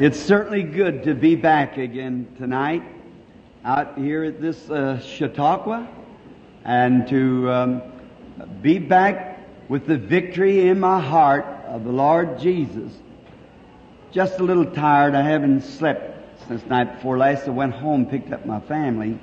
It's 0.00 0.20
certainly 0.20 0.62
good 0.62 1.02
to 1.04 1.14
be 1.16 1.34
back 1.34 1.76
again 1.76 2.28
tonight 2.38 2.84
out 3.64 3.98
here 3.98 4.22
at 4.22 4.40
this 4.40 4.70
uh, 4.70 5.00
Chautauqua 5.00 5.88
and 6.64 7.08
to 7.08 7.50
um, 7.50 7.82
be 8.62 8.78
back 8.78 9.40
with 9.68 9.88
the 9.88 9.98
victory 9.98 10.68
in 10.68 10.78
my 10.78 11.00
heart 11.00 11.46
of 11.66 11.82
the 11.82 11.90
Lord 11.90 12.38
Jesus. 12.38 12.92
Just 14.12 14.38
a 14.38 14.44
little 14.44 14.66
tired. 14.66 15.16
I 15.16 15.22
haven't 15.22 15.62
slept 15.62 16.46
since 16.46 16.64
night 16.66 16.94
before 16.94 17.18
last. 17.18 17.48
I 17.48 17.50
went 17.50 17.74
home, 17.74 18.06
picked 18.06 18.32
up 18.32 18.46
my 18.46 18.60
family. 18.60 19.18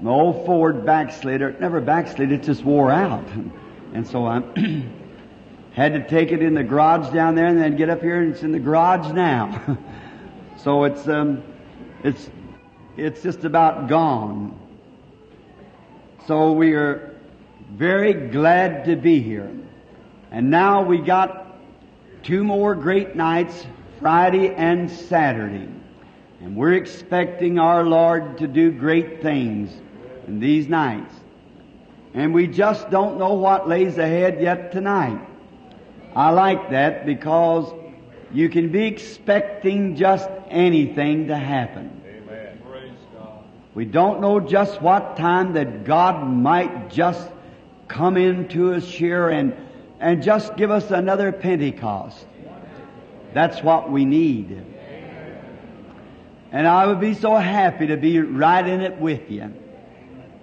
My 0.00 0.10
old 0.10 0.44
Ford 0.44 0.84
backslider, 0.84 1.56
never 1.60 1.80
backslid, 1.80 2.32
it 2.32 2.42
just 2.42 2.64
wore 2.64 2.90
out. 2.90 3.24
And 3.94 4.08
so 4.08 4.24
I 4.24 4.40
had 5.74 5.94
to 5.94 6.06
take 6.06 6.32
it 6.32 6.42
in 6.42 6.54
the 6.54 6.62
garage 6.62 7.12
down 7.12 7.34
there 7.34 7.46
and 7.46 7.58
then 7.58 7.76
get 7.76 7.88
up 7.88 8.02
here 8.02 8.20
and 8.20 8.34
it's 8.34 8.42
in 8.42 8.52
the 8.52 8.60
garage 8.60 9.10
now. 9.12 9.78
so 10.58 10.84
it's, 10.84 11.08
um, 11.08 11.42
it's, 12.04 12.30
it's 12.96 13.22
just 13.22 13.44
about 13.44 13.88
gone. 13.88 14.58
So 16.26 16.52
we 16.52 16.74
are 16.74 17.16
very 17.70 18.12
glad 18.12 18.84
to 18.84 18.96
be 18.96 19.20
here. 19.20 19.50
And 20.30 20.50
now 20.50 20.82
we 20.82 20.98
got 20.98 21.56
two 22.22 22.44
more 22.44 22.74
great 22.74 23.16
nights, 23.16 23.66
Friday 23.98 24.54
and 24.54 24.90
Saturday. 24.90 25.68
And 26.40 26.56
we're 26.56 26.74
expecting 26.74 27.58
our 27.58 27.84
Lord 27.84 28.38
to 28.38 28.46
do 28.46 28.72
great 28.72 29.22
things 29.22 29.72
in 30.26 30.38
these 30.38 30.68
nights. 30.68 31.14
And 32.12 32.34
we 32.34 32.46
just 32.46 32.90
don't 32.90 33.18
know 33.18 33.34
what 33.34 33.68
lays 33.68 33.96
ahead 33.96 34.40
yet 34.40 34.70
tonight. 34.70 35.28
I 36.14 36.30
like 36.30 36.70
that 36.70 37.06
because 37.06 37.72
you 38.32 38.48
can 38.48 38.70
be 38.70 38.84
expecting 38.84 39.96
just 39.96 40.28
anything 40.48 41.28
to 41.28 41.36
happen. 41.36 42.02
Amen. 42.06 42.60
Praise 42.68 42.90
God. 43.14 43.44
We 43.74 43.84
don't 43.84 44.20
know 44.20 44.40
just 44.40 44.80
what 44.82 45.16
time 45.16 45.54
that 45.54 45.84
God 45.84 46.26
might 46.26 46.90
just 46.90 47.28
come 47.88 48.16
into 48.16 48.74
us 48.74 48.84
here 48.84 49.28
and, 49.28 49.54
and 50.00 50.22
just 50.22 50.56
give 50.56 50.70
us 50.70 50.90
another 50.90 51.32
Pentecost. 51.32 52.26
That's 53.32 53.62
what 53.62 53.90
we 53.90 54.04
need. 54.04 54.66
And 56.50 56.66
I 56.66 56.86
would 56.86 57.00
be 57.00 57.14
so 57.14 57.34
happy 57.34 57.86
to 57.86 57.96
be 57.96 58.20
right 58.20 58.66
in 58.66 58.82
it 58.82 58.98
with 58.98 59.30
you, 59.30 59.54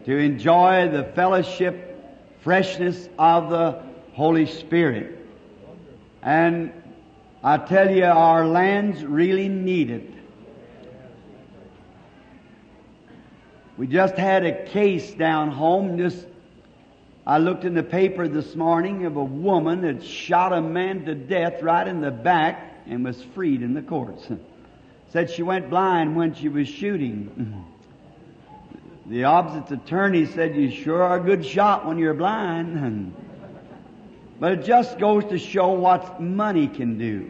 to 0.05 0.17
enjoy 0.17 0.89
the 0.89 1.03
fellowship, 1.03 1.85
freshness 2.41 3.07
of 3.19 3.51
the 3.51 3.83
Holy 4.13 4.47
Spirit. 4.47 5.18
And 6.21 6.73
I 7.43 7.57
tell 7.57 7.89
you, 7.89 8.05
our 8.05 8.45
lands 8.45 9.03
really 9.03 9.47
need 9.47 9.89
it. 9.89 10.13
We 13.77 13.87
just 13.87 14.15
had 14.15 14.45
a 14.45 14.65
case 14.65 15.13
down 15.13 15.51
home. 15.51 15.97
Just, 15.97 16.27
I 17.25 17.37
looked 17.37 17.63
in 17.63 17.75
the 17.75 17.83
paper 17.83 18.27
this 18.27 18.53
morning 18.53 19.05
of 19.05 19.15
a 19.15 19.23
woman 19.23 19.81
that 19.83 20.03
shot 20.03 20.51
a 20.51 20.61
man 20.61 21.05
to 21.05 21.15
death 21.15 21.61
right 21.61 21.87
in 21.87 22.01
the 22.01 22.11
back 22.11 22.83
and 22.87 23.05
was 23.05 23.23
freed 23.23 23.61
in 23.61 23.73
the 23.73 23.81
courts. 23.81 24.27
Said 25.11 25.29
she 25.29 25.43
went 25.43 25.69
blind 25.69 26.15
when 26.15 26.33
she 26.33 26.49
was 26.49 26.67
shooting. 26.67 27.65
The 29.09 29.23
opposite 29.23 29.71
attorney 29.71 30.27
said, 30.27 30.55
"You 30.55 30.69
sure 30.69 31.01
are 31.01 31.19
a 31.19 31.23
good 31.23 31.43
shot 31.43 31.83
when 31.83 31.97
you're 31.97 32.13
blind." 32.13 33.15
But 34.39 34.53
it 34.53 34.63
just 34.63 34.97
goes 34.97 35.25
to 35.25 35.37
show 35.37 35.71
what 35.71 36.21
money 36.21 36.67
can 36.67 36.97
do. 36.97 37.29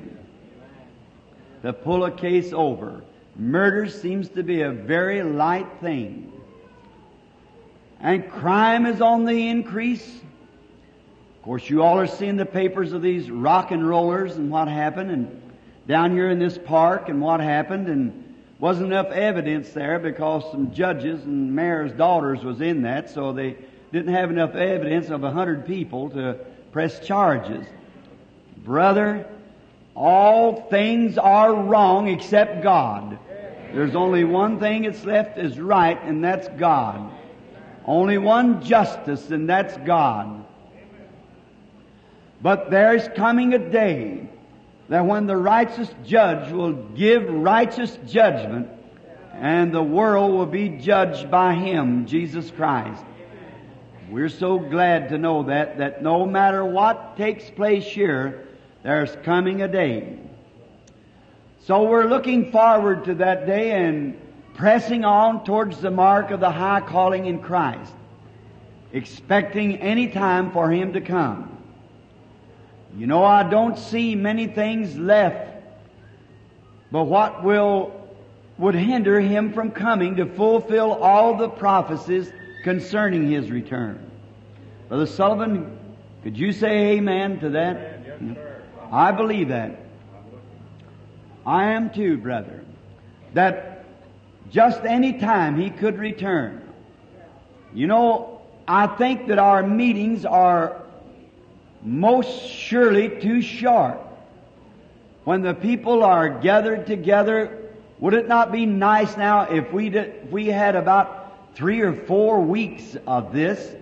To 1.63 1.73
pull 1.73 2.05
a 2.05 2.11
case 2.11 2.53
over. 2.53 3.03
Murder 3.35 3.89
seems 3.89 4.29
to 4.29 4.43
be 4.43 4.61
a 4.61 4.71
very 4.71 5.23
light 5.23 5.67
thing. 5.81 6.31
And 7.99 8.29
crime 8.29 8.85
is 8.85 9.01
on 9.01 9.25
the 9.25 9.49
increase. 9.49 10.05
Of 11.37 11.43
course, 11.43 11.69
you 11.69 11.81
all 11.83 11.97
are 11.97 12.07
seeing 12.07 12.37
the 12.37 12.45
papers 12.45 12.93
of 12.93 13.01
these 13.01 13.31
rock 13.31 13.71
and 13.71 13.87
rollers 13.87 14.35
and 14.35 14.51
what 14.51 14.67
happened 14.67 15.11
and 15.11 15.41
down 15.87 16.11
here 16.11 16.29
in 16.29 16.37
this 16.37 16.57
park 16.57 17.09
and 17.09 17.19
what 17.19 17.39
happened 17.39 17.87
and 17.87 18.35
wasn't 18.59 18.85
enough 18.87 19.07
evidence 19.07 19.69
there 19.71 19.97
because 19.99 20.43
some 20.51 20.71
judges 20.71 21.23
and 21.23 21.55
mayor's 21.55 21.91
daughters 21.93 22.43
was 22.43 22.61
in 22.61 22.83
that, 22.83 23.09
so 23.09 23.31
they 23.31 23.55
didn't 23.91 24.13
have 24.13 24.29
enough 24.29 24.53
evidence 24.53 25.09
of 25.09 25.23
a 25.23 25.31
hundred 25.31 25.65
people 25.65 26.09
to 26.09 26.37
press 26.71 26.99
charges. 27.05 27.65
Brother, 28.57 29.27
all 29.95 30.61
things 30.69 31.17
are 31.17 31.53
wrong 31.53 32.07
except 32.07 32.63
God. 32.63 33.19
There's 33.73 33.95
only 33.95 34.23
one 34.23 34.59
thing 34.59 34.83
that's 34.83 35.03
left 35.05 35.37
is 35.37 35.59
right, 35.59 36.01
and 36.03 36.23
that's 36.23 36.47
God. 36.59 37.11
Only 37.85 38.17
one 38.17 38.63
justice, 38.63 39.29
and 39.29 39.49
that's 39.49 39.75
God. 39.77 40.45
But 42.41 42.71
there's 42.71 43.07
coming 43.09 43.53
a 43.53 43.59
day 43.59 44.29
that 44.87 45.05
when 45.05 45.27
the 45.27 45.35
righteous 45.35 45.93
judge 46.05 46.51
will 46.51 46.73
give 46.73 47.29
righteous 47.29 47.97
judgment, 48.07 48.69
and 49.33 49.73
the 49.73 49.83
world 49.83 50.33
will 50.33 50.45
be 50.45 50.69
judged 50.69 51.29
by 51.29 51.53
Him, 51.53 52.05
Jesus 52.05 52.49
Christ. 52.51 53.03
We're 54.09 54.29
so 54.29 54.57
glad 54.57 55.09
to 55.09 55.19
know 55.19 55.43
that, 55.43 55.77
that 55.77 56.01
no 56.01 56.25
matter 56.25 56.65
what 56.65 57.15
takes 57.15 57.47
place 57.51 57.85
here, 57.85 58.47
there's 58.81 59.15
coming 59.23 59.61
a 59.61 59.67
day. 59.67 60.17
So 61.65 61.83
we're 61.83 62.07
looking 62.07 62.51
forward 62.51 63.05
to 63.05 63.13
that 63.15 63.45
day 63.45 63.71
and 63.71 64.19
pressing 64.55 65.05
on 65.05 65.43
towards 65.43 65.79
the 65.79 65.91
mark 65.91 66.31
of 66.31 66.39
the 66.39 66.49
high 66.49 66.81
calling 66.81 67.27
in 67.27 67.39
Christ, 67.39 67.93
expecting 68.93 69.77
any 69.77 70.07
time 70.07 70.51
for 70.53 70.71
Him 70.71 70.93
to 70.93 71.01
come. 71.01 71.55
You 72.97 73.05
know, 73.05 73.23
I 73.23 73.43
don't 73.43 73.77
see 73.77 74.15
many 74.15 74.47
things 74.47 74.97
left, 74.97 75.53
but 76.91 77.03
what 77.03 77.43
will, 77.43 78.09
would 78.57 78.73
hinder 78.73 79.19
Him 79.19 79.53
from 79.53 79.69
coming 79.69 80.15
to 80.15 80.25
fulfill 80.25 80.93
all 80.93 81.37
the 81.37 81.47
prophecies 81.47 82.31
concerning 82.63 83.29
His 83.29 83.49
return. 83.51 84.09
Brother 84.87 85.05
Sullivan, 85.05 85.77
could 86.23 86.37
you 86.37 86.51
say 86.51 86.97
amen 86.97 87.39
to 87.39 87.49
that? 87.51 88.01
Yes, 88.05 88.19
sir. 88.35 88.63
I 88.91 89.11
believe 89.11 89.49
that. 89.49 89.79
I 91.45 91.71
am 91.71 91.89
too, 91.91 92.17
brother. 92.17 92.63
That 93.33 93.85
just 94.49 94.83
any 94.83 95.13
time 95.19 95.59
he 95.59 95.69
could 95.69 95.97
return. 95.97 96.61
You 97.73 97.87
know, 97.87 98.41
I 98.67 98.87
think 98.87 99.27
that 99.27 99.39
our 99.39 99.63
meetings 99.63 100.25
are 100.25 100.81
most 101.83 102.49
surely 102.49 103.09
too 103.21 103.41
short. 103.41 103.99
When 105.23 105.41
the 105.41 105.53
people 105.53 106.03
are 106.03 106.29
gathered 106.29 106.87
together, 106.87 107.57
would 107.99 108.13
it 108.13 108.27
not 108.27 108.51
be 108.51 108.65
nice 108.65 109.15
now 109.17 109.43
if 109.43 109.71
we 109.71 109.89
did, 109.89 110.23
if 110.23 110.31
we 110.31 110.47
had 110.47 110.75
about 110.75 111.18
three 111.55 111.81
or 111.81 111.93
four 111.93 112.41
weeks 112.41 112.95
of 113.07 113.33
this, 113.33 113.75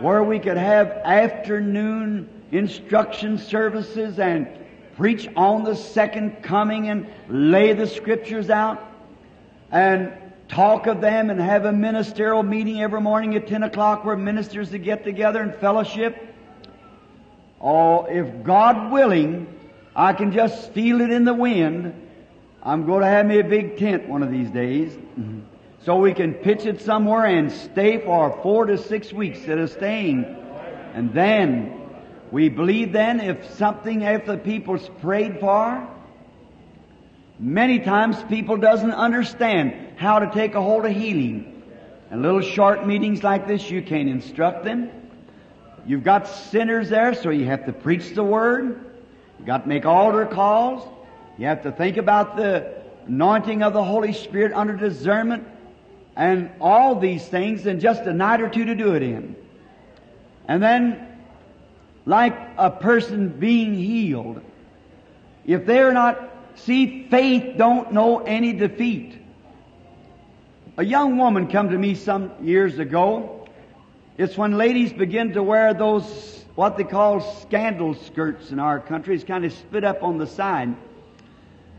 where 0.00 0.22
we 0.22 0.38
could 0.38 0.56
have 0.56 0.88
afternoon 0.88 2.28
instruction 2.52 3.38
services 3.38 4.18
and 4.18 4.48
preach 4.96 5.28
on 5.36 5.64
the 5.64 5.74
second 5.74 6.42
coming 6.42 6.88
and 6.88 7.06
lay 7.28 7.72
the 7.72 7.86
scriptures 7.86 8.50
out 8.50 8.86
and 9.70 10.12
talk 10.48 10.86
of 10.86 11.00
them 11.00 11.30
and 11.30 11.40
have 11.40 11.64
a 11.64 11.72
ministerial 11.72 12.42
meeting 12.42 12.82
every 12.82 13.00
morning 13.00 13.36
at 13.36 13.46
10 13.46 13.62
o'clock 13.62 14.04
where 14.04 14.16
ministers 14.16 14.70
to 14.70 14.78
get 14.78 15.04
together 15.04 15.40
and 15.40 15.54
fellowship. 15.54 16.34
Oh, 17.60 18.04
if 18.04 18.42
God 18.42 18.90
willing, 18.90 19.46
I 19.94 20.12
can 20.12 20.32
just 20.32 20.72
feel 20.72 21.00
it 21.00 21.10
in 21.10 21.24
the 21.24 21.34
wind. 21.34 22.08
I'm 22.62 22.84
going 22.86 23.02
to 23.02 23.06
have 23.06 23.26
me 23.26 23.38
a 23.38 23.44
big 23.44 23.78
tent 23.78 24.08
one 24.08 24.22
of 24.22 24.30
these 24.30 24.50
days. 24.50 24.96
So 25.86 25.96
we 25.96 26.12
can 26.12 26.34
pitch 26.34 26.66
it 26.66 26.82
somewhere 26.82 27.24
and 27.24 27.50
stay 27.50 27.98
for 27.98 28.38
four 28.42 28.66
to 28.66 28.76
six 28.76 29.14
weeks 29.14 29.38
instead 29.38 29.58
of 29.58 29.70
staying. 29.70 30.24
And 30.92 31.14
then, 31.14 31.80
we 32.30 32.50
believe 32.50 32.92
then 32.92 33.18
if 33.18 33.54
something, 33.54 34.02
if 34.02 34.26
the 34.26 34.36
people's 34.36 34.86
prayed 35.00 35.40
for, 35.40 35.88
many 37.38 37.78
times 37.78 38.22
people 38.28 38.58
doesn't 38.58 38.92
understand 38.92 39.98
how 39.98 40.18
to 40.18 40.30
take 40.30 40.54
a 40.54 40.60
hold 40.60 40.84
of 40.84 40.92
healing. 40.92 41.62
And 42.10 42.20
little 42.20 42.42
short 42.42 42.86
meetings 42.86 43.22
like 43.22 43.46
this, 43.46 43.70
you 43.70 43.80
can't 43.80 44.08
instruct 44.08 44.64
them. 44.64 44.90
You've 45.86 46.04
got 46.04 46.28
sinners 46.28 46.90
there, 46.90 47.14
so 47.14 47.30
you 47.30 47.46
have 47.46 47.64
to 47.64 47.72
preach 47.72 48.14
the 48.14 48.22
word. 48.22 48.84
You've 49.38 49.46
got 49.46 49.62
to 49.62 49.68
make 49.68 49.86
altar 49.86 50.26
calls. 50.26 50.86
You 51.38 51.46
have 51.46 51.62
to 51.62 51.72
think 51.72 51.96
about 51.96 52.36
the 52.36 52.82
anointing 53.06 53.62
of 53.62 53.72
the 53.72 53.82
Holy 53.82 54.12
Spirit 54.12 54.52
under 54.52 54.76
discernment 54.76 55.46
and 56.20 56.52
all 56.60 57.00
these 57.00 57.26
things 57.26 57.66
in 57.66 57.80
just 57.80 58.02
a 58.02 58.12
night 58.12 58.40
or 58.40 58.48
two 58.48 58.66
to 58.66 58.76
do 58.76 58.94
it 58.94 59.02
in. 59.02 59.34
And 60.46 60.62
then, 60.62 61.18
like 62.06 62.36
a 62.56 62.70
person 62.70 63.28
being 63.28 63.74
healed, 63.74 64.40
if 65.44 65.66
they're 65.66 65.92
not 65.92 66.30
See, 66.56 67.06
faith 67.08 67.56
don't 67.56 67.92
know 67.92 68.18
any 68.18 68.52
defeat. 68.52 69.16
A 70.76 70.84
young 70.84 71.16
woman 71.16 71.48
come 71.48 71.70
to 71.70 71.78
me 71.78 71.94
some 71.94 72.32
years 72.42 72.78
ago. 72.78 73.48
It's 74.18 74.36
when 74.36 74.58
ladies 74.58 74.92
begin 74.92 75.32
to 75.32 75.42
wear 75.42 75.72
those, 75.74 76.44
what 76.54 76.76
they 76.76 76.84
call 76.84 77.20
scandal 77.40 77.94
skirts 77.94 78.50
in 78.50 78.58
our 78.58 78.78
country. 78.78 79.14
It's 79.14 79.24
kind 79.24 79.44
of 79.44 79.52
split 79.52 79.84
up 79.84 80.02
on 80.02 80.18
the 80.18 80.26
side. 80.26 80.74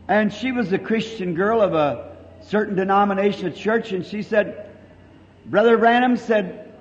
And 0.07 0.33
she 0.33 0.51
was 0.51 0.73
a 0.73 0.79
Christian 0.79 1.35
girl 1.35 1.61
of 1.61 1.73
a 1.73 2.10
certain 2.41 2.75
denomination 2.75 3.47
of 3.47 3.55
church, 3.55 3.91
and 3.91 4.05
she 4.05 4.23
said, 4.23 4.69
Brother 5.45 5.77
Branham 5.77 6.17
said, 6.17 6.71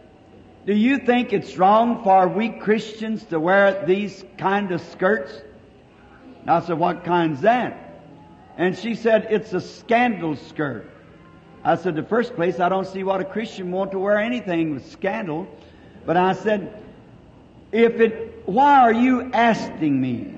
do 0.66 0.74
you 0.74 0.98
think 0.98 1.32
it's 1.32 1.56
wrong 1.56 2.04
for 2.04 2.28
we 2.28 2.50
Christians 2.50 3.24
to 3.26 3.40
wear 3.40 3.84
these 3.86 4.24
kind 4.36 4.72
of 4.72 4.80
skirts? 4.80 5.32
And 6.42 6.50
I 6.50 6.60
said, 6.60 6.78
what 6.78 7.04
kind's 7.04 7.40
that? 7.40 8.02
And 8.56 8.76
she 8.76 8.94
said, 8.94 9.28
it's 9.30 9.52
a 9.54 9.60
scandal 9.60 10.36
skirt. 10.36 10.90
I 11.64 11.76
said, 11.76 11.94
the 11.94 12.02
first 12.02 12.34
place, 12.34 12.60
I 12.60 12.68
don't 12.68 12.86
see 12.86 13.04
what 13.04 13.20
a 13.20 13.24
Christian 13.24 13.70
want 13.70 13.92
to 13.92 13.98
wear 13.98 14.18
anything 14.18 14.74
with 14.74 14.90
scandal. 14.90 15.46
But 16.04 16.16
I 16.16 16.34
said, 16.34 16.82
if 17.72 18.00
it, 18.00 18.42
why 18.46 18.80
are 18.80 18.92
you 18.92 19.30
asking 19.32 20.00
me? 20.00 20.34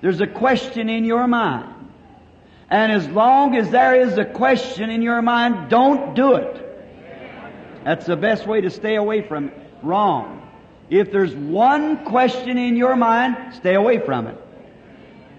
There's 0.00 0.20
a 0.20 0.26
question 0.26 0.88
in 0.88 1.04
your 1.04 1.26
mind. 1.26 1.73
And 2.74 2.90
as 2.90 3.06
long 3.06 3.54
as 3.54 3.70
there 3.70 3.94
is 3.94 4.18
a 4.18 4.24
question 4.24 4.90
in 4.90 5.00
your 5.00 5.22
mind, 5.22 5.70
don't 5.70 6.12
do 6.16 6.34
it. 6.34 6.60
That's 7.84 8.04
the 8.04 8.16
best 8.16 8.48
way 8.48 8.62
to 8.62 8.68
stay 8.68 8.96
away 8.96 9.22
from 9.22 9.50
it. 9.50 9.54
Wrong. 9.80 10.50
If 10.90 11.12
there's 11.12 11.36
one 11.36 12.04
question 12.04 12.58
in 12.58 12.74
your 12.74 12.96
mind, 12.96 13.54
stay 13.54 13.74
away 13.74 14.00
from 14.00 14.26
it. 14.26 14.36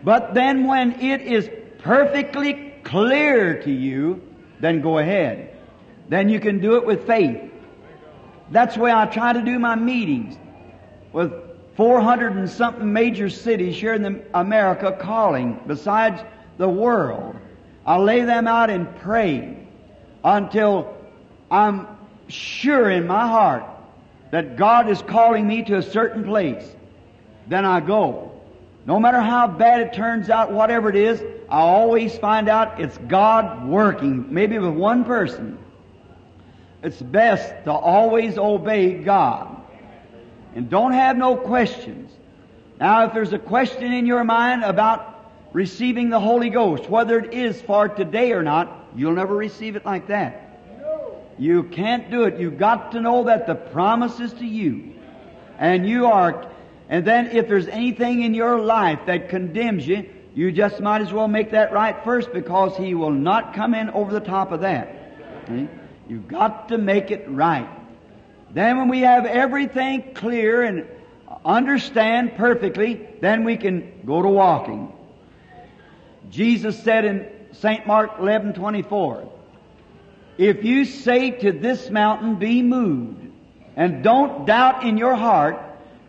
But 0.02 0.34
then 0.34 0.66
when 0.66 1.02
it 1.02 1.24
is 1.24 1.50
perfectly 1.80 2.74
clear 2.86 3.62
to 3.64 3.70
you, 3.70 4.22
then 4.62 4.80
go 4.80 5.00
ahead. 5.00 5.58
Then 6.08 6.30
you 6.30 6.40
can 6.40 6.62
do 6.62 6.78
it 6.78 6.86
with 6.86 7.06
faith. 7.06 7.52
That's 8.50 8.76
the 8.76 8.82
way 8.82 8.94
I 8.94 9.08
try 9.08 9.34
to 9.34 9.42
do 9.42 9.60
my 9.60 9.76
meetings 9.76 10.38
with 11.12 11.34
400 11.76 12.38
and 12.38 12.50
something 12.50 12.94
major 12.94 13.30
cities 13.30 13.76
here 13.76 13.94
in 13.94 14.24
America 14.34 14.98
calling 14.98 15.60
besides 15.68 16.24
the 16.58 16.70
world. 16.70 17.36
I 17.86 17.98
lay 17.98 18.22
them 18.22 18.48
out 18.48 18.70
and 18.70 18.96
pray 18.98 19.68
until 20.24 20.96
I'm 21.52 21.88
sure 22.28 22.90
in 22.90 23.06
my 23.08 23.28
heart 23.28 23.66
that 24.32 24.58
God 24.58 24.90
is 24.90 25.02
calling 25.04 25.48
me 25.48 25.64
to 25.64 25.78
a 25.78 25.84
certain 25.84 26.24
place. 26.24 26.68
Then 27.48 27.66
I 27.66 27.80
go. 27.80 28.32
No 28.86 29.00
matter 29.00 29.20
how 29.20 29.48
bad 29.48 29.82
it 29.82 29.94
turns 29.94 30.30
out, 30.30 30.52
whatever 30.52 30.90
it 30.90 30.96
is, 30.96 31.22
I 31.50 31.60
always 31.60 32.18
find 32.18 32.50
out 32.50 32.80
it's 32.80 32.98
God 32.98 33.68
working, 33.68 34.34
maybe 34.34 34.58
with 34.58 34.74
one 34.74 35.06
person. 35.06 35.58
It's 36.84 37.02
best 37.02 37.66
to 37.66 37.72
always 37.72 38.38
obey 38.38 38.94
God. 38.94 39.56
And 40.56 40.70
don't 40.70 40.94
have 40.94 41.18
no 41.18 41.36
questions. 41.36 42.12
Now, 42.80 43.06
if 43.06 43.14
there's 43.14 43.34
a 43.34 43.40
question 43.40 43.92
in 43.92 44.06
your 44.06 44.24
mind 44.24 44.64
about 44.64 45.15
receiving 45.56 46.10
the 46.10 46.20
Holy 46.20 46.50
Ghost, 46.50 46.90
whether 46.90 47.18
it 47.18 47.34
is 47.34 47.62
for 47.62 47.88
today 47.88 48.34
or 48.34 48.44
not, 48.44 48.90
you'll 48.94 49.14
never 49.14 49.34
receive 49.34 49.78
it 49.78 49.86
like 49.86 50.08
that. 50.08 50.60
You 51.38 51.64
can't 51.64 52.12
do 52.12 52.24
it. 52.24 52.38
You've 52.38 52.58
got 52.58 52.92
to 52.92 53.00
know 53.00 53.24
that 53.24 53.48
the 53.48 53.56
promise 53.56 54.20
is 54.20 54.34
to 54.34 54.46
you. 54.46 54.94
And 55.58 55.88
you 55.88 56.08
are, 56.08 56.52
and 56.90 57.08
then 57.08 57.28
if 57.28 57.48
there's 57.48 57.70
anything 57.70 58.24
in 58.24 58.34
your 58.34 58.60
life 58.60 59.00
that 59.06 59.30
condemns 59.30 59.88
you, 59.88 60.10
you 60.34 60.52
just 60.52 60.82
might 60.82 61.02
as 61.02 61.14
well 61.14 61.30
make 61.30 61.52
that 61.52 61.72
right 61.72 62.04
first 62.04 62.34
because 62.34 62.76
He 62.76 62.94
will 62.94 63.12
not 63.12 63.54
come 63.54 63.74
in 63.74 63.90
over 63.92 64.12
the 64.12 64.20
top 64.20 64.52
of 64.52 64.60
that. 64.60 64.94
You've 66.10 66.28
got 66.28 66.68
to 66.68 66.78
make 66.78 67.12
it 67.12 67.30
right. 67.30 67.70
Then 68.52 68.78
when 68.78 68.90
we 68.90 69.00
have 69.02 69.26
everything 69.26 70.16
clear 70.16 70.64
and 70.64 70.86
understand 71.46 72.36
perfectly, 72.36 73.08
then 73.22 73.46
we 73.46 73.56
can 73.56 74.02
go 74.06 74.22
to 74.22 74.28
walking. 74.28 74.92
Jesus 76.30 76.82
said 76.84 77.06
in 77.06 77.30
St. 77.54 77.86
Mark 77.88 78.12
11, 78.20 78.54
24, 78.54 79.32
if 80.38 80.64
you 80.64 80.86
say 80.86 81.32
to 81.32 81.52
this 81.52 81.90
mountain, 81.90 82.36
be 82.36 82.62
moved, 82.62 83.32
and 83.76 84.04
don't 84.04 84.46
doubt 84.46 84.84
in 84.86 84.98
your 84.98 85.16
heart, 85.16 85.62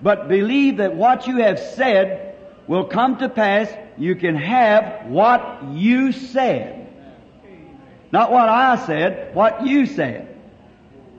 but 0.02 0.28
believe 0.28 0.78
that 0.78 0.94
what 0.94 1.26
you 1.26 1.38
have 1.38 1.58
said 1.58 2.36
will 2.66 2.84
come 2.84 3.18
to 3.18 3.28
pass, 3.28 3.72
you 3.96 4.16
can 4.16 4.36
have 4.36 5.06
what 5.06 5.62
you 5.72 6.12
said. 6.12 6.88
Not 8.12 8.32
what 8.32 8.48
I 8.48 8.76
said, 8.86 9.34
what 9.34 9.66
you 9.66 9.86
said. 9.86 10.36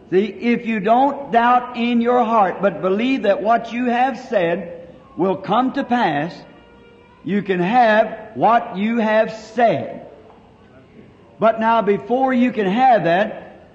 See, 0.09 0.25
if 0.25 0.65
you 0.65 0.79
don't 0.79 1.31
doubt 1.31 1.75
in 1.75 1.99
your 2.01 2.23
heart, 2.23 2.61
but 2.61 2.81
believe 2.81 3.23
that 3.23 3.41
what 3.41 3.73
you 3.73 3.85
have 3.85 4.17
said 4.19 4.89
will 5.17 5.37
come 5.37 5.73
to 5.73 5.83
pass, 5.83 6.33
you 7.27 7.41
can 7.41 7.59
have 7.59 8.37
what 8.37 8.77
you 8.77 8.99
have 8.99 9.33
said. 9.33 10.09
But 11.37 11.59
now 11.59 11.81
before 11.81 12.33
you 12.33 12.53
can 12.53 12.67
have 12.67 13.03
that, 13.03 13.67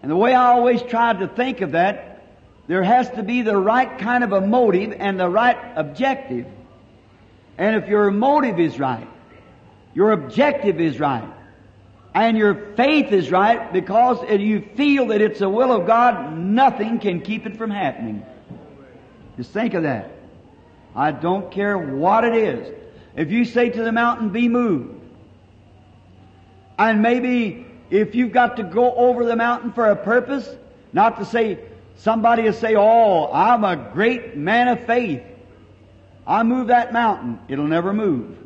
and 0.00 0.10
the 0.10 0.16
way 0.16 0.32
I 0.32 0.54
always 0.54 0.80
tried 0.80 1.18
to 1.18 1.28
think 1.28 1.60
of 1.60 1.72
that, 1.72 2.24
there 2.66 2.82
has 2.82 3.10
to 3.10 3.22
be 3.22 3.42
the 3.42 3.58
right 3.58 3.98
kind 3.98 4.24
of 4.24 4.32
a 4.32 4.40
motive 4.40 4.94
and 4.98 5.20
the 5.20 5.28
right 5.28 5.58
objective. 5.76 6.46
And 7.58 7.76
if 7.76 7.90
your 7.90 8.10
motive 8.10 8.58
is 8.58 8.78
right, 8.78 9.06
your 9.92 10.12
objective 10.12 10.80
is 10.80 10.98
right, 10.98 11.28
and 12.14 12.38
your 12.38 12.74
faith 12.74 13.12
is 13.12 13.30
right 13.30 13.70
because 13.70 14.18
you 14.40 14.66
feel 14.76 15.08
that 15.08 15.20
it's 15.20 15.40
the 15.40 15.50
will 15.50 15.72
of 15.72 15.86
God, 15.86 16.38
nothing 16.38 17.00
can 17.00 17.20
keep 17.20 17.44
it 17.44 17.58
from 17.58 17.70
happening. 17.70 18.24
Just 19.36 19.50
think 19.50 19.74
of 19.74 19.82
that. 19.82 20.17
I 20.98 21.12
don't 21.12 21.52
care 21.52 21.78
what 21.78 22.24
it 22.24 22.34
is. 22.34 22.74
If 23.14 23.30
you 23.30 23.44
say 23.44 23.70
to 23.70 23.84
the 23.84 23.92
mountain, 23.92 24.30
be 24.30 24.48
moved, 24.48 25.00
and 26.76 27.02
maybe 27.02 27.66
if 27.88 28.16
you've 28.16 28.32
got 28.32 28.56
to 28.56 28.64
go 28.64 28.92
over 28.94 29.24
the 29.24 29.36
mountain 29.36 29.72
for 29.72 29.86
a 29.86 29.94
purpose, 29.94 30.48
not 30.92 31.18
to 31.18 31.24
say, 31.24 31.60
somebody 31.98 32.42
will 32.42 32.52
say, 32.52 32.74
oh, 32.74 33.30
I'm 33.32 33.62
a 33.62 33.76
great 33.76 34.36
man 34.36 34.66
of 34.66 34.86
faith. 34.86 35.22
I 36.26 36.42
move 36.42 36.66
that 36.66 36.92
mountain. 36.92 37.38
It'll 37.46 37.68
never 37.68 37.92
move. 37.92 38.36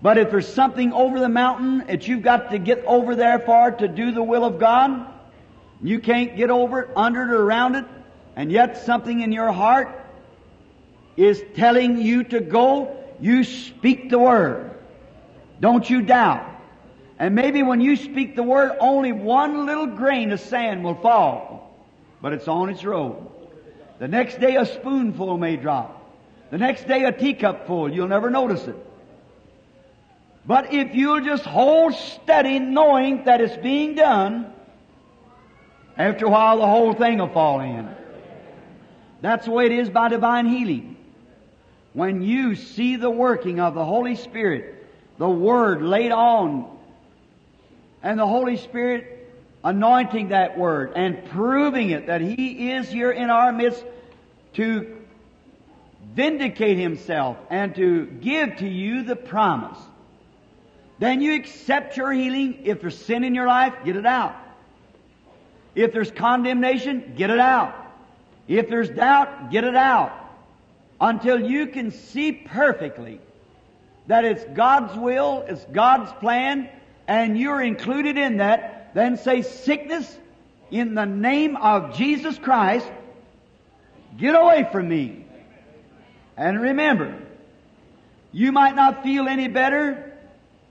But 0.00 0.16
if 0.16 0.30
there's 0.30 0.48
something 0.48 0.94
over 0.94 1.20
the 1.20 1.28
mountain 1.28 1.86
that 1.88 2.08
you've 2.08 2.22
got 2.22 2.52
to 2.52 2.58
get 2.58 2.84
over 2.86 3.14
there 3.14 3.38
for 3.40 3.70
to 3.70 3.86
do 3.86 4.12
the 4.12 4.22
will 4.22 4.46
of 4.46 4.58
God, 4.58 5.12
you 5.82 6.00
can't 6.00 6.38
get 6.38 6.48
over 6.48 6.80
it, 6.80 6.90
under 6.96 7.22
it, 7.24 7.30
or 7.30 7.42
around 7.42 7.74
it, 7.74 7.84
and 8.34 8.50
yet 8.50 8.78
something 8.86 9.20
in 9.20 9.30
your 9.30 9.52
heart 9.52 10.05
is 11.16 11.42
telling 11.54 12.00
you 12.00 12.24
to 12.24 12.40
go, 12.40 12.96
you 13.20 13.44
speak 13.44 14.10
the 14.10 14.18
word. 14.18 14.72
Don't 15.60 15.88
you 15.88 16.02
doubt. 16.02 16.54
And 17.18 17.34
maybe 17.34 17.62
when 17.62 17.80
you 17.80 17.96
speak 17.96 18.36
the 18.36 18.42
word, 18.42 18.76
only 18.78 19.12
one 19.12 19.64
little 19.64 19.86
grain 19.86 20.32
of 20.32 20.40
sand 20.40 20.84
will 20.84 20.94
fall. 20.94 21.74
But 22.20 22.34
it's 22.34 22.48
on 22.48 22.68
its 22.68 22.84
road. 22.84 23.30
The 23.98 24.08
next 24.08 24.38
day 24.38 24.56
a 24.56 24.66
spoonful 24.66 25.38
may 25.38 25.56
drop. 25.56 25.92
The 26.50 26.58
next 26.58 26.86
day 26.86 27.04
a 27.04 27.12
teacup 27.12 27.66
full. 27.66 27.90
You'll 27.90 28.08
never 28.08 28.28
notice 28.28 28.66
it. 28.66 28.76
But 30.46 30.72
if 30.72 30.94
you'll 30.94 31.22
just 31.22 31.44
hold 31.44 31.94
steady 31.94 32.58
knowing 32.58 33.24
that 33.24 33.40
it's 33.40 33.56
being 33.56 33.94
done, 33.94 34.52
after 35.96 36.26
a 36.26 36.28
while 36.28 36.58
the 36.58 36.66
whole 36.66 36.92
thing 36.92 37.18
will 37.18 37.28
fall 37.28 37.60
in. 37.60 37.88
That's 39.22 39.46
the 39.46 39.50
way 39.50 39.66
it 39.66 39.72
is 39.72 39.88
by 39.88 40.08
divine 40.08 40.46
healing. 40.46 40.95
When 41.96 42.20
you 42.20 42.56
see 42.56 42.96
the 42.96 43.08
working 43.08 43.58
of 43.58 43.72
the 43.72 43.82
Holy 43.82 44.16
Spirit, 44.16 44.86
the 45.16 45.26
Word 45.26 45.80
laid 45.80 46.12
on 46.12 46.70
and 48.02 48.18
the 48.18 48.26
Holy 48.26 48.58
Spirit 48.58 49.32
anointing 49.64 50.28
that 50.28 50.58
word 50.58 50.92
and 50.94 51.24
proving 51.30 51.88
it 51.88 52.08
that 52.08 52.20
He 52.20 52.70
is 52.72 52.90
here 52.90 53.10
in 53.10 53.30
our 53.30 53.50
midst 53.50 53.82
to 54.56 54.94
vindicate 56.14 56.76
Himself 56.76 57.38
and 57.48 57.74
to 57.76 58.04
give 58.04 58.56
to 58.56 58.68
you 58.68 59.02
the 59.02 59.16
promise. 59.16 59.78
Then 60.98 61.22
you 61.22 61.34
accept 61.34 61.96
your 61.96 62.12
healing. 62.12 62.60
If 62.64 62.82
there's 62.82 62.98
sin 62.98 63.24
in 63.24 63.34
your 63.34 63.46
life, 63.46 63.72
get 63.86 63.96
it 63.96 64.04
out. 64.04 64.36
If 65.74 65.94
there's 65.94 66.10
condemnation, 66.10 67.14
get 67.16 67.30
it 67.30 67.40
out. 67.40 67.74
If 68.48 68.68
there's 68.68 68.90
doubt, 68.90 69.50
get 69.50 69.64
it 69.64 69.76
out. 69.76 70.25
Until 71.00 71.40
you 71.40 71.66
can 71.66 71.90
see 71.90 72.32
perfectly 72.32 73.20
that 74.06 74.24
it's 74.24 74.44
God's 74.54 74.96
will, 74.96 75.44
it's 75.46 75.64
God's 75.66 76.12
plan, 76.20 76.68
and 77.06 77.38
you're 77.38 77.60
included 77.60 78.16
in 78.16 78.38
that, 78.38 78.94
then 78.94 79.16
say, 79.16 79.42
sickness, 79.42 80.16
in 80.70 80.94
the 80.94 81.04
name 81.04 81.56
of 81.56 81.96
Jesus 81.96 82.38
Christ, 82.38 82.90
get 84.16 84.34
away 84.34 84.66
from 84.72 84.88
me. 84.88 85.24
And 86.36 86.60
remember, 86.60 87.16
you 88.32 88.52
might 88.52 88.74
not 88.74 89.02
feel 89.02 89.28
any 89.28 89.48
better 89.48 90.12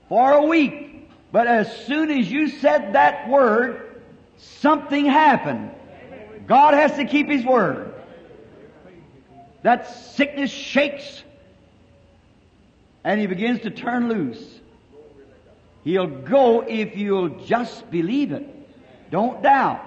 for 0.08 0.32
a 0.32 0.42
week. 0.42 1.08
But 1.32 1.46
as 1.46 1.84
soon 1.86 2.10
as 2.10 2.30
you 2.30 2.48
said 2.48 2.94
that 2.94 3.28
word, 3.28 4.00
something 4.36 5.04
happened. 5.04 5.70
God 6.46 6.74
has 6.74 6.92
to 6.96 7.04
keep 7.04 7.28
His 7.28 7.44
word. 7.44 7.92
That 9.66 9.88
sickness 10.14 10.52
shakes 10.52 11.24
and 13.02 13.20
he 13.20 13.26
begins 13.26 13.62
to 13.62 13.70
turn 13.70 14.08
loose. 14.08 14.60
He'll 15.82 16.06
go 16.06 16.60
if 16.60 16.96
you'll 16.96 17.40
just 17.46 17.90
believe 17.90 18.30
it. 18.30 18.46
Don't 19.10 19.42
doubt. 19.42 19.84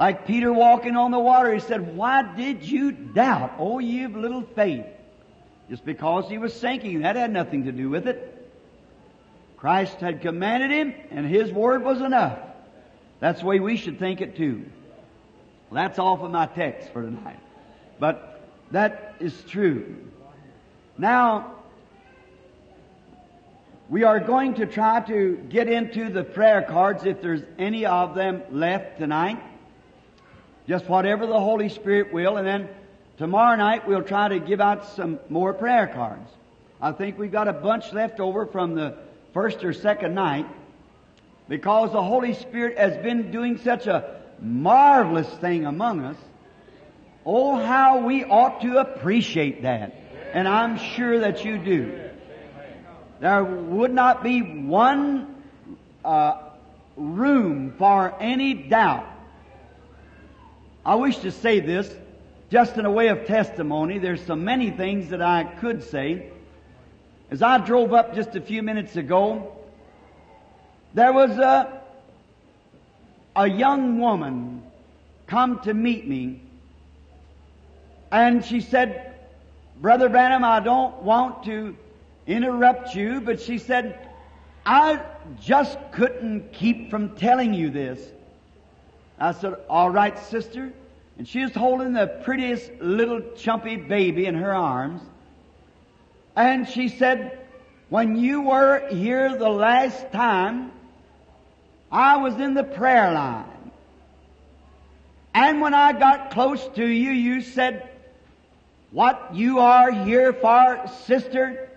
Like 0.00 0.26
Peter 0.26 0.52
walking 0.52 0.96
on 0.96 1.12
the 1.12 1.18
water, 1.20 1.54
he 1.54 1.60
said, 1.60 1.96
Why 1.96 2.34
did 2.34 2.64
you 2.64 2.90
doubt? 2.90 3.52
Oh, 3.60 3.78
of 3.78 4.16
little 4.16 4.42
faith. 4.42 4.86
Just 5.70 5.84
because 5.84 6.28
he 6.28 6.38
was 6.38 6.52
sinking, 6.52 7.02
that 7.02 7.14
had 7.14 7.30
nothing 7.30 7.66
to 7.66 7.72
do 7.72 7.88
with 7.88 8.08
it. 8.08 8.50
Christ 9.58 10.00
had 10.00 10.22
commanded 10.22 10.72
him, 10.72 10.92
and 11.12 11.24
his 11.24 11.52
word 11.52 11.84
was 11.84 12.00
enough. 12.00 12.40
That's 13.20 13.42
the 13.42 13.46
way 13.46 13.60
we 13.60 13.76
should 13.76 14.00
think 14.00 14.20
it 14.20 14.36
too. 14.36 14.64
Well, 15.70 15.84
that's 15.84 16.00
all 16.00 16.16
for 16.16 16.28
my 16.28 16.46
text 16.46 16.92
for 16.92 17.02
tonight. 17.02 17.38
But 18.00 18.35
that 18.70 19.14
is 19.20 19.42
true. 19.48 19.96
Now, 20.98 21.52
we 23.88 24.02
are 24.02 24.18
going 24.18 24.54
to 24.54 24.66
try 24.66 25.00
to 25.00 25.36
get 25.48 25.68
into 25.68 26.10
the 26.10 26.24
prayer 26.24 26.62
cards 26.62 27.04
if 27.04 27.22
there's 27.22 27.42
any 27.58 27.86
of 27.86 28.14
them 28.14 28.42
left 28.50 28.98
tonight. 28.98 29.40
Just 30.66 30.88
whatever 30.88 31.26
the 31.26 31.38
Holy 31.38 31.68
Spirit 31.68 32.12
will, 32.12 32.36
and 32.36 32.46
then 32.46 32.68
tomorrow 33.18 33.56
night 33.56 33.86
we'll 33.86 34.02
try 34.02 34.26
to 34.28 34.40
give 34.40 34.60
out 34.60 34.88
some 34.88 35.20
more 35.28 35.54
prayer 35.54 35.86
cards. 35.86 36.28
I 36.80 36.92
think 36.92 37.18
we've 37.18 37.30
got 37.30 37.46
a 37.46 37.52
bunch 37.52 37.92
left 37.92 38.18
over 38.18 38.44
from 38.46 38.74
the 38.74 38.96
first 39.32 39.62
or 39.62 39.72
second 39.72 40.14
night 40.14 40.46
because 41.48 41.92
the 41.92 42.02
Holy 42.02 42.34
Spirit 42.34 42.76
has 42.78 42.96
been 43.02 43.30
doing 43.30 43.58
such 43.58 43.86
a 43.86 44.20
marvelous 44.40 45.28
thing 45.34 45.64
among 45.64 46.04
us. 46.04 46.16
Oh, 47.28 47.56
how 47.56 48.06
we 48.06 48.24
ought 48.24 48.60
to 48.60 48.78
appreciate 48.78 49.62
that. 49.62 49.92
And 50.32 50.46
I'm 50.46 50.78
sure 50.78 51.18
that 51.20 51.44
you 51.44 51.58
do. 51.58 52.00
There 53.18 53.42
would 53.42 53.92
not 53.92 54.22
be 54.22 54.42
one 54.42 55.42
uh, 56.04 56.40
room 56.96 57.74
for 57.78 58.14
any 58.20 58.54
doubt. 58.54 59.06
I 60.84 60.94
wish 60.94 61.18
to 61.18 61.32
say 61.32 61.58
this 61.58 61.92
just 62.48 62.76
in 62.76 62.86
a 62.86 62.90
way 62.92 63.08
of 63.08 63.26
testimony. 63.26 63.98
There's 63.98 64.24
so 64.24 64.36
many 64.36 64.70
things 64.70 65.08
that 65.08 65.20
I 65.20 65.42
could 65.42 65.82
say. 65.82 66.30
As 67.28 67.42
I 67.42 67.58
drove 67.58 67.92
up 67.92 68.14
just 68.14 68.36
a 68.36 68.40
few 68.40 68.62
minutes 68.62 68.94
ago, 68.94 69.52
there 70.94 71.12
was 71.12 71.32
a, 71.32 71.82
a 73.34 73.48
young 73.48 73.98
woman 73.98 74.62
come 75.26 75.58
to 75.62 75.74
meet 75.74 76.06
me 76.06 76.42
and 78.10 78.44
she 78.44 78.60
said, 78.60 79.14
Brother 79.80 80.08
Branham, 80.08 80.44
I 80.44 80.60
don't 80.60 81.02
want 81.02 81.44
to 81.44 81.76
interrupt 82.26 82.94
you, 82.94 83.20
but 83.20 83.40
she 83.40 83.58
said, 83.58 84.08
I 84.64 85.00
just 85.40 85.78
couldn't 85.92 86.52
keep 86.52 86.90
from 86.90 87.16
telling 87.16 87.54
you 87.54 87.70
this. 87.70 88.00
I 89.18 89.32
said, 89.32 89.54
all 89.68 89.90
right, 89.90 90.18
sister. 90.18 90.72
And 91.18 91.26
she 91.26 91.42
was 91.42 91.54
holding 91.54 91.92
the 91.92 92.06
prettiest 92.06 92.70
little 92.80 93.20
chumpy 93.20 93.88
baby 93.88 94.26
in 94.26 94.34
her 94.34 94.54
arms. 94.54 95.02
And 96.34 96.68
she 96.68 96.88
said, 96.88 97.38
when 97.88 98.16
you 98.16 98.42
were 98.42 98.86
here 98.88 99.36
the 99.36 99.48
last 99.48 100.12
time, 100.12 100.72
I 101.90 102.16
was 102.16 102.34
in 102.34 102.54
the 102.54 102.64
prayer 102.64 103.12
line. 103.12 103.70
And 105.32 105.60
when 105.60 105.74
I 105.74 105.92
got 105.92 106.30
close 106.30 106.66
to 106.74 106.84
you, 106.84 107.12
you 107.12 107.40
said, 107.40 107.88
what 108.90 109.34
you 109.34 109.58
are 109.58 109.90
here 109.90 110.32
for, 110.32 110.86
sister, 111.04 111.68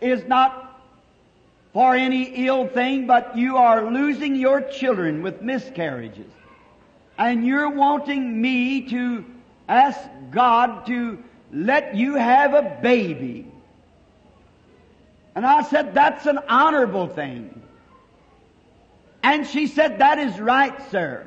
is 0.00 0.24
not 0.24 0.82
for 1.72 1.94
any 1.94 2.46
ill 2.46 2.66
thing, 2.66 3.06
but 3.06 3.36
you 3.36 3.56
are 3.56 3.90
losing 3.90 4.34
your 4.34 4.60
children 4.60 5.22
with 5.22 5.42
miscarriages. 5.42 6.30
And 7.18 7.46
you're 7.46 7.70
wanting 7.70 8.40
me 8.40 8.88
to 8.90 9.24
ask 9.68 10.00
God 10.30 10.86
to 10.86 11.22
let 11.52 11.94
you 11.94 12.14
have 12.14 12.54
a 12.54 12.78
baby. 12.82 13.46
And 15.34 15.46
I 15.46 15.62
said, 15.62 15.94
that's 15.94 16.26
an 16.26 16.38
honorable 16.48 17.06
thing. 17.06 17.62
And 19.22 19.46
she 19.46 19.66
said, 19.66 19.98
that 19.98 20.18
is 20.18 20.40
right, 20.40 20.90
sir. 20.90 21.26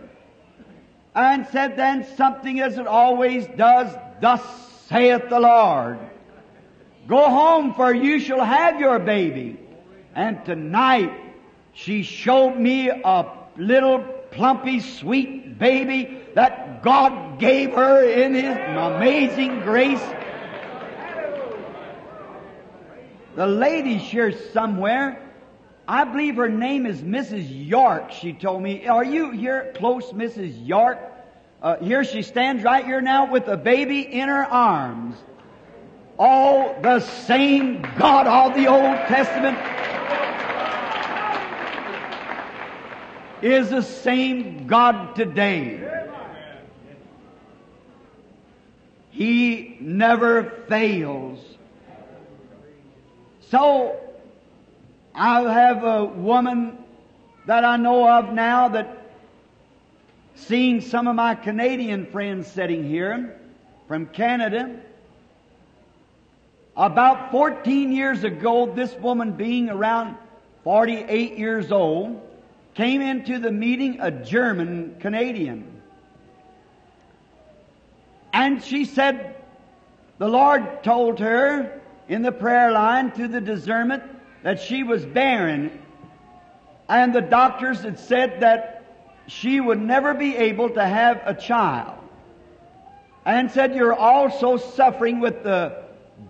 And 1.16 1.46
said 1.48 1.78
then 1.78 2.06
something 2.16 2.60
as 2.60 2.78
it 2.78 2.88
always 2.88 3.46
does, 3.56 3.96
thus 4.20 4.42
saith 4.94 5.28
the 5.28 5.40
Lord. 5.40 5.98
Go 7.08 7.28
home 7.28 7.74
for 7.74 7.94
you 7.94 8.20
shall 8.20 8.46
have 8.46 8.80
your 8.80 9.00
baby. 9.00 9.60
And 10.14 10.46
tonight 10.46 11.12
she 11.74 12.04
showed 12.04 12.56
me 12.56 12.90
a 12.90 13.26
little 13.58 14.02
plumpy 14.30 14.80
sweet 14.82 15.58
baby 15.58 16.22
that 16.36 16.84
God 16.84 17.40
gave 17.40 17.72
her 17.74 18.04
in 18.08 18.36
His 18.36 18.46
amazing 18.46 19.62
grace. 19.62 20.04
The 23.36 23.48
lady 23.48 23.98
here 23.98 24.32
somewhere, 24.54 25.20
I 25.88 26.04
believe 26.04 26.36
her 26.36 26.50
name 26.50 26.86
is 26.86 27.02
Mrs. 27.02 27.48
York, 27.50 28.12
she 28.12 28.32
told 28.32 28.62
me. 28.62 28.86
Are 28.88 29.04
you 29.04 29.32
here 29.32 29.74
close, 29.76 30.12
Mrs. 30.12 30.68
York? 30.68 31.00
Uh, 31.64 31.78
here 31.78 32.04
she 32.04 32.22
stands 32.22 32.62
right 32.62 32.84
here 32.84 33.00
now 33.00 33.32
with 33.32 33.48
a 33.48 33.56
baby 33.56 34.02
in 34.02 34.28
her 34.28 34.44
arms. 34.44 35.16
All 36.20 36.78
the 36.82 37.00
same 37.00 37.82
God 37.98 38.28
of 38.28 38.54
the 38.54 38.68
Old 38.68 38.98
Testament 39.08 39.58
is 43.42 43.70
the 43.70 43.82
same 43.82 44.68
God 44.68 45.16
today. 45.16 45.90
He 49.12 49.78
never 49.80 50.66
fails. 50.68 51.40
So, 53.50 54.02
I 55.16 55.42
have 55.44 55.86
a 55.86 56.04
woman 56.04 56.78
that 57.46 57.64
I 57.64 57.78
know 57.78 58.10
of 58.10 58.34
now 58.34 58.68
that 58.68 59.03
seeing 60.48 60.82
some 60.82 61.08
of 61.08 61.16
my 61.16 61.36
Canadian 61.36 62.06
friends 62.08 62.48
sitting 62.48 62.84
here 62.88 63.40
from 63.88 64.08
Canada, 64.08 64.80
about 66.76 67.32
14 67.32 67.92
years 67.92 68.24
ago, 68.24 68.72
this 68.74 68.94
woman 68.96 69.34
being 69.34 69.70
around 69.70 70.18
48 70.64 71.38
years 71.38 71.72
old, 71.72 72.22
came 72.74 73.02
into 73.02 73.40
the 73.40 73.52
meeting 73.52 74.00
a 74.00 74.10
German 74.10 74.96
Canadian. 75.00 75.82
And 78.34 78.64
she 78.64 78.86
said, 78.86 79.36
the 80.18 80.28
Lord 80.28 80.84
told 80.84 81.20
her 81.20 81.80
in 82.08 82.24
the 82.24 82.32
prayer 82.32 82.72
line 82.72 83.12
through 83.12 83.30
the 83.30 83.42
discernment 83.42 84.04
that 84.42 84.60
she 84.60 84.84
was 84.84 85.06
barren. 85.06 85.80
And 86.90 87.14
the 87.14 87.22
doctors 87.22 87.82
had 87.82 88.00
said 88.00 88.40
that 88.42 88.73
she 89.28 89.60
would 89.60 89.82
never 89.82 90.14
be 90.14 90.36
able 90.36 90.70
to 90.72 90.86
have 90.86 91.22
a 91.26 91.34
child. 91.34 91.98
And 93.26 93.50
said, 93.50 93.74
you're 93.74 93.94
also 93.94 94.58
suffering 94.58 95.20
with 95.20 95.44
the 95.44 95.84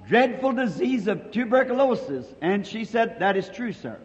dreadful 0.08 0.52
disease 0.52 1.08
of 1.08 1.32
tuberculosis. 1.32 2.26
And 2.42 2.66
she 2.66 2.86
said, 2.86 3.20
That 3.20 3.38
is 3.38 3.50
true, 3.50 3.74
sir. 3.74 3.98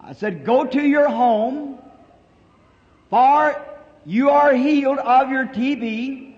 I 0.00 0.12
said, 0.12 0.44
Go 0.44 0.64
to 0.64 0.82
your 0.82 1.08
home, 1.08 1.78
for 3.10 3.60
you 4.04 4.30
are 4.30 4.54
healed 4.54 4.98
of 4.98 5.30
your 5.30 5.46
TB, 5.46 6.34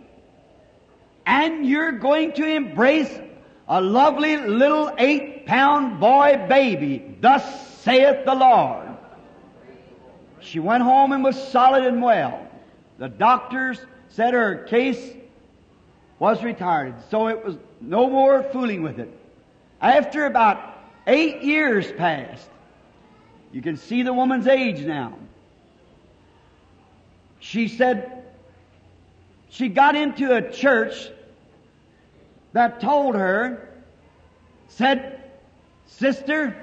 and 1.27 1.67
you're 1.67 1.93
going 1.93 2.33
to 2.33 2.47
embrace 2.47 3.13
a 3.69 3.81
lovely 3.81 4.37
little 4.37 4.93
eight 4.99 5.47
pound 5.47 5.99
boy 5.99 6.47
baby. 6.49 7.17
Thus 7.21 7.81
saith 7.81 8.25
the 8.25 8.35
Lord. 8.35 8.86
She 10.41 10.59
went 10.59 10.83
home 10.83 11.13
and 11.13 11.25
was 11.25 11.37
solid 11.49 11.85
and 11.85 12.03
well. 12.03 12.47
The 12.99 13.09
doctors 13.09 13.81
said 14.09 14.35
her 14.35 14.65
case 14.65 15.15
was 16.19 16.43
retired. 16.43 16.95
So 17.11 17.29
it 17.29 17.45
was 17.45 17.57
no 17.81 18.09
more 18.09 18.43
fooling 18.43 18.83
with 18.83 18.99
it. 18.99 19.11
After 19.81 20.27
about 20.27 20.59
eight 21.07 21.43
years 21.43 21.91
passed, 21.93 22.49
you 23.53 23.63
can 23.63 23.77
see 23.77 24.03
the 24.03 24.13
woman's 24.13 24.47
age 24.47 24.81
now. 24.81 25.15
She 27.41 27.69
said 27.69 28.25
she 29.51 29.69
got 29.69 29.95
into 29.95 30.35
a 30.35 30.51
church 30.51 31.09
that 32.53 32.81
told 32.81 33.15
her, 33.15 33.69
said, 34.69 35.23
Sister, 35.87 36.57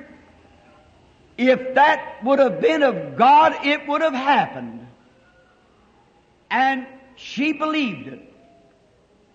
if 1.38 1.76
that 1.76 2.24
would 2.24 2.40
have 2.40 2.62
been 2.62 2.84
of 2.84 3.18
God, 3.18 3.66
it 3.66 3.88
would 3.88 4.02
have 4.02 4.14
happened. 4.14 4.88
And 6.50 6.86
she 7.16 7.54
believed 7.54 8.08
it. 8.08 8.34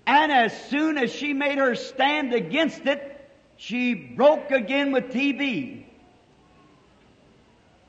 And 0.07 0.33
as 0.33 0.69
soon 0.69 0.97
as 0.97 1.13
she 1.13 1.33
made 1.33 1.59
her 1.59 1.75
stand 1.75 2.33
against 2.33 2.87
it, 2.87 3.31
she 3.57 3.95
broke 3.95 4.51
again 4.51 4.93
with 4.93 5.09
TB. 5.13 5.85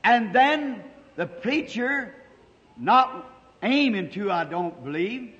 And 0.02 0.34
then 0.34 0.82
the 1.16 1.26
preacher, 1.26 2.14
not 2.76 3.30
aiming 3.62 4.10
to, 4.10 4.30
I 4.30 4.44
don't 4.44 4.84
believe, 4.84 5.32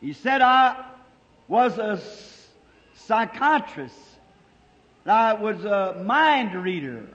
he 0.00 0.12
said 0.12 0.40
I 0.40 0.84
was 1.48 1.78
a 1.78 2.00
psychiatrist. 2.94 3.94
I 5.06 5.32
was 5.32 5.64
a 5.64 6.02
mind 6.04 6.54
reader. 6.54 7.06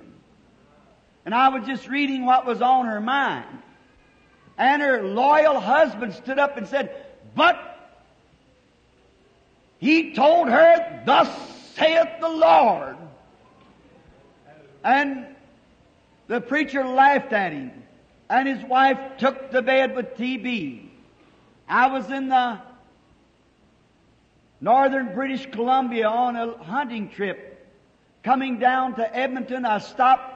And 1.25 1.33
I 1.33 1.49
was 1.49 1.65
just 1.65 1.87
reading 1.87 2.25
what 2.25 2.45
was 2.45 2.61
on 2.61 2.85
her 2.85 3.01
mind. 3.01 3.59
And 4.57 4.81
her 4.81 5.03
loyal 5.03 5.59
husband 5.59 6.13
stood 6.13 6.39
up 6.39 6.55
and 6.55 6.67
said, 6.67 7.05
But 7.35 7.59
he 9.79 10.13
told 10.13 10.49
her, 10.49 11.03
Thus 11.05 11.27
saith 11.75 12.19
the 12.21 12.29
Lord. 12.29 12.95
And 14.83 15.25
the 16.27 16.39
preacher 16.39 16.85
laughed 16.85 17.33
at 17.33 17.51
him. 17.51 17.71
And 18.29 18.47
his 18.47 18.63
wife 18.63 19.17
took 19.17 19.51
the 19.51 19.61
bed 19.61 19.95
with 19.95 20.15
TB. 20.15 20.87
I 21.67 21.87
was 21.87 22.09
in 22.11 22.29
the 22.29 22.59
northern 24.61 25.13
British 25.13 25.49
Columbia 25.51 26.07
on 26.07 26.35
a 26.35 26.57
hunting 26.63 27.09
trip. 27.09 27.51
Coming 28.23 28.57
down 28.57 28.95
to 28.95 29.15
Edmonton, 29.15 29.65
I 29.65 29.79
stopped 29.79 30.34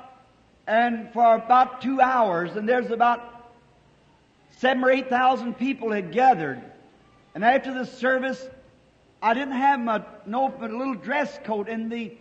and 0.70 1.12
for 1.14 1.34
about 1.34 1.82
two 1.82 2.00
hours, 2.00 2.56
and 2.56 2.70
there's 2.70 2.92
about 2.92 3.52
seven 4.58 4.84
or 4.84 4.92
eight 4.92 5.10
thousand 5.10 5.56
people 5.56 5.92
had 5.92 6.12
gathered. 6.12 6.62
And 7.34 7.44
after 7.44 7.74
the 7.74 7.86
service, 7.86 8.48
I 9.20 9.34
didn't 9.34 9.56
have 9.56 9.80
my 9.80 10.04
no 10.28 10.48
but 10.48 10.70
a 10.70 10.78
little 10.78 10.94
dress 10.94 11.40
coat, 11.44 11.68
and 11.68 11.92
the 11.92 12.16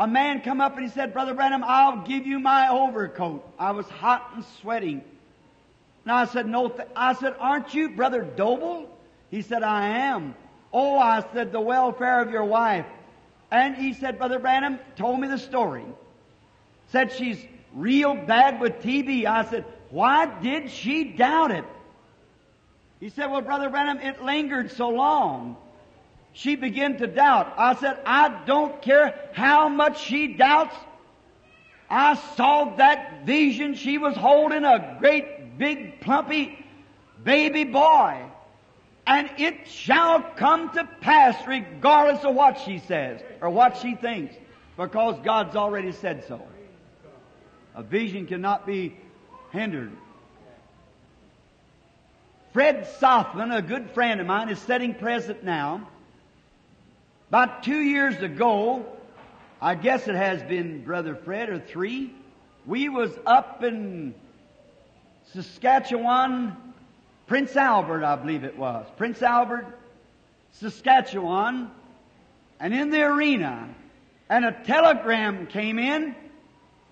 a 0.00 0.08
man 0.08 0.42
come 0.42 0.60
up 0.60 0.76
and 0.76 0.84
he 0.84 0.90
said, 0.90 1.12
Brother 1.12 1.32
Branham, 1.32 1.62
I'll 1.64 2.04
give 2.04 2.26
you 2.26 2.40
my 2.40 2.68
overcoat. 2.68 3.48
I 3.58 3.70
was 3.70 3.86
hot 3.86 4.32
and 4.34 4.44
sweating. 4.60 5.02
And 6.04 6.12
I 6.12 6.26
said, 6.26 6.46
No, 6.46 6.68
th-. 6.68 6.88
I 6.94 7.14
said, 7.14 7.36
Aren't 7.38 7.72
you 7.72 7.90
Brother 7.90 8.22
Doble? 8.22 8.90
He 9.30 9.42
said, 9.42 9.62
I 9.62 9.88
am. 9.88 10.34
Oh, 10.72 10.98
I 10.98 11.24
said, 11.32 11.52
the 11.52 11.60
welfare 11.60 12.20
of 12.20 12.30
your 12.30 12.44
wife. 12.44 12.84
And 13.50 13.76
he 13.76 13.94
said, 13.94 14.18
Brother 14.18 14.38
Branham 14.38 14.80
told 14.96 15.18
me 15.20 15.28
the 15.28 15.38
story. 15.38 15.84
Said 16.88 17.12
she's 17.12 17.38
real 17.76 18.14
bad 18.14 18.60
with 18.60 18.80
TB. 18.80 19.26
I 19.26 19.44
said, 19.44 19.64
why 19.90 20.26
did 20.40 20.70
she 20.70 21.04
doubt 21.04 21.52
it? 21.52 21.64
He 22.98 23.10
said, 23.10 23.30
well, 23.30 23.42
Brother 23.42 23.68
Branham, 23.68 23.98
it 23.98 24.22
lingered 24.22 24.72
so 24.72 24.88
long. 24.88 25.56
She 26.32 26.56
began 26.56 26.98
to 26.98 27.06
doubt. 27.06 27.54
I 27.56 27.74
said, 27.76 27.98
I 28.04 28.42
don't 28.46 28.82
care 28.82 29.14
how 29.32 29.68
much 29.68 30.02
she 30.02 30.34
doubts. 30.34 30.74
I 31.88 32.14
saw 32.36 32.76
that 32.76 33.24
vision. 33.24 33.74
She 33.74 33.98
was 33.98 34.16
holding 34.16 34.64
a 34.64 34.96
great 34.98 35.58
big 35.58 36.00
plumpy 36.00 36.64
baby 37.22 37.64
boy. 37.64 38.22
And 39.06 39.30
it 39.38 39.68
shall 39.68 40.20
come 40.20 40.72
to 40.72 40.84
pass 41.00 41.46
regardless 41.46 42.24
of 42.24 42.34
what 42.34 42.58
she 42.58 42.80
says 42.80 43.20
or 43.40 43.50
what 43.50 43.76
she 43.76 43.94
thinks 43.94 44.34
because 44.76 45.18
God's 45.22 45.54
already 45.54 45.92
said 45.92 46.24
so. 46.26 46.42
A 47.76 47.82
vision 47.82 48.26
cannot 48.26 48.66
be 48.66 48.96
hindered. 49.52 49.92
Fred 52.54 52.88
Sothmann, 53.00 53.54
a 53.54 53.60
good 53.60 53.90
friend 53.90 54.18
of 54.18 54.26
mine, 54.26 54.48
is 54.48 54.58
sitting 54.58 54.94
present 54.94 55.44
now. 55.44 55.86
About 57.28 57.62
two 57.62 57.78
years 57.78 58.16
ago, 58.22 58.86
I 59.60 59.74
guess 59.74 60.08
it 60.08 60.14
has 60.14 60.42
been 60.42 60.84
Brother 60.84 61.14
Fred 61.14 61.50
or 61.50 61.60
three, 61.60 62.14
we 62.64 62.88
was 62.88 63.10
up 63.26 63.62
in 63.62 64.14
Saskatchewan, 65.34 66.56
Prince 67.26 67.56
Albert, 67.56 68.04
I 68.04 68.16
believe 68.16 68.44
it 68.44 68.56
was. 68.56 68.86
Prince 68.96 69.20
Albert, 69.20 69.66
Saskatchewan, 70.52 71.70
and 72.58 72.72
in 72.72 72.88
the 72.88 73.02
arena, 73.02 73.68
and 74.30 74.46
a 74.46 74.52
telegram 74.64 75.46
came 75.46 75.78
in. 75.78 76.14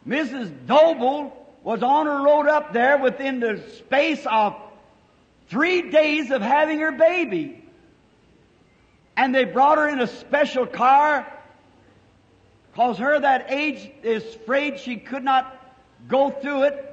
Mrs. 0.06 0.66
Doble 0.66 1.32
was 1.62 1.82
on 1.82 2.06
her 2.06 2.22
road 2.22 2.46
up 2.46 2.72
there 2.72 2.98
within 2.98 3.40
the 3.40 3.62
space 3.78 4.24
of 4.30 4.54
three 5.48 5.90
days 5.90 6.30
of 6.30 6.42
having 6.42 6.80
her 6.80 6.92
baby. 6.92 7.62
And 9.16 9.34
they 9.34 9.44
brought 9.44 9.78
her 9.78 9.88
in 9.88 10.00
a 10.00 10.06
special 10.06 10.66
car 10.66 11.26
because 12.70 12.98
her 12.98 13.20
that 13.20 13.46
age 13.50 13.90
is 14.02 14.22
afraid 14.34 14.80
she 14.80 14.96
could 14.96 15.22
not 15.22 15.56
go 16.08 16.30
through 16.30 16.64
it. 16.64 16.90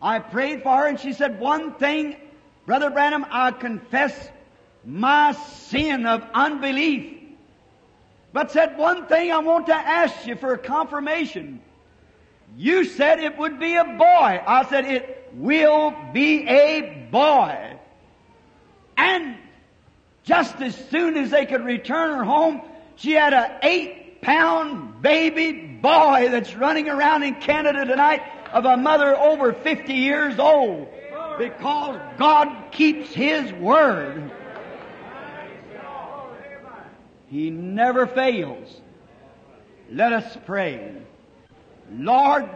I 0.00 0.18
prayed 0.18 0.62
for 0.62 0.76
her 0.76 0.86
and 0.86 0.98
she 0.98 1.12
said, 1.12 1.38
one 1.38 1.74
thing, 1.74 2.16
Brother 2.66 2.90
Branham, 2.90 3.26
I 3.30 3.52
confess 3.52 4.30
my 4.84 5.32
sin 5.32 6.06
of 6.06 6.24
unbelief. 6.34 7.18
But 8.32 8.50
said 8.50 8.76
one 8.76 9.06
thing 9.06 9.30
I 9.30 9.38
want 9.38 9.66
to 9.66 9.74
ask 9.74 10.26
you 10.26 10.36
for 10.36 10.54
a 10.54 10.58
confirmation. 10.58 11.60
You 12.56 12.84
said 12.84 13.18
it 13.18 13.36
would 13.36 13.58
be 13.58 13.74
a 13.76 13.84
boy. 13.84 14.42
I 14.46 14.66
said 14.68 14.84
it 14.84 15.30
will 15.34 15.94
be 16.12 16.46
a 16.48 17.08
boy. 17.10 17.76
And 18.96 19.36
just 20.22 20.60
as 20.60 20.74
soon 20.90 21.16
as 21.16 21.30
they 21.30 21.46
could 21.46 21.64
return 21.64 22.16
her 22.16 22.24
home, 22.24 22.62
she 22.96 23.12
had 23.12 23.34
an 23.34 23.58
eight 23.62 24.22
pound 24.22 25.02
baby 25.02 25.52
boy 25.52 26.28
that's 26.30 26.54
running 26.54 26.88
around 26.88 27.24
in 27.24 27.34
Canada 27.36 27.84
tonight 27.84 28.22
of 28.52 28.64
a 28.64 28.76
mother 28.76 29.16
over 29.16 29.52
50 29.52 29.92
years 29.92 30.38
old 30.38 30.88
because 31.38 32.00
God 32.16 32.70
keeps 32.70 33.12
His 33.12 33.52
word. 33.54 34.30
He 37.26 37.50
never 37.50 38.06
fails. 38.06 38.80
Let 39.90 40.12
us 40.12 40.38
pray. 40.46 41.02
Lord, 41.92 42.48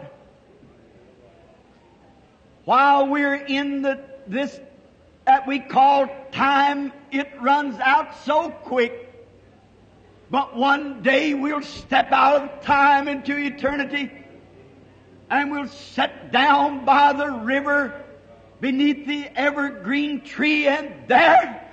while 2.65 3.07
we're 3.07 3.35
in 3.35 3.81
the, 3.81 3.99
this 4.27 4.59
that 5.25 5.47
we 5.47 5.59
call 5.59 6.07
time, 6.31 6.91
it 7.11 7.29
runs 7.39 7.79
out 7.79 8.15
so 8.25 8.49
quick. 8.49 9.05
But 10.31 10.55
one 10.55 11.01
day 11.01 11.33
we'll 11.33 11.61
step 11.61 12.11
out 12.11 12.41
of 12.41 12.61
time 12.63 13.07
into 13.07 13.37
eternity 13.37 14.11
and 15.29 15.51
we'll 15.51 15.67
sit 15.67 16.31
down 16.31 16.85
by 16.85 17.13
the 17.13 17.29
river 17.29 18.03
beneath 18.59 19.07
the 19.07 19.27
evergreen 19.35 20.21
tree 20.21 20.67
and 20.67 21.07
there 21.07 21.69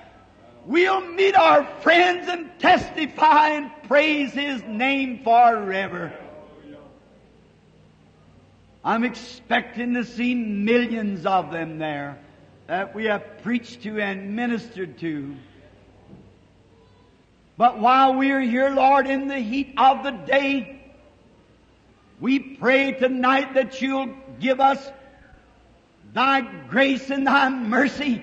we'll 0.67 1.01
meet 1.01 1.35
our 1.37 1.65
friends 1.81 2.29
and 2.29 2.51
testify 2.59 3.51
and 3.51 3.71
praise 3.85 4.33
His 4.33 4.63
name 4.65 5.23
forever. 5.23 6.13
I'm 8.87 9.03
expecting 9.03 9.95
to 9.95 10.05
see 10.05 10.37
millions 10.37 11.27
of 11.27 11.51
them 11.51 11.79
there 11.79 12.21
that 12.69 12.95
we 12.95 13.07
have 13.07 13.43
preached 13.43 13.83
to 13.83 14.01
and 14.01 14.37
ministered 14.37 15.01
to. 15.01 15.35
But 17.57 17.81
while 17.81 18.15
we 18.15 18.31
are 18.31 18.41
here, 18.41 18.71
Lord, 18.71 19.09
in 19.09 19.27
the 19.27 19.41
heat 19.41 19.75
of 19.77 20.05
the 20.05 20.13
day, 20.13 20.81
we 22.21 22.39
pray 22.39 22.93
tonight 22.93 23.55
that 23.55 23.83
you'll 23.83 24.15
give 24.39 24.61
us 24.61 24.89
thy 26.15 26.43
grace 26.69 27.11
and 27.11 27.27
thy 27.27 27.49
mercy. 27.49 28.23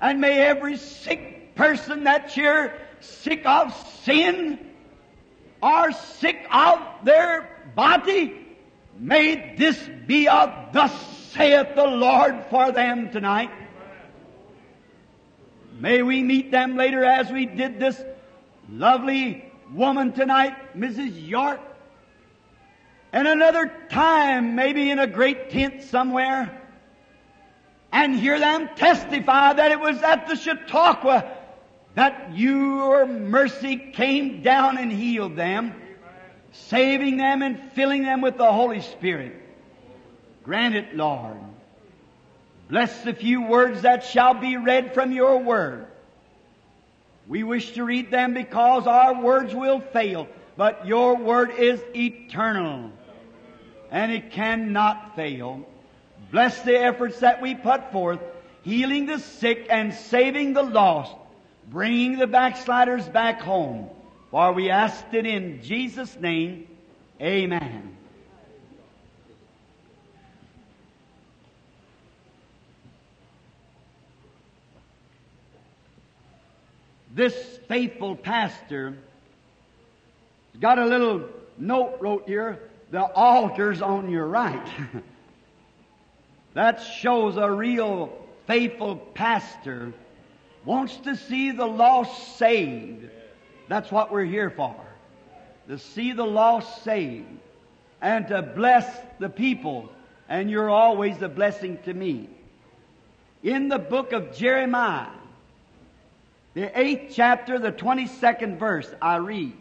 And 0.00 0.22
may 0.22 0.38
every 0.38 0.78
sick 0.78 1.54
person 1.54 2.04
that's 2.04 2.34
here 2.34 2.80
sick 3.00 3.44
of 3.44 3.76
sin 4.04 4.58
or 5.62 5.92
sick 5.92 6.46
of 6.50 6.80
their 7.04 7.46
body 7.74 8.41
May 8.98 9.54
this 9.56 9.78
be 10.06 10.26
a 10.26 10.68
thus 10.72 10.92
saith 11.32 11.74
the 11.74 11.86
Lord 11.86 12.44
for 12.50 12.72
them 12.72 13.10
tonight. 13.10 13.50
May 15.78 16.02
we 16.02 16.22
meet 16.22 16.50
them 16.50 16.76
later 16.76 17.04
as 17.04 17.30
we 17.30 17.46
did 17.46 17.80
this 17.80 18.00
lovely 18.70 19.50
woman 19.72 20.12
tonight, 20.12 20.76
Mrs. 20.76 21.26
York. 21.26 21.60
And 23.12 23.26
another 23.26 23.72
time, 23.90 24.54
maybe 24.54 24.90
in 24.90 24.98
a 24.98 25.06
great 25.06 25.50
tent 25.50 25.82
somewhere, 25.82 26.60
and 27.90 28.14
hear 28.14 28.38
them 28.38 28.70
testify 28.76 29.52
that 29.52 29.70
it 29.70 29.80
was 29.80 30.02
at 30.02 30.28
the 30.28 30.36
Chautauqua 30.36 31.36
that 31.94 32.36
your 32.36 33.06
mercy 33.06 33.76
came 33.76 34.42
down 34.42 34.78
and 34.78 34.90
healed 34.90 35.36
them. 35.36 35.74
Saving 36.52 37.16
them 37.16 37.42
and 37.42 37.72
filling 37.72 38.02
them 38.02 38.20
with 38.20 38.36
the 38.36 38.52
Holy 38.52 38.80
Spirit. 38.80 39.34
Grant 40.44 40.74
it, 40.74 40.94
Lord. 40.94 41.38
Bless 42.68 43.02
the 43.02 43.12
few 43.12 43.42
words 43.42 43.82
that 43.82 44.04
shall 44.04 44.34
be 44.34 44.56
read 44.56 44.94
from 44.94 45.12
your 45.12 45.38
word. 45.38 45.86
We 47.28 47.42
wish 47.42 47.72
to 47.72 47.84
read 47.84 48.10
them 48.10 48.34
because 48.34 48.86
our 48.86 49.20
words 49.20 49.54
will 49.54 49.80
fail, 49.80 50.28
but 50.56 50.86
your 50.86 51.16
word 51.16 51.52
is 51.52 51.82
eternal 51.94 52.90
and 53.90 54.10
it 54.10 54.32
cannot 54.32 55.14
fail. 55.14 55.66
Bless 56.30 56.62
the 56.62 56.78
efforts 56.78 57.20
that 57.20 57.42
we 57.42 57.54
put 57.54 57.92
forth, 57.92 58.20
healing 58.62 59.06
the 59.06 59.18
sick 59.18 59.66
and 59.68 59.92
saving 59.92 60.54
the 60.54 60.62
lost, 60.62 61.14
bringing 61.68 62.18
the 62.18 62.26
backsliders 62.26 63.06
back 63.06 63.42
home. 63.42 63.90
For 64.32 64.50
we 64.50 64.70
asked 64.70 65.12
it 65.12 65.26
in 65.26 65.62
Jesus' 65.62 66.18
name. 66.18 66.66
Amen. 67.20 67.98
This 77.14 77.34
faithful 77.68 78.16
pastor 78.16 78.96
got 80.58 80.78
a 80.78 80.86
little 80.86 81.28
note 81.58 81.98
wrote 82.00 82.26
here, 82.26 82.58
the 82.90 83.02
altar's 83.02 83.82
on 83.82 84.10
your 84.10 84.24
right. 84.24 84.66
that 86.54 86.80
shows 86.80 87.36
a 87.36 87.50
real 87.50 88.10
faithful 88.46 88.96
pastor 88.96 89.92
wants 90.64 90.96
to 90.96 91.16
see 91.16 91.50
the 91.50 91.66
lost 91.66 92.38
saved. 92.38 93.10
That's 93.72 93.90
what 93.90 94.12
we're 94.12 94.26
here 94.26 94.50
for. 94.50 94.76
To 95.68 95.78
see 95.78 96.12
the 96.12 96.26
lost 96.26 96.84
saved 96.84 97.24
and 98.02 98.28
to 98.28 98.42
bless 98.42 98.84
the 99.18 99.30
people. 99.30 99.90
And 100.28 100.50
you're 100.50 100.68
always 100.68 101.22
a 101.22 101.28
blessing 101.30 101.78
to 101.86 101.94
me. 101.94 102.28
In 103.42 103.70
the 103.70 103.78
book 103.78 104.12
of 104.12 104.36
Jeremiah, 104.36 105.08
the 106.52 106.78
eighth 106.78 107.14
chapter, 107.14 107.58
the 107.58 107.72
22nd 107.72 108.58
verse, 108.58 108.92
I 109.00 109.16
read. 109.16 109.56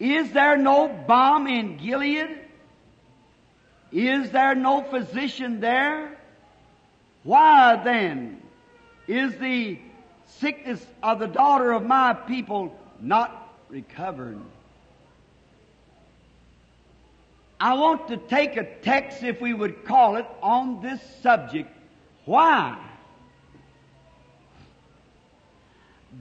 Is 0.00 0.32
there 0.32 0.56
no 0.56 0.88
balm 0.88 1.46
in 1.46 1.76
Gilead? 1.76 2.40
Is 3.92 4.32
there 4.32 4.56
no 4.56 4.82
physician 4.82 5.60
there? 5.60 6.18
Why 7.22 7.80
then 7.84 8.42
is 9.06 9.36
the 9.36 9.78
sickness 10.40 10.84
of 11.02 11.18
the 11.18 11.26
daughter 11.26 11.72
of 11.72 11.84
my 11.84 12.14
people 12.14 12.76
not 13.00 13.52
recovered? 13.68 14.38
I 17.60 17.74
want 17.74 18.08
to 18.08 18.16
take 18.16 18.56
a 18.56 18.64
text, 18.64 19.22
if 19.22 19.40
we 19.40 19.54
would 19.54 19.84
call 19.84 20.16
it, 20.16 20.26
on 20.42 20.82
this 20.82 21.00
subject. 21.22 21.70
Why? 22.24 22.78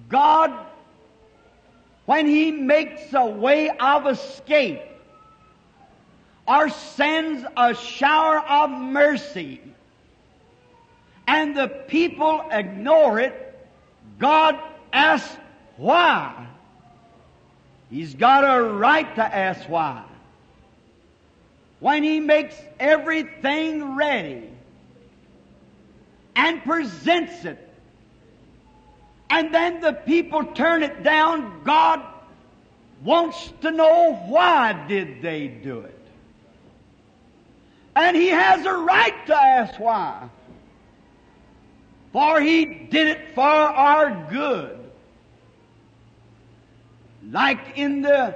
God, 0.10 0.54
when 2.06 2.28
He 2.28 2.52
makes 2.52 3.14
a 3.14 3.26
way 3.26 3.70
of 3.70 4.08
escape 4.08 4.82
or 6.48 6.70
sends 6.70 7.46
a 7.58 7.74
shower 7.74 8.40
of 8.40 8.70
mercy, 8.70 9.62
and 11.28 11.56
the 11.56 11.68
people 11.68 12.46
ignore 12.52 13.20
it, 13.20 13.43
God 14.24 14.58
asks 14.94 15.36
why. 15.76 16.48
He's 17.92 18.16
got 18.16 18.46
a 18.46 18.64
right 18.64 19.14
to 19.16 19.22
ask 19.22 19.68
why. 19.68 20.06
When 21.82 22.04
He 22.04 22.22
makes 22.22 22.56
everything 22.80 23.98
ready 23.98 24.50
and 26.38 26.64
presents 26.64 27.44
it 27.44 27.70
and 29.30 29.54
then 29.54 29.82
the 29.82 29.92
people 29.92 30.46
turn 30.46 30.84
it 30.84 31.04
down, 31.04 31.62
God 31.66 32.02
wants 33.04 33.52
to 33.60 33.72
know 33.72 34.14
why 34.30 34.86
did 34.88 35.22
they 35.22 35.50
do 35.50 35.82
it. 35.82 36.00
And 37.94 38.16
He 38.16 38.30
has 38.30 38.66
a 38.66 38.74
right 38.74 39.28
to 39.28 39.36
ask 39.36 39.78
why. 39.78 40.30
For 42.14 42.40
He 42.40 42.66
did 42.66 43.08
it 43.10 43.36
for 43.36 43.42
our 43.42 44.28
good. 44.30 44.80
Like 47.30 47.78
in 47.78 48.02
the 48.02 48.36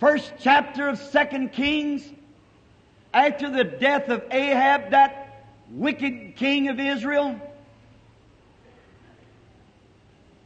first 0.00 0.32
chapter 0.40 0.88
of 0.88 0.98
Second 0.98 1.52
Kings, 1.52 2.02
after 3.12 3.50
the 3.50 3.64
death 3.64 4.08
of 4.08 4.24
Ahab, 4.30 4.90
that 4.90 5.44
wicked 5.70 6.36
king 6.36 6.68
of 6.68 6.80
Israel, 6.80 7.40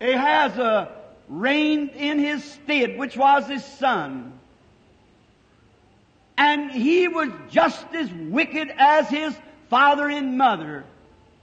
Ahaz 0.00 0.58
uh, 0.58 0.90
reigned 1.28 1.90
in 1.90 2.18
his 2.18 2.42
stead, 2.42 2.98
which 2.98 3.16
was 3.16 3.46
his 3.46 3.64
son. 3.64 4.38
And 6.36 6.70
he 6.72 7.06
was 7.06 7.28
just 7.50 7.86
as 7.94 8.12
wicked 8.12 8.72
as 8.76 9.08
his 9.08 9.36
father 9.70 10.08
and 10.08 10.36
mother, 10.36 10.84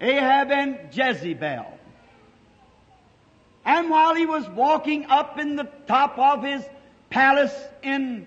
Ahab 0.02 0.52
and 0.52 0.80
Jezebel. 0.92 1.66
And 3.66 3.90
while 3.90 4.16
he 4.16 4.26
was 4.26 4.48
walking 4.50 5.06
up 5.06 5.38
in 5.38 5.56
the 5.56 5.68
top 5.88 6.18
of 6.18 6.44
his 6.44 6.64
palace 7.10 7.56
in 7.84 8.26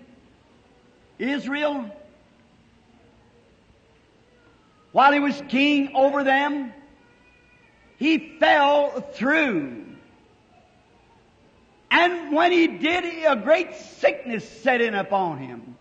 Israel, 1.18 1.90
while 4.92 5.12
he 5.12 5.20
was 5.20 5.42
king 5.48 5.92
over 5.94 6.22
them, 6.22 6.72
he 7.96 8.36
fell 8.38 9.00
through 9.12 9.82
and 11.92 12.32
when 12.32 12.52
he 12.52 12.66
did, 12.68 13.04
a 13.26 13.36
great 13.36 13.76
sickness 13.76 14.48
set 14.48 14.80
in 14.80 14.94
upon 14.94 15.36
him. 15.36 15.76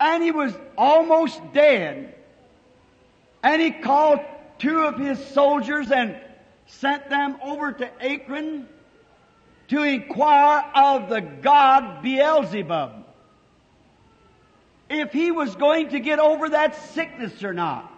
And 0.00 0.22
he 0.22 0.30
was 0.30 0.54
almost 0.78 1.40
dead. 1.52 2.14
And 3.42 3.60
he 3.60 3.70
called 3.70 4.20
two 4.58 4.82
of 4.82 4.98
his 4.98 5.24
soldiers 5.28 5.90
and 5.90 6.16
sent 6.66 7.10
them 7.10 7.36
over 7.42 7.72
to 7.72 8.02
Ekron 8.02 8.68
to 9.68 9.82
inquire 9.82 10.64
of 10.74 11.08
the 11.08 11.20
god 11.20 12.02
Beelzebub 12.02 13.02
if 14.90 15.12
he 15.12 15.30
was 15.30 15.54
going 15.56 15.90
to 15.90 16.00
get 16.00 16.18
over 16.18 16.50
that 16.50 16.76
sickness 16.92 17.42
or 17.42 17.54
not. 17.54 17.90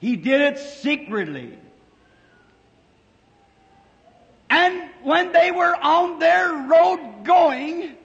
He 0.00 0.16
did 0.16 0.40
it 0.40 0.58
secretly. 0.58 1.58
And 4.48 4.90
when 5.02 5.32
they 5.32 5.50
were 5.50 5.76
on 5.76 6.18
their 6.18 6.52
road 6.52 7.24
going, 7.24 7.96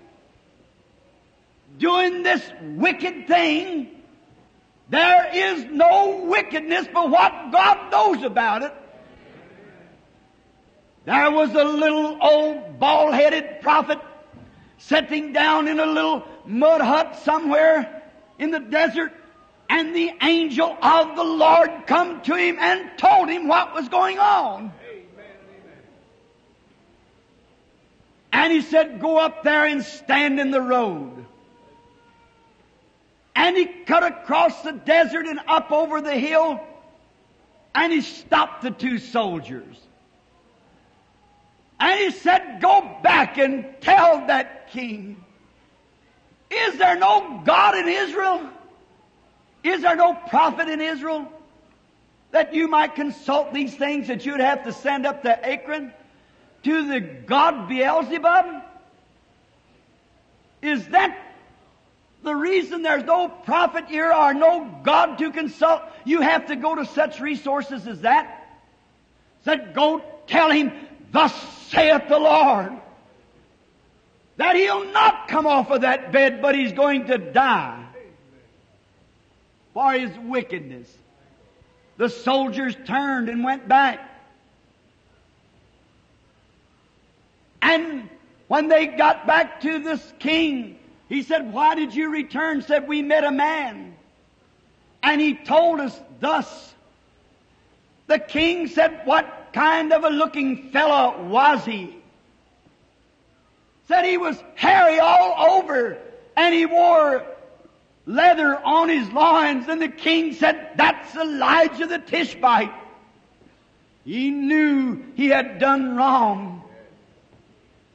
doing 1.79 2.23
this 2.23 2.43
wicked 2.61 3.27
thing, 3.27 3.94
there 4.89 5.29
is 5.33 5.65
no 5.65 6.23
wickedness 6.25 6.87
but 6.93 7.09
what 7.09 7.51
God 7.51 7.91
knows 7.91 8.23
about 8.23 8.63
it. 8.63 8.73
There 11.05 11.31
was 11.31 11.53
a 11.53 11.63
little 11.63 12.17
old 12.21 12.79
bald-headed 12.79 13.61
prophet 13.61 13.99
sitting 14.77 15.33
down 15.33 15.67
in 15.67 15.79
a 15.79 15.85
little 15.85 16.23
mud 16.45 16.81
hut 16.81 17.19
somewhere 17.23 18.03
in 18.39 18.51
the 18.51 18.59
desert 18.59 19.13
and 19.69 19.95
the 19.95 20.11
angel 20.21 20.77
of 20.81 21.15
the 21.15 21.23
Lord 21.23 21.87
come 21.87 22.21
to 22.21 22.35
him 22.35 22.57
and 22.59 22.97
told 22.97 23.29
him 23.29 23.47
what 23.47 23.73
was 23.73 23.89
going 23.89 24.19
on. 24.19 24.71
And 28.31 28.51
he 28.51 28.61
said, 28.61 28.99
go 28.99 29.17
up 29.17 29.43
there 29.43 29.65
and 29.65 29.83
stand 29.83 30.39
in 30.39 30.51
the 30.51 30.61
road. 30.61 31.25
And 33.35 33.57
he 33.57 33.65
cut 33.65 34.03
across 34.03 34.61
the 34.61 34.71
desert 34.71 35.25
and 35.25 35.39
up 35.47 35.71
over 35.71 36.01
the 36.01 36.13
hill 36.13 36.61
and 37.73 37.91
he 37.91 38.01
stopped 38.01 38.61
the 38.61 38.71
two 38.71 38.97
soldiers. 38.97 39.75
And 41.79 41.99
he 41.99 42.11
said, 42.11 42.61
go 42.61 42.97
back 43.03 43.37
and 43.37 43.65
tell 43.81 44.27
that 44.27 44.71
king, 44.71 45.23
is 46.49 46.77
there 46.77 46.97
no 46.97 47.41
God 47.45 47.77
in 47.77 47.89
Israel? 47.89 48.49
Is 49.63 49.81
there 49.81 49.97
no 49.97 50.13
prophet 50.13 50.69
in 50.69 50.79
Israel? 50.79 51.29
That 52.31 52.53
you 52.53 52.69
might 52.69 52.95
consult 52.95 53.53
these 53.53 53.75
things 53.75 54.07
that 54.07 54.25
you'd 54.25 54.39
have 54.39 54.63
to 54.63 54.71
send 54.71 55.05
up 55.05 55.23
to 55.23 55.45
Ekron? 55.45 55.91
to 56.65 56.87
the 56.87 56.99
god 56.99 57.69
Beelzebub? 57.69 58.63
Is 60.63 60.87
that 60.87 61.15
the 62.25 62.35
reason 62.35 62.81
there's 62.81 63.03
no 63.03 63.29
prophet 63.29 63.85
here 63.87 64.11
or 64.11 64.33
no 64.33 64.79
God 64.83 65.17
to 65.19 65.31
consult? 65.31 65.81
You 66.03 66.21
have 66.21 66.47
to 66.47 66.57
go 66.57 66.75
to 66.75 66.85
such 66.85 67.21
resources 67.21 67.87
as 67.87 68.01
that? 68.01 68.49
Said, 69.45 69.73
go 69.73 70.03
tell 70.27 70.51
him, 70.51 70.73
thus 71.11 71.33
saith 71.69 72.09
the 72.09 72.19
Lord. 72.19 72.73
that 74.37 74.55
he'll 74.55 74.91
not 74.91 75.27
come 75.27 75.47
off 75.47 75.69
of 75.71 75.81
that 75.81 76.11
bed, 76.11 76.41
but 76.41 76.55
he's 76.55 76.73
going 76.73 77.05
to 77.07 77.17
die 77.17 77.85
for 79.73 79.93
his 79.93 80.11
wickedness. 80.17 80.93
The 81.97 82.09
soldiers 82.09 82.75
turned 82.85 83.29
and 83.29 83.43
went 83.43 83.67
back. 83.67 84.11
And 87.61 88.09
when 88.47 88.67
they 88.67 88.87
got 88.87 89.25
back 89.25 89.61
to 89.61 89.79
this 89.79 90.13
king, 90.19 90.77
he 91.09 91.23
said, 91.23 91.53
Why 91.53 91.75
did 91.75 91.93
you 91.93 92.09
return? 92.09 92.61
Said, 92.61 92.87
We 92.87 93.01
met 93.01 93.23
a 93.23 93.31
man. 93.31 93.95
And 95.03 95.21
he 95.21 95.35
told 95.35 95.79
us 95.79 95.99
thus. 96.19 96.73
The 98.07 98.19
king 98.19 98.67
said, 98.67 99.01
What 99.05 99.49
kind 99.53 99.93
of 99.93 100.03
a 100.03 100.09
looking 100.09 100.69
fellow 100.69 101.23
was 101.23 101.63
he? 101.65 101.95
Said 103.87 104.05
he 104.05 104.17
was 104.17 104.41
hairy 104.55 104.99
all 104.99 105.57
over 105.57 105.97
and 106.35 106.53
he 106.53 106.65
wore 106.65 107.23
leather 108.07 108.59
on 108.63 108.89
his 108.89 109.07
loins. 109.11 109.67
And 109.67 109.81
the 109.81 109.89
king 109.89 110.33
said, 110.33 110.71
That's 110.75 111.15
Elijah 111.15 111.85
the 111.85 111.99
Tishbite. 111.99 112.73
He 114.03 114.29
knew 114.31 115.03
he 115.15 115.27
had 115.27 115.59
done 115.59 115.95
wrong. 115.95 116.63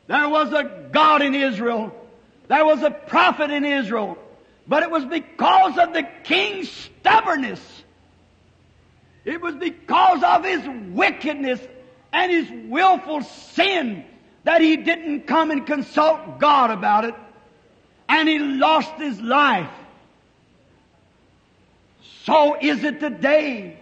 There 0.06 0.28
was 0.28 0.52
a 0.52 0.88
God 0.92 1.22
in 1.22 1.34
Israel. 1.34 1.94
There 2.50 2.64
was 2.64 2.82
a 2.82 2.90
prophet 2.90 3.52
in 3.52 3.64
Israel. 3.64 4.18
But 4.66 4.82
it 4.82 4.90
was 4.90 5.04
because 5.04 5.78
of 5.78 5.92
the 5.92 6.02
king's 6.24 6.68
stubbornness. 6.68 7.60
It 9.24 9.40
was 9.40 9.54
because 9.54 10.24
of 10.24 10.44
his 10.44 10.66
wickedness 10.92 11.60
and 12.12 12.32
his 12.32 12.50
willful 12.68 13.22
sin 13.22 14.04
that 14.42 14.60
he 14.60 14.78
didn't 14.78 15.28
come 15.28 15.52
and 15.52 15.64
consult 15.64 16.40
God 16.40 16.72
about 16.72 17.04
it. 17.04 17.14
And 18.08 18.28
he 18.28 18.40
lost 18.40 18.94
his 18.94 19.20
life. 19.20 19.70
So 22.24 22.56
is 22.60 22.82
it 22.82 22.98
today. 22.98 23.78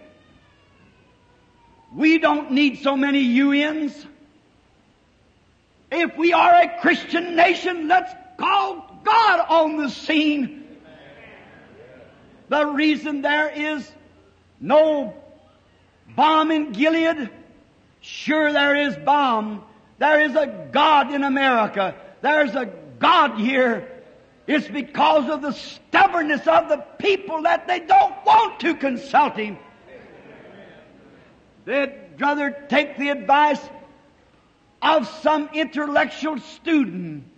We 1.95 2.19
don't 2.19 2.51
need 2.51 2.83
so 2.83 2.95
many 2.95 3.41
UNs. 3.41 4.05
If 5.91 6.15
we 6.17 6.33
are 6.33 6.53
a 6.53 6.79
Christian 6.81 7.35
nation, 7.35 7.87
let's 7.87 8.13
call 8.39 9.01
God 9.03 9.45
on 9.49 9.77
the 9.77 9.89
scene. 9.89 10.65
The 12.47 12.65
reason 12.65 13.21
there 13.21 13.49
is 13.49 13.89
no 14.59 15.13
balm 16.15 16.49
in 16.49 16.71
Gilead, 16.71 17.29
sure 18.01 18.51
there 18.51 18.75
is 18.75 18.97
balm. 18.97 19.63
There 19.99 20.21
is 20.21 20.35
a 20.35 20.69
God 20.71 21.13
in 21.13 21.23
America. 21.23 21.95
There's 22.21 22.55
a 22.55 22.65
God 22.97 23.39
here. 23.39 23.87
It's 24.47 24.67
because 24.67 25.29
of 25.29 25.41
the 25.41 25.51
stubbornness 25.51 26.47
of 26.47 26.69
the 26.69 26.77
people 26.97 27.43
that 27.43 27.67
they 27.67 27.79
don't 27.81 28.25
want 28.25 28.61
to 28.61 28.73
consult 28.73 29.35
Him. 29.35 29.59
They'd 31.65 31.93
rather 32.17 32.49
take 32.67 32.97
the 32.97 33.09
advice 33.09 33.61
of 34.81 35.07
some 35.21 35.49
intellectual 35.53 36.39
student 36.39 37.28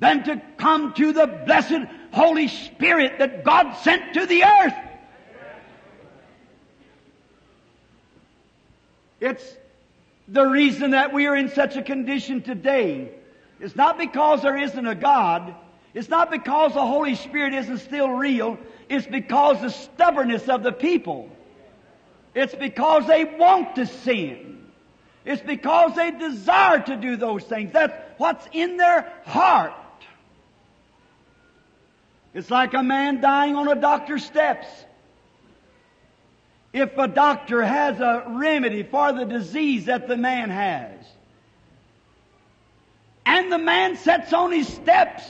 than 0.00 0.24
to 0.24 0.42
come 0.56 0.92
to 0.94 1.12
the 1.12 1.26
blessed 1.26 1.86
Holy 2.12 2.48
Spirit 2.48 3.18
that 3.18 3.44
God 3.44 3.74
sent 3.76 4.14
to 4.14 4.26
the 4.26 4.44
earth. 4.44 4.74
It's 9.20 9.56
the 10.26 10.44
reason 10.44 10.92
that 10.92 11.12
we 11.12 11.26
are 11.26 11.36
in 11.36 11.50
such 11.50 11.76
a 11.76 11.82
condition 11.82 12.40
today. 12.40 13.10
It's 13.60 13.76
not 13.76 13.98
because 13.98 14.42
there 14.42 14.56
isn't 14.56 14.86
a 14.86 14.94
God. 14.94 15.54
It's 15.92 16.08
not 16.08 16.30
because 16.30 16.72
the 16.72 16.86
Holy 16.86 17.14
Spirit 17.14 17.52
isn't 17.52 17.78
still 17.78 18.08
real. 18.08 18.58
It's 18.88 19.06
because 19.06 19.60
the 19.60 19.68
stubbornness 19.68 20.48
of 20.48 20.62
the 20.62 20.72
people. 20.72 21.28
It's 22.34 22.54
because 22.54 23.06
they 23.06 23.24
want 23.24 23.76
to 23.76 23.86
sin. 23.86 24.64
It's 25.26 25.42
because 25.42 25.94
they 25.94 26.12
desire 26.12 26.80
to 26.80 26.96
do 26.96 27.16
those 27.16 27.44
things. 27.44 27.72
That's 27.72 27.92
what's 28.16 28.48
in 28.52 28.78
their 28.78 29.12
heart. 29.26 29.74
It's 32.32 32.50
like 32.50 32.74
a 32.74 32.82
man 32.82 33.20
dying 33.20 33.56
on 33.56 33.68
a 33.68 33.74
doctor's 33.74 34.24
steps. 34.24 34.66
If 36.72 36.96
a 36.96 37.08
doctor 37.08 37.62
has 37.62 37.98
a 37.98 38.24
remedy 38.28 38.84
for 38.84 39.12
the 39.12 39.24
disease 39.24 39.86
that 39.86 40.06
the 40.06 40.16
man 40.16 40.50
has, 40.50 41.04
and 43.26 43.50
the 43.50 43.58
man 43.58 43.96
sits 43.96 44.32
on 44.32 44.52
his 44.52 44.68
steps, 44.68 45.24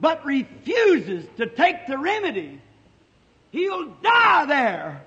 but 0.00 0.24
refuses 0.24 1.24
to 1.36 1.46
take 1.46 1.86
the 1.86 1.98
remedy, 1.98 2.60
he'll 3.52 3.86
die 4.02 4.46
there. 4.46 5.04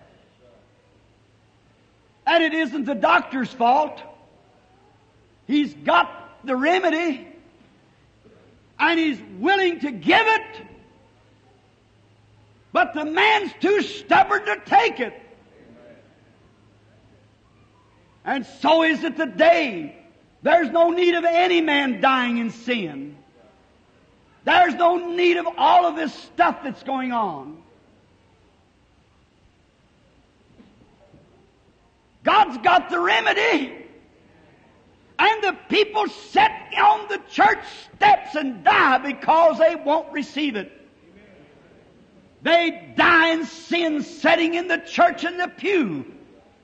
And 2.25 2.43
it 2.43 2.53
isn't 2.53 2.85
the 2.85 2.95
doctor's 2.95 3.51
fault. 3.51 4.01
He's 5.47 5.73
got 5.73 6.45
the 6.45 6.55
remedy 6.55 7.30
and 8.81 8.99
he's 8.99 9.21
willing 9.37 9.79
to 9.79 9.91
give 9.91 10.25
it, 10.25 10.65
but 12.73 12.93
the 12.95 13.05
man's 13.05 13.53
too 13.61 13.83
stubborn 13.83 14.43
to 14.45 14.59
take 14.65 14.99
it. 14.99 15.13
And 18.25 18.45
so 18.45 18.83
is 18.83 19.03
it 19.03 19.15
today. 19.15 19.95
There's 20.41 20.69
no 20.69 20.89
need 20.89 21.13
of 21.13 21.23
any 21.23 21.61
man 21.61 22.01
dying 22.01 22.39
in 22.39 22.49
sin. 22.49 23.17
There's 24.45 24.73
no 24.73 24.97
need 25.13 25.37
of 25.37 25.47
all 25.57 25.85
of 25.85 25.95
this 25.95 26.13
stuff 26.13 26.63
that's 26.63 26.81
going 26.81 27.11
on. 27.11 27.61
God's 32.23 32.57
got 32.57 32.89
the 32.89 32.99
remedy. 32.99 33.80
And 35.21 35.43
the 35.43 35.55
people 35.69 36.07
sit 36.07 36.51
on 36.81 37.07
the 37.07 37.21
church 37.29 37.59
steps 37.93 38.33
and 38.33 38.63
die 38.63 38.97
because 38.97 39.59
they 39.59 39.75
won't 39.75 40.11
receive 40.11 40.55
it. 40.55 40.71
They 42.41 42.91
die 42.97 43.33
in 43.33 43.45
sin 43.45 44.01
sitting 44.01 44.55
in 44.55 44.67
the 44.67 44.79
church 44.79 45.23
in 45.23 45.37
the 45.37 45.47
pew 45.47 46.11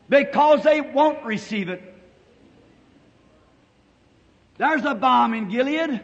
because 0.09 0.63
they 0.63 0.81
won't 0.81 1.23
receive 1.23 1.69
it. 1.69 1.83
There's 4.57 4.83
a 4.85 4.95
balm 4.95 5.35
in 5.35 5.49
Gilead. 5.49 6.01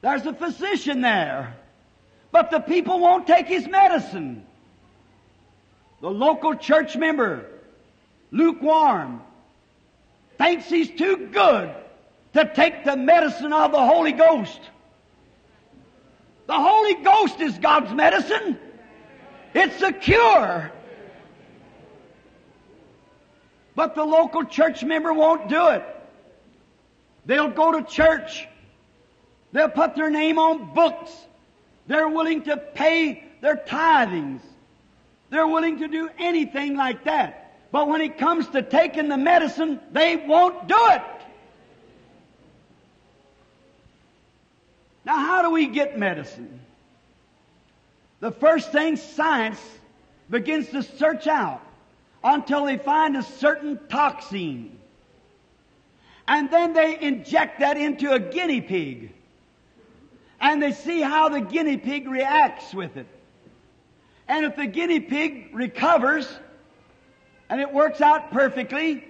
There's 0.00 0.26
a 0.26 0.32
physician 0.32 1.00
there. 1.00 1.56
But 2.30 2.52
the 2.52 2.60
people 2.60 3.00
won't 3.00 3.26
take 3.26 3.48
his 3.48 3.66
medicine. 3.66 4.46
The 6.00 6.10
local 6.10 6.54
church 6.54 6.96
member, 6.96 7.46
lukewarm, 8.30 9.20
thinks 10.38 10.68
he's 10.68 10.90
too 10.90 11.28
good 11.32 11.74
to 12.34 12.50
take 12.54 12.84
the 12.84 12.96
medicine 12.96 13.52
of 13.52 13.72
the 13.72 13.84
Holy 13.84 14.12
Ghost. 14.12 14.60
The 16.46 16.54
Holy 16.54 16.94
Ghost 17.02 17.40
is 17.40 17.56
God's 17.58 17.92
medicine. 17.92 18.58
It's 19.54 19.80
a 19.82 19.92
cure. 19.92 20.72
But 23.74 23.94
the 23.94 24.04
local 24.04 24.44
church 24.44 24.84
member 24.84 25.12
won't 25.12 25.48
do 25.48 25.68
it. 25.68 25.84
They'll 27.26 27.50
go 27.50 27.72
to 27.72 27.82
church. 27.82 28.46
They'll 29.52 29.68
put 29.68 29.94
their 29.94 30.10
name 30.10 30.38
on 30.38 30.74
books. 30.74 31.12
They're 31.86 32.08
willing 32.08 32.42
to 32.44 32.56
pay 32.56 33.24
their 33.40 33.56
tithings. 33.56 34.40
They're 35.30 35.46
willing 35.46 35.78
to 35.78 35.88
do 35.88 36.10
anything 36.18 36.76
like 36.76 37.04
that. 37.04 37.43
But 37.74 37.88
when 37.88 38.02
it 38.02 38.18
comes 38.18 38.46
to 38.50 38.62
taking 38.62 39.08
the 39.08 39.16
medicine, 39.16 39.80
they 39.90 40.14
won't 40.14 40.68
do 40.68 40.76
it. 40.90 41.02
Now, 45.04 45.16
how 45.16 45.42
do 45.42 45.50
we 45.50 45.66
get 45.66 45.98
medicine? 45.98 46.60
The 48.20 48.30
first 48.30 48.70
thing 48.70 48.94
science 48.94 49.58
begins 50.30 50.68
to 50.68 50.84
search 50.84 51.26
out 51.26 51.62
until 52.22 52.64
they 52.64 52.76
find 52.76 53.16
a 53.16 53.24
certain 53.24 53.80
toxin. 53.88 54.78
And 56.28 56.52
then 56.52 56.74
they 56.74 56.96
inject 57.00 57.58
that 57.58 57.76
into 57.76 58.12
a 58.12 58.20
guinea 58.20 58.60
pig. 58.60 59.12
And 60.40 60.62
they 60.62 60.70
see 60.70 61.00
how 61.00 61.28
the 61.28 61.40
guinea 61.40 61.78
pig 61.78 62.06
reacts 62.06 62.72
with 62.72 62.96
it. 62.96 63.08
And 64.28 64.46
if 64.46 64.54
the 64.54 64.66
guinea 64.66 65.00
pig 65.00 65.50
recovers, 65.52 66.32
and 67.48 67.60
it 67.60 67.72
works 67.72 68.00
out 68.00 68.30
perfectly, 68.30 69.04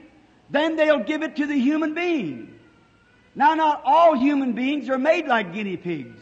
then 0.51 0.77
they'll 0.77 1.03
give 1.03 1.23
it 1.23 1.37
to 1.37 1.47
the 1.47 1.59
human 1.59 1.95
being. 1.95 2.59
Now, 3.35 3.55
not 3.55 3.83
all 3.85 4.15
human 4.15 4.53
beings 4.53 4.89
are 4.89 4.99
made 4.99 5.27
like 5.27 5.53
guinea 5.53 5.77
pigs. 5.77 6.21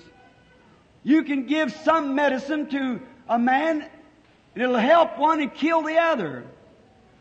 You 1.04 1.24
can 1.24 1.46
give 1.46 1.72
some 1.84 2.14
medicine 2.14 2.68
to 2.70 3.00
a 3.28 3.38
man, 3.38 3.88
and 4.54 4.62
it'll 4.62 4.76
help 4.76 5.18
one 5.18 5.40
and 5.40 5.52
kill 5.52 5.82
the 5.82 5.98
other. 5.98 6.44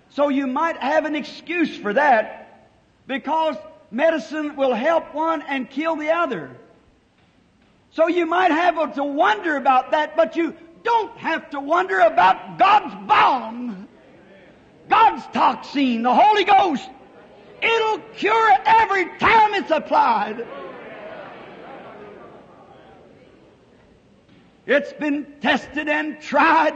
So 0.10 0.30
you 0.30 0.48
might 0.48 0.78
have 0.78 1.06
an 1.06 1.16
excuse 1.16 1.76
for 1.76 1.94
that, 1.94 2.70
because 3.08 3.56
medicine 3.90 4.56
will 4.56 4.74
help 4.74 5.14
one 5.14 5.42
and 5.42 5.70
kill 5.70 5.96
the 5.96 6.12
other. 6.12 6.52
So 7.92 8.08
you 8.08 8.26
might 8.26 8.52
have 8.52 8.96
to 8.96 9.04
wonder 9.04 9.58
about 9.58 9.92
that, 9.92 10.16
but 10.16 10.36
you 10.36 10.56
don't 10.84 11.18
have 11.18 11.50
to 11.50 11.60
wonder 11.60 12.00
about 12.00 12.58
God's 12.58 12.96
balm, 13.08 13.71
God's 14.92 15.26
toxin, 15.34 16.04
the 16.04 16.14
Holy 16.14 16.44
Ghost. 16.44 16.88
It'll 17.62 18.00
cure 18.18 18.52
every 18.66 19.06
time 19.20 19.54
it's 19.54 19.72
applied. 19.72 20.46
It's 24.66 24.92
been 24.94 25.26
tested 25.42 25.88
and 25.88 26.22
tried, 26.22 26.74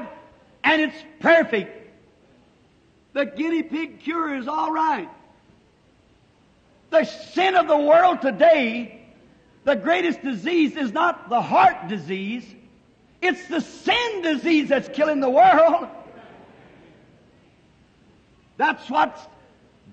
and 0.63 0.81
it's 0.81 0.95
perfect. 1.19 1.93
The 3.11 3.25
guinea 3.25 3.63
pig 3.63 3.99
cure 3.99 4.35
is 4.35 4.47
all 4.47 4.71
right. 4.71 5.09
The 6.91 7.03
sin 7.03 7.55
of 7.55 7.67
the 7.67 7.77
world 7.77 8.21
today, 8.21 9.01
the 9.65 9.75
greatest 9.75 10.21
disease 10.23 10.77
is 10.77 10.93
not 10.93 11.29
the 11.29 11.41
heart 11.41 11.89
disease, 11.89 12.45
it's 13.21 13.45
the 13.47 13.59
sin 13.59 14.21
disease 14.21 14.69
that's 14.69 14.87
killing 14.89 15.19
the 15.19 15.29
world. 15.29 15.89
That's 18.57 18.89
what's 18.89 19.21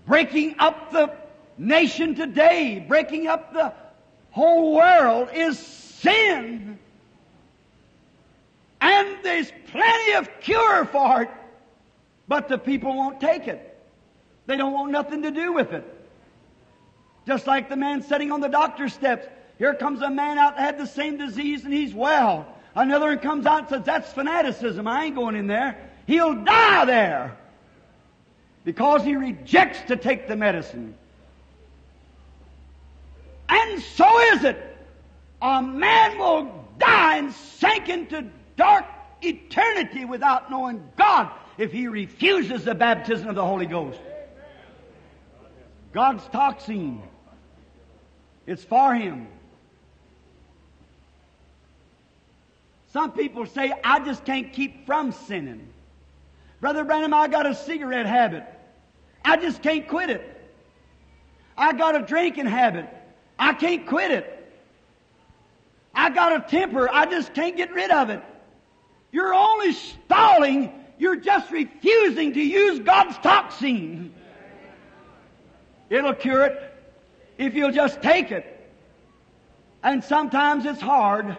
breaking 0.07 0.57
up 0.59 0.93
the 0.93 1.13
nation 1.59 2.15
today, 2.15 2.85
breaking 2.87 3.27
up 3.27 3.53
the 3.53 3.73
whole 4.31 4.75
world 4.75 5.29
is 5.35 5.59
sin. 5.59 6.79
And 8.81 9.17
there's 9.23 9.53
plenty 9.71 10.13
of 10.15 10.29
cure 10.41 10.85
for 10.87 11.23
it, 11.23 11.31
but 12.27 12.49
the 12.49 12.59
people 12.59 12.95
won't 12.97 13.21
take 13.21 13.47
it. 13.47 13.69
They 14.47 14.57
don't 14.57 14.73
want 14.73 14.91
nothing 14.91 15.23
to 15.23 15.31
do 15.31 15.53
with 15.53 15.73
it. 15.73 15.85
Just 17.27 17.47
like 17.47 17.69
the 17.69 17.77
man 17.77 18.03
sitting 18.03 18.33
on 18.33 18.41
the 18.41 18.49
doctor's 18.49 18.93
steps. 18.93 19.29
Here 19.59 19.75
comes 19.75 20.03
a 20.03 20.11
man 20.11 20.39
out 20.39 20.57
that 20.57 20.63
had 20.63 20.79
the 20.79 20.87
same 20.87 21.17
disease 21.17 21.65
and 21.65 21.73
he's 21.73 21.95
well. 21.95 22.47
Another 22.75 23.07
one 23.07 23.19
comes 23.19 23.47
out 23.47 23.61
and 23.61 23.69
says, 23.69 23.83
that's 23.85 24.13
fanaticism. 24.13 24.89
I 24.89 25.05
ain't 25.05 25.15
going 25.15 25.37
in 25.37 25.47
there. 25.47 25.91
He'll 26.07 26.35
die 26.35 26.85
there. 26.85 27.37
Because 28.65 29.03
he 29.03 29.17
rejects 29.17 29.81
to 29.89 29.97
take 29.97 30.29
the 30.29 30.37
medicine. 30.37 30.95
And 33.49 33.83
so 33.83 34.21
is 34.35 34.45
it. 34.45 34.77
A 35.41 35.61
man 35.61 36.19
will 36.19 36.67
die 36.79 37.19
and 37.19 37.33
sink 37.33 37.89
into 37.89 38.25
dark 38.57 38.85
eternity 39.21 40.05
without 40.05 40.51
knowing 40.51 40.89
God 40.97 41.31
if 41.59 41.73
he 41.73 41.89
refuses 41.89 42.65
the 42.65 42.75
baptism 42.75 43.29
of 43.29 43.35
the 43.35 43.45
Holy 43.45 43.67
Ghost. 43.67 43.99
God's 45.93 46.25
toxin. 46.29 47.03
It's 48.47 48.65
for 48.65 48.95
him. 48.95 49.29
Some 52.93 53.13
people 53.13 53.47
say, 53.47 53.73
I 53.83 54.05
just 54.05 54.25
can't 54.25 54.53
keep 54.53 54.87
from 54.87 55.13
sinning. 55.13 55.72
Brother 56.63 56.85
Branham, 56.85 57.13
I 57.13 57.27
got 57.27 57.45
a 57.45 57.57
cigarette 57.57 58.07
habit. 58.07 58.45
I 59.25 59.37
just 59.37 59.65
can't 59.65 59.89
quit 59.89 60.11
it. 60.11 60.41
I 61.59 61.73
got 61.73 61.97
a 61.97 62.07
drinking 62.07 62.47
habit. 62.47 62.89
I 63.37 63.53
can't 63.53 63.85
quit 63.85 64.13
it. 64.13 64.55
I 65.93 66.11
got 66.11 66.37
a 66.37 66.49
temper. 66.49 66.89
I 66.89 67.07
just 67.07 67.35
can't 67.35 67.57
get 67.57 67.73
rid 67.73 67.91
of 67.91 68.11
it. 68.11 68.23
You're 69.11 69.35
only 69.35 69.73
stalling. 69.73 70.73
You're 70.99 71.17
just 71.17 71.51
refusing 71.51 72.33
to 72.35 72.41
use 72.41 72.79
God's 72.79 73.19
toxin. 73.19 74.15
It'll 75.91 76.15
cure 76.15 76.45
it 76.45 76.75
if 77.39 77.55
you'll 77.55 77.73
just 77.73 78.01
take 78.03 78.31
it. 78.31 78.71
And 79.83 80.05
sometimes 80.05 80.65
it's 80.65 80.81
hard, 80.81 81.37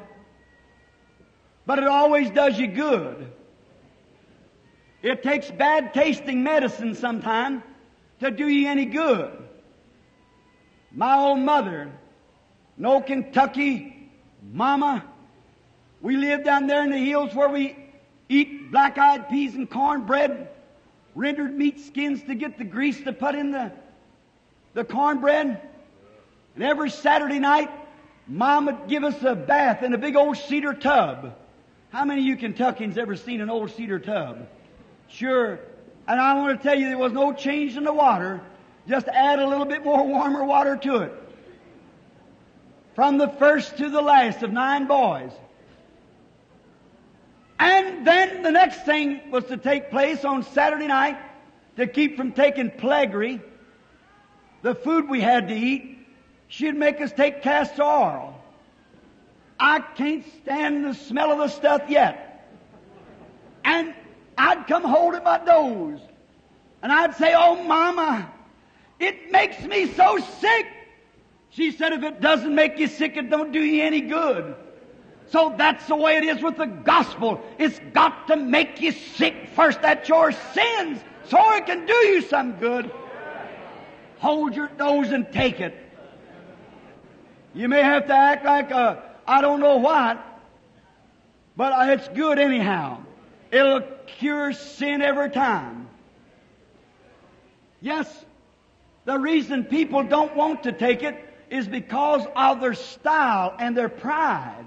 but 1.66 1.80
it 1.80 1.88
always 1.88 2.30
does 2.30 2.60
you 2.60 2.68
good. 2.68 3.32
It 5.04 5.22
takes 5.22 5.52
bad 5.52 5.94
tasting 5.94 6.44
medicine 6.44 6.96
sometimes 6.96 7.62
to 8.22 8.32
do 8.32 8.48
you 8.48 8.70
any 8.70 8.86
good. 8.86 9.38
My 10.94 11.18
old 11.18 11.40
mother, 11.40 11.92
no 12.78 13.02
Kentucky 13.02 14.10
mama, 14.52 15.04
we 16.02 16.16
lived 16.16 16.46
down 16.46 16.68
there 16.68 16.84
in 16.84 16.90
the 16.90 16.98
hills 16.98 17.36
where 17.36 17.50
we 17.50 17.78
eat 18.30 18.72
black 18.72 18.98
eyed 18.98 19.30
peas 19.30 19.56
and 19.56 19.70
cornbread, 19.70 20.48
rendered 21.16 21.54
meat 21.54 21.82
skins 21.82 22.24
to 22.24 22.34
get 22.34 22.58
the 22.58 22.64
grease 22.64 23.02
to 23.04 23.12
put 23.12 23.36
in 23.36 23.52
the, 23.52 23.74
the 24.74 24.86
cornbread. 24.86 25.62
And 26.56 26.64
every 26.64 26.90
Saturday 26.90 27.40
night, 27.40 27.70
Mom 28.26 28.68
would 28.68 28.88
give 28.88 29.04
us 29.04 29.22
a 29.24 29.36
bath 29.36 29.84
in 29.84 29.94
a 29.94 29.98
big 29.98 30.16
old 30.16 30.38
cedar 30.38 30.74
tub. 30.74 31.36
How 31.90 32.06
many 32.06 32.22
of 32.22 32.28
you 32.28 32.38
Kentuckians 32.38 32.98
ever 32.98 33.18
seen 33.18 33.42
an 33.42 33.50
old 33.50 33.72
cedar 33.72 34.00
tub? 34.00 34.48
Sure. 35.10 35.60
And 36.08 36.20
I 36.20 36.34
want 36.36 36.60
to 36.60 36.64
tell 36.64 36.78
you, 36.78 36.88
there 36.88 36.98
was 36.98 37.14
no 37.14 37.34
change 37.34 37.78
in 37.78 37.84
the 37.84 37.94
water. 37.94 38.42
Just 38.88 39.08
add 39.08 39.40
a 39.40 39.48
little 39.48 39.66
bit 39.66 39.84
more 39.84 40.06
warmer 40.06 40.44
water 40.44 40.76
to 40.78 40.98
it. 40.98 41.14
From 42.96 43.18
the 43.18 43.30
first 43.30 43.78
to 43.78 43.90
the 43.90 44.02
last 44.02 44.44
of 44.44 44.52
nine 44.52 44.88
boys. 44.88 45.32
And 47.60 48.06
then 48.06 48.44
the 48.44 48.52
next 48.52 48.86
thing 48.86 49.32
was 49.32 49.46
to 49.46 49.58
take 49.58 49.90
place 49.90 50.26
on 50.26 50.44
Saturday 50.44 50.88
night 50.88 51.18
to 51.78 51.88
keep 51.88 52.18
from 52.18 52.34
taking 52.34 52.70
plaguery, 52.70 53.42
the 54.62 54.76
food 54.76 55.10
we 55.10 55.22
had 55.22 55.48
to 55.48 55.56
eat, 55.56 55.98
she'd 56.48 56.76
make 56.76 57.02
us 57.02 57.12
take 57.12 57.42
castor 57.42 57.84
oil. 57.84 58.40
I 59.60 59.80
can't 59.80 60.26
stand 60.42 60.86
the 60.86 60.94
smell 60.94 61.32
of 61.32 61.38
the 61.38 61.48
stuff 61.48 61.84
yet. 61.88 62.50
And 63.64 63.94
I'd 64.44 64.68
come 64.68 64.84
holding 64.84 65.24
my 65.24 65.38
nose. 65.38 66.02
And 66.82 66.92
I'd 66.92 67.16
say, 67.16 67.34
Oh, 67.34 67.64
Mama, 67.64 68.30
it 69.00 69.32
makes 69.32 69.62
me 69.64 69.88
so 69.94 70.18
sick. 70.18 70.68
She 71.50 71.72
said, 71.72 71.94
if 71.94 72.04
it 72.04 72.20
doesn't 72.20 72.54
make 72.54 72.78
you 72.78 72.88
sick, 72.88 73.16
it 73.16 73.30
don't 73.30 73.54
do 73.54 73.64
you 73.64 73.84
any 73.84 74.02
good. 74.02 74.56
So 75.28 75.54
that's 75.58 75.88
the 75.88 75.96
way 75.96 76.18
it 76.18 76.26
is 76.26 76.44
with 76.44 76.58
the 76.58 76.66
gospel. 76.66 77.42
It's 77.58 77.80
got 77.94 78.28
to 78.28 78.36
make 78.36 78.82
you 78.82 78.92
sick 78.92 79.50
first. 79.56 79.82
That's 79.82 80.10
your 80.10 80.32
sins. 80.32 81.00
So 81.26 81.38
it 81.54 81.66
can 81.66 81.86
do 81.86 81.94
you 81.94 82.22
some 82.22 82.54
good. 82.54 82.92
Hold 84.18 84.56
your 84.56 84.70
nose 84.78 85.12
and 85.12 85.32
take 85.32 85.62
it. 85.62 85.78
You 87.54 87.70
may 87.70 87.82
have 87.82 88.08
to 88.08 88.14
act 88.14 88.44
like 88.44 88.72
a, 88.72 89.04
I 89.26 89.42
don't 89.42 89.60
know 89.60 89.78
what, 89.78 90.22
but 91.56 91.90
it's 91.90 92.10
good 92.10 92.40
anyhow. 92.40 92.98
It'll 93.54 93.82
cure 94.08 94.52
sin 94.52 95.04
every 95.04 95.30
time. 95.30 95.88
Yes, 97.82 98.26
the 99.06 99.20
reason 99.20 99.66
people 99.66 100.02
don't 100.02 100.36
want 100.36 100.64
to 100.64 100.72
take 100.72 101.04
it 101.04 101.24
is 101.52 101.68
because 101.68 102.26
of 102.36 102.62
their 102.62 102.74
style 102.74 103.54
and 103.60 103.78
their 103.78 103.90
pride. 103.90 104.66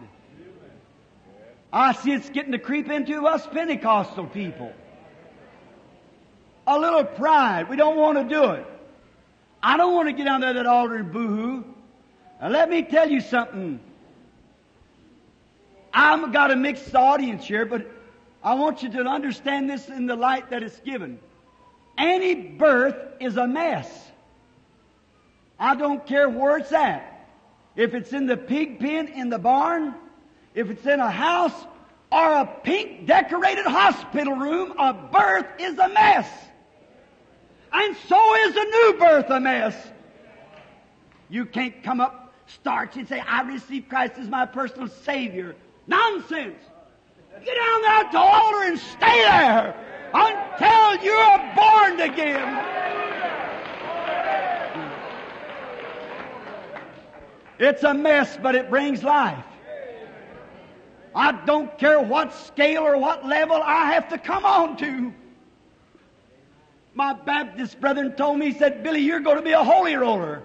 I 1.73 1.95
see 1.95 2.13
it's 2.13 2.31
getting 2.31 2.53
to 2.53 2.61
creep 2.61 2.89
into 2.89 3.27
us 3.27 3.45
Pentecostal 3.49 4.27
people. 4.27 4.73
A 6.69 6.79
little 6.79 7.05
pride. 7.05 7.69
We 7.69 7.77
don't 7.77 7.97
want 7.97 8.19
to 8.19 8.25
do 8.33 8.51
it. 8.53 8.67
I 9.61 9.77
don't 9.77 9.95
want 9.95 10.09
to 10.11 10.13
get 10.13 10.29
under 10.29 10.53
that 10.53 10.67
altar 10.67 10.95
and 10.95 11.11
boohoo. 11.11 11.65
Now 12.41 12.49
let 12.51 12.71
me 12.71 12.85
tell 12.85 13.11
you 13.11 13.21
something. 13.21 13.81
I've 15.93 16.33
got 16.33 16.53
a 16.53 16.57
mixed 16.57 16.95
audience 16.95 17.45
here, 17.45 17.67
but 17.67 17.91
I 18.47 18.55
want 18.55 18.85
you 18.85 18.91
to 18.91 19.01
understand 19.01 19.69
this 19.69 19.89
in 19.89 20.07
the 20.07 20.15
light 20.15 20.51
that 20.51 20.63
it's 20.63 20.79
given. 20.79 21.19
Any 21.99 22.37
birth 22.37 22.95
is 23.19 23.37
a 23.37 23.45
mess. 23.45 23.91
I 25.59 25.75
don't 25.75 26.07
care 26.07 26.29
where 26.29 26.59
it's 26.59 26.71
at. 26.71 27.29
If 27.75 27.93
it's 27.93 28.13
in 28.13 28.27
the 28.27 28.37
pig 28.37 28.79
pen 28.79 29.09
in 29.09 29.31
the 29.31 29.39
barn, 29.41 29.97
if 30.55 30.71
it's 30.71 30.87
in 30.87 31.01
a 31.01 31.11
house 31.11 31.67
or 32.13 32.35
a 32.35 32.47
pink 32.63 33.09
decorated 33.09 33.67
hospital 33.67 34.35
room, 34.35 34.75
a 34.79 34.95
birth 34.95 35.47
is 35.59 35.77
a 35.81 35.89
mess. 35.89 36.31
And 37.73 37.97
so 38.09 38.35
is 38.47 38.55
a 38.55 38.65
new 38.65 38.97
birth 38.97 39.29
a 39.29 39.41
mess. 39.41 39.75
You 41.29 41.47
can't 41.47 41.83
come 41.83 42.01
up 42.01 42.33
starch 42.47 42.97
and 42.97 43.09
say, 43.09 43.19
I 43.19 43.43
receive 43.43 43.89
Christ 43.89 44.13
as 44.19 44.29
my 44.29 44.47
personal 44.47 44.87
Savior. 44.87 45.57
Nonsense. 45.89 46.63
Get 47.45 47.55
down 47.55 47.83
there 47.83 48.13
the 48.13 48.19
altar 48.19 48.63
and 48.65 48.79
stay 48.79 49.23
there 49.23 49.75
until 50.15 51.05
you're 51.05 51.55
born 51.55 52.01
again. 52.01 52.65
It's 57.59 57.83
a 57.85 57.95
mess, 57.95 58.39
but 58.43 58.55
it 58.55 58.69
brings 58.69 59.03
life. 59.03 59.45
I 61.15 61.33
don't 61.47 61.77
care 61.79 62.01
what 62.01 62.35
scale 62.35 62.83
or 62.83 62.99
what 62.99 63.25
level 63.27 63.61
I 63.63 63.93
have 63.93 64.09
to 64.11 64.19
come 64.19 64.45
on 64.45 64.77
to. 64.79 65.13
My 66.95 67.15
Baptist 67.15 67.81
brethren 67.81 68.13
told 68.13 68.39
me, 68.39 68.53
he 68.53 68.59
said, 68.59 68.83
Billy, 68.83 69.01
you're 69.01 69.21
going 69.21 69.37
to 69.37 69.43
be 69.43 69.53
a 69.53 69.65
holy 69.65 69.95
roller. 69.97 70.43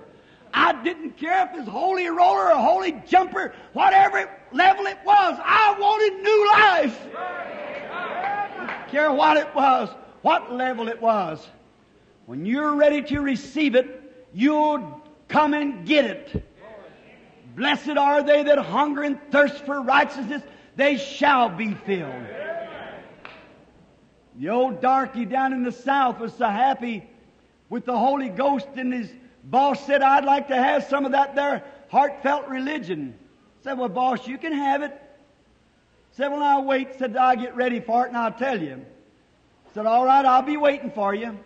I 0.53 0.81
didn't 0.83 1.17
care 1.17 1.45
if 1.45 1.53
it 1.53 1.59
was 1.59 1.67
holy 1.67 2.07
roller 2.07 2.51
or 2.51 2.55
holy 2.55 3.01
jumper, 3.07 3.53
whatever 3.73 4.29
level 4.51 4.85
it 4.85 4.97
was. 5.05 5.39
I 5.41 5.75
wanted 5.79 6.21
new 6.21 6.51
life. 6.51 6.99
Didn't 8.59 8.89
care 8.89 9.11
what 9.11 9.37
it 9.37 9.53
was, 9.55 9.89
what 10.21 10.53
level 10.53 10.87
it 10.87 11.01
was. 11.01 11.47
When 12.25 12.45
you're 12.45 12.75
ready 12.75 13.01
to 13.03 13.19
receive 13.21 13.75
it, 13.75 14.27
you'll 14.33 15.01
come 15.27 15.53
and 15.53 15.85
get 15.85 16.05
it. 16.05 16.45
Blessed 17.55 17.97
are 17.97 18.23
they 18.23 18.43
that 18.43 18.57
hunger 18.57 19.03
and 19.03 19.19
thirst 19.31 19.65
for 19.65 19.81
righteousness, 19.81 20.41
they 20.75 20.97
shall 20.97 21.49
be 21.49 21.73
filled. 21.73 22.25
The 24.37 24.49
old 24.49 24.81
darky 24.81 25.25
down 25.25 25.53
in 25.53 25.63
the 25.63 25.71
south 25.71 26.19
was 26.19 26.33
so 26.33 26.45
happy 26.47 27.07
with 27.69 27.85
the 27.85 27.97
Holy 27.97 28.29
Ghost 28.29 28.67
in 28.75 28.91
his 28.91 29.11
boss 29.43 29.85
said, 29.85 30.01
I'd 30.01 30.25
like 30.25 30.47
to 30.49 30.55
have 30.55 30.85
some 30.85 31.05
of 31.05 31.11
that 31.13 31.35
there 31.35 31.63
heartfelt 31.89 32.47
religion. 32.47 33.15
Said, 33.63 33.77
well 33.77 33.89
boss, 33.89 34.25
you 34.27 34.37
can 34.37 34.53
have 34.53 34.81
it. 34.81 34.99
Said, 36.13 36.29
well 36.29 36.41
I'll 36.41 36.63
wait. 36.63 36.97
Said, 36.97 37.17
I'll 37.17 37.35
get 37.35 37.55
ready 37.55 37.79
for 37.79 38.05
it 38.05 38.09
and 38.09 38.17
I'll 38.17 38.31
tell 38.31 38.61
you. 38.61 38.85
Said, 39.73 39.85
all 39.85 40.05
right, 40.05 40.25
I'll 40.25 40.41
be 40.41 40.57
waiting 40.57 40.91
for 40.91 41.13
you. 41.13 41.37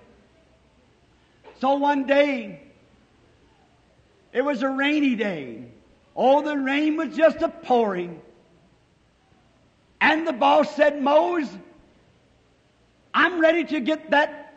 So 1.61 1.75
one 1.75 2.05
day, 2.05 2.61
it 4.33 4.43
was 4.43 4.61
a 4.61 4.69
rainy 4.69 5.15
day. 5.15 5.65
Oh, 6.15 6.41
the 6.41 6.57
rain 6.57 6.97
was 6.97 7.15
just 7.15 7.41
a 7.41 7.49
pouring. 7.49 8.21
And 10.01 10.27
the 10.27 10.33
boss 10.33 10.75
said, 10.75 11.01
Mose, 11.01 11.49
I'm 13.13 13.39
ready 13.39 13.63
to 13.65 13.79
get 13.79 14.11
that 14.11 14.53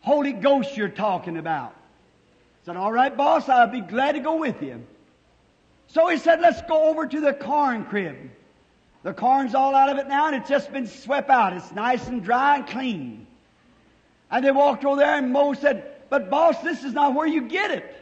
Holy 0.00 0.32
Ghost 0.32 0.76
you're 0.76 0.88
talking 0.88 1.36
about. 1.36 1.74
Said, 2.68 2.76
all 2.76 2.92
right, 2.92 3.16
boss, 3.16 3.48
I'll 3.48 3.66
be 3.66 3.80
glad 3.80 4.12
to 4.12 4.20
go 4.20 4.36
with 4.36 4.62
you. 4.62 4.84
So 5.86 6.08
he 6.08 6.18
said, 6.18 6.42
let's 6.42 6.60
go 6.68 6.90
over 6.90 7.06
to 7.06 7.18
the 7.18 7.32
corn 7.32 7.86
crib. 7.86 8.30
The 9.04 9.14
corn's 9.14 9.54
all 9.54 9.74
out 9.74 9.88
of 9.88 9.96
it 9.96 10.06
now 10.06 10.26
and 10.26 10.36
it's 10.36 10.50
just 10.50 10.70
been 10.70 10.86
swept 10.86 11.30
out. 11.30 11.54
It's 11.54 11.72
nice 11.72 12.06
and 12.08 12.22
dry 12.22 12.56
and 12.56 12.66
clean. 12.66 13.26
And 14.30 14.44
they 14.44 14.50
walked 14.50 14.84
over 14.84 14.96
there 14.96 15.16
and 15.16 15.32
Mose 15.32 15.58
said, 15.60 15.94
but 16.10 16.28
boss, 16.28 16.60
this 16.60 16.84
is 16.84 16.92
not 16.92 17.14
where 17.14 17.26
you 17.26 17.48
get 17.48 17.70
it. 17.70 17.96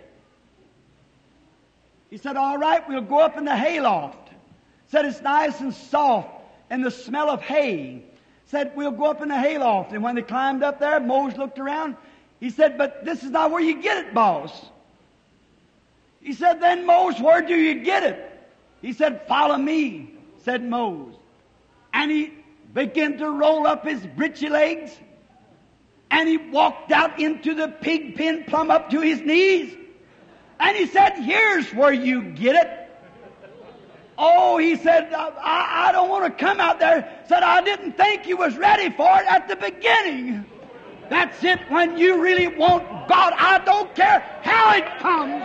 He 2.11 2.17
said, 2.17 2.37
all 2.37 2.59
right, 2.59 2.83
we'll 2.89 3.03
go 3.03 3.21
up 3.21 3.39
in 3.39 3.45
the 3.45 3.55
hayloft. 3.55 4.31
Said 4.89 5.05
it's 5.05 5.23
nice 5.23 5.61
and 5.61 5.73
soft 5.73 6.43
and 6.71 6.85
the 6.85 6.91
smell 6.91 7.31
of 7.31 7.41
hay. 7.41 8.03
Said, 8.47 8.73
we'll 8.75 8.91
go 8.91 9.12
up 9.12 9.23
in 9.23 9.29
the 9.29 9.39
hayloft. 9.39 9.93
And 9.93 10.03
when 10.03 10.17
they 10.17 10.23
climbed 10.23 10.64
up 10.64 10.81
there, 10.81 10.99
Mose 10.99 11.37
looked 11.37 11.61
around. 11.61 11.95
He 12.41 12.51
said, 12.51 12.76
but 12.76 13.05
this 13.05 13.22
is 13.22 13.30
not 13.30 13.51
where 13.51 13.62
you 13.62 13.80
get 13.80 14.07
it, 14.07 14.14
boss. 14.14 14.53
He 16.20 16.32
said, 16.32 16.61
then 16.61 16.87
Mose, 16.87 17.20
where 17.20 17.41
do 17.41 17.55
you 17.55 17.82
get 17.82 18.03
it? 18.03 18.49
He 18.82 18.93
said, 18.93 19.26
follow 19.26 19.57
me, 19.57 20.12
said 20.43 20.62
Mose. 20.62 21.14
And 21.95 22.11
he 22.11 22.32
began 22.74 23.18
to 23.18 23.30
roll 23.30 23.66
up 23.66 23.87
his 23.87 24.01
breechy 24.01 24.51
legs. 24.51 24.93
And 26.11 26.28
he 26.28 26.37
walked 26.37 26.93
out 26.93 27.18
into 27.20 27.55
the 27.55 27.68
pig 27.68 28.16
pen 28.16 28.45
plumb 28.45 28.70
up 28.70 28.91
to 28.91 29.01
his 29.01 29.20
knees. 29.20 29.74
And 30.61 30.76
he 30.76 30.87
said, 30.87 31.14
here's 31.14 31.72
where 31.72 31.93
you 31.93 32.22
get 32.22 32.66
it. 32.66 32.82
Oh, 34.18 34.57
he 34.57 34.76
said, 34.76 35.12
I, 35.12 35.89
I 35.89 35.93
don't 35.93 36.09
want 36.09 36.24
to 36.24 36.45
come 36.45 36.59
out 36.59 36.80
there. 36.80 37.22
Said, 37.28 37.43
I 37.43 37.61
didn't 37.62 37.93
think 37.93 38.26
you 38.26 38.37
was 38.37 38.57
ready 38.57 38.91
for 38.91 39.09
it 39.20 39.26
at 39.26 39.49
the 39.49 39.57
beginning. 39.57 40.47
That's 41.09 41.43
it 41.45 41.61
when 41.69 41.97
you 41.97 42.23
really 42.23 42.49
want 42.49 43.09
God. 43.09 43.33
I 43.37 43.59
don't 43.65 43.95
care 43.95 44.21
how 44.43 44.75
it 44.75 44.99
comes. 44.99 45.45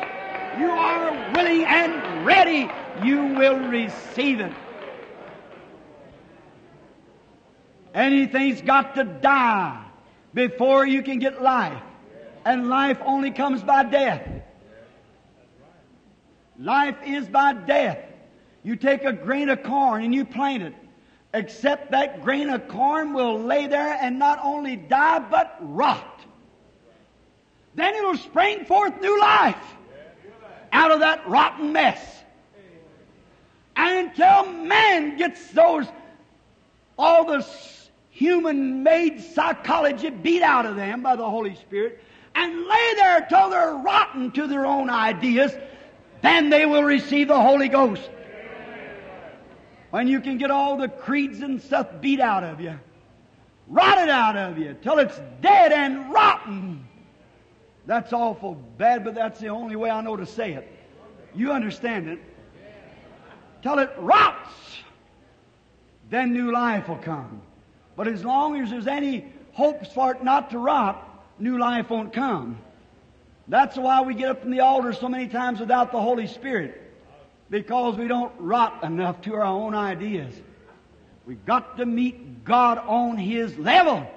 You 0.60 0.70
are 0.70 1.34
willing 1.34 1.64
and 1.66 2.26
ready. 2.26 2.70
You 3.04 3.36
will 3.36 3.60
receive 3.70 4.40
it. 4.40 4.54
Anything's 7.94 8.62
got 8.62 8.96
to 8.96 9.04
die 9.04 9.86
before 10.34 10.86
you 10.86 11.04
can 11.04 11.20
get 11.20 11.42
life. 11.42 11.82
And 12.46 12.70
life 12.70 12.98
only 13.06 13.32
comes 13.32 13.62
by 13.62 13.84
death. 13.84 14.28
Life 16.58 16.98
is 17.06 17.28
by 17.28 17.54
death. 17.54 18.00
You 18.64 18.76
take 18.76 19.04
a 19.04 19.14
grain 19.14 19.50
of 19.50 19.64
corn 19.64 20.04
and 20.04 20.14
you 20.14 20.26
plant 20.26 20.64
it. 20.64 20.76
Except 21.34 21.92
that 21.92 22.24
grain 22.24 22.50
of 22.50 22.68
corn 22.68 23.14
will 23.14 23.40
lay 23.40 23.68
there 23.68 23.98
and 24.02 24.20
not 24.20 24.40
only 24.44 24.76
die, 24.76 25.20
but 25.20 25.58
rot. 25.62 26.20
Then 27.76 27.96
it'll 27.96 28.18
spring 28.18 28.66
forth 28.66 29.00
new 29.02 29.20
life 29.20 29.64
out 30.74 30.92
of 30.92 31.00
that 31.00 31.28
rotten 31.28 31.72
mess. 31.72 32.24
And 33.76 34.10
until 34.10 34.52
man 34.52 35.18
gets 35.18 35.52
those, 35.52 35.88
all 36.98 37.26
the 37.26 37.48
human 38.10 38.84
made 38.84 39.22
psychology 39.22 40.10
beat 40.10 40.42
out 40.42 40.66
of 40.66 40.76
them 40.76 41.02
by 41.02 41.16
the 41.16 41.28
Holy 41.28 41.56
Spirit 41.56 42.04
and 42.36 42.66
lay 42.68 42.94
there 42.96 43.26
till 43.28 43.50
they're 43.50 43.74
rotten 43.74 44.32
to 44.32 44.48
their 44.48 44.66
own 44.66 44.90
ideas, 44.90 45.54
then 46.22 46.50
they 46.50 46.66
will 46.66 46.84
receive 46.84 47.28
the 47.28 47.42
Holy 47.42 47.68
Ghost. 47.68 48.10
When 49.92 50.08
you 50.08 50.22
can 50.22 50.38
get 50.38 50.52
all 50.52 50.78
the 50.78 50.88
creeds 50.88 51.42
and 51.42 51.62
stuff 51.62 51.88
beat 52.00 52.20
out 52.20 52.44
of 52.44 52.60
you, 52.60 52.80
rotted 53.68 54.10
out 54.10 54.38
of 54.38 54.58
you, 54.58 54.76
till 54.82 55.00
it's 55.00 55.20
dead 55.42 55.72
and 55.72 56.12
rotten. 56.12 56.88
That's 57.86 58.14
awful 58.14 58.56
bad, 58.78 59.04
but 59.04 59.16
that's 59.16 59.40
the 59.40 59.50
only 59.50 59.76
way 59.76 59.90
I 59.90 60.02
know 60.02 60.16
to 60.16 60.26
say 60.26 60.54
it. 60.54 60.68
You 61.36 61.52
understand 61.52 62.08
it. 62.08 62.20
Till 63.62 63.80
it 63.80 63.92
rots, 63.98 64.50
then 66.10 66.34
new 66.34 66.52
life 66.52 66.88
will 66.88 66.98
come. 66.98 67.42
But 67.96 68.08
as 68.08 68.24
long 68.24 68.60
as 68.62 68.70
there's 68.70 68.88
any 68.88 69.32
hopes 69.52 69.90
for 69.94 70.12
it 70.14 70.24
not 70.24 70.52
to 70.52 70.58
rot, 70.58 71.26
new 71.38 71.58
life 71.58 71.90
won't 71.90 72.14
come. 72.14 72.58
That's 73.48 73.76
why 73.78 74.02
we 74.02 74.14
get 74.14 74.30
up 74.30 74.42
from 74.42 74.52
the 74.52 74.62
altar 74.62 74.94
so 74.94 75.10
many 75.10 75.28
times 75.28 75.60
without 75.60 75.92
the 75.92 76.00
Holy 76.00 76.28
Spirit. 76.28 76.81
Because 77.52 77.98
we 77.98 78.08
don't 78.08 78.32
rot 78.40 78.84
enough 78.84 79.22
to 79.24 79.36
our 79.36 79.44
own 79.44 79.76
ideas. 79.76 80.34
We've 81.26 81.46
got 81.46 81.78
to 81.78 81.86
meet 81.86 82.46
God 82.46 82.80
on 82.80 83.18
His 83.18 83.56
level. 83.58 84.10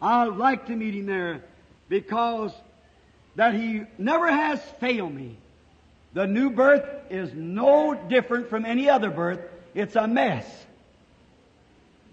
I 0.00 0.24
like 0.24 0.66
to 0.66 0.74
meet 0.74 0.94
Him 0.94 1.06
there 1.06 1.44
because 1.90 2.52
that 3.36 3.54
He 3.54 3.82
never 3.98 4.26
has 4.28 4.60
failed 4.80 5.14
me. 5.14 5.36
The 6.14 6.26
new 6.26 6.48
birth 6.48 6.84
is 7.10 7.34
no 7.34 7.94
different 7.94 8.48
from 8.48 8.64
any 8.64 8.88
other 8.88 9.10
birth. 9.10 9.40
It's 9.74 9.96
a 9.96 10.08
mess. 10.08 10.46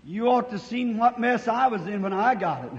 You 0.04 0.28
ought 0.28 0.50
to 0.50 0.60
seen 0.60 0.98
what 0.98 1.20
mess 1.20 1.48
I 1.48 1.68
was 1.68 1.88
in 1.88 2.02
when 2.02 2.12
I 2.12 2.36
got 2.36 2.66
it. 2.66 2.72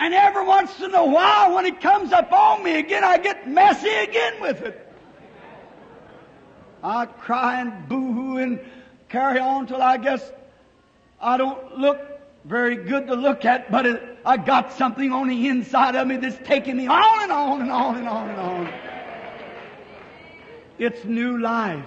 And 0.00 0.14
every 0.14 0.46
once 0.46 0.80
in 0.80 0.94
a 0.94 1.04
while, 1.04 1.54
when 1.54 1.66
it 1.66 1.82
comes 1.82 2.10
up 2.10 2.32
on 2.32 2.64
me 2.64 2.78
again, 2.78 3.04
I 3.04 3.18
get 3.18 3.46
messy 3.46 3.90
again 3.90 4.40
with 4.40 4.62
it. 4.62 4.86
I 6.82 7.04
cry 7.04 7.60
and 7.60 7.86
boo-hoo 7.86 8.38
and 8.38 8.60
carry 9.10 9.38
on 9.38 9.66
till 9.66 9.82
I 9.82 9.98
guess 9.98 10.32
I 11.20 11.36
don't 11.36 11.78
look 11.78 12.00
very 12.46 12.76
good 12.76 13.08
to 13.08 13.14
look 13.14 13.44
at, 13.44 13.70
but 13.70 13.84
it, 13.84 14.18
I 14.24 14.38
got 14.38 14.72
something 14.72 15.12
on 15.12 15.28
the 15.28 15.48
inside 15.48 15.94
of 15.94 16.06
me 16.06 16.16
that's 16.16 16.38
taking 16.48 16.78
me 16.78 16.86
on 16.86 17.22
and 17.22 17.30
on 17.30 17.60
and 17.60 17.70
on 17.70 17.96
and 17.96 18.08
on 18.08 18.30
and 18.30 18.40
on. 18.40 18.72
It's 20.78 21.04
new 21.04 21.36
life. 21.36 21.84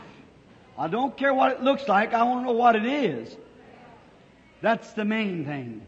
I 0.78 0.88
don't 0.88 1.18
care 1.18 1.34
what 1.34 1.52
it 1.54 1.64
looks 1.64 1.88
like. 1.88 2.14
I 2.14 2.22
want 2.22 2.42
to 2.42 2.46
know 2.46 2.58
what 2.58 2.76
it 2.76 2.86
is. 2.86 3.36
That's 4.62 4.94
the 4.94 5.04
main 5.04 5.46
thing. 5.46 5.82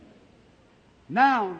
Now, 1.07 1.59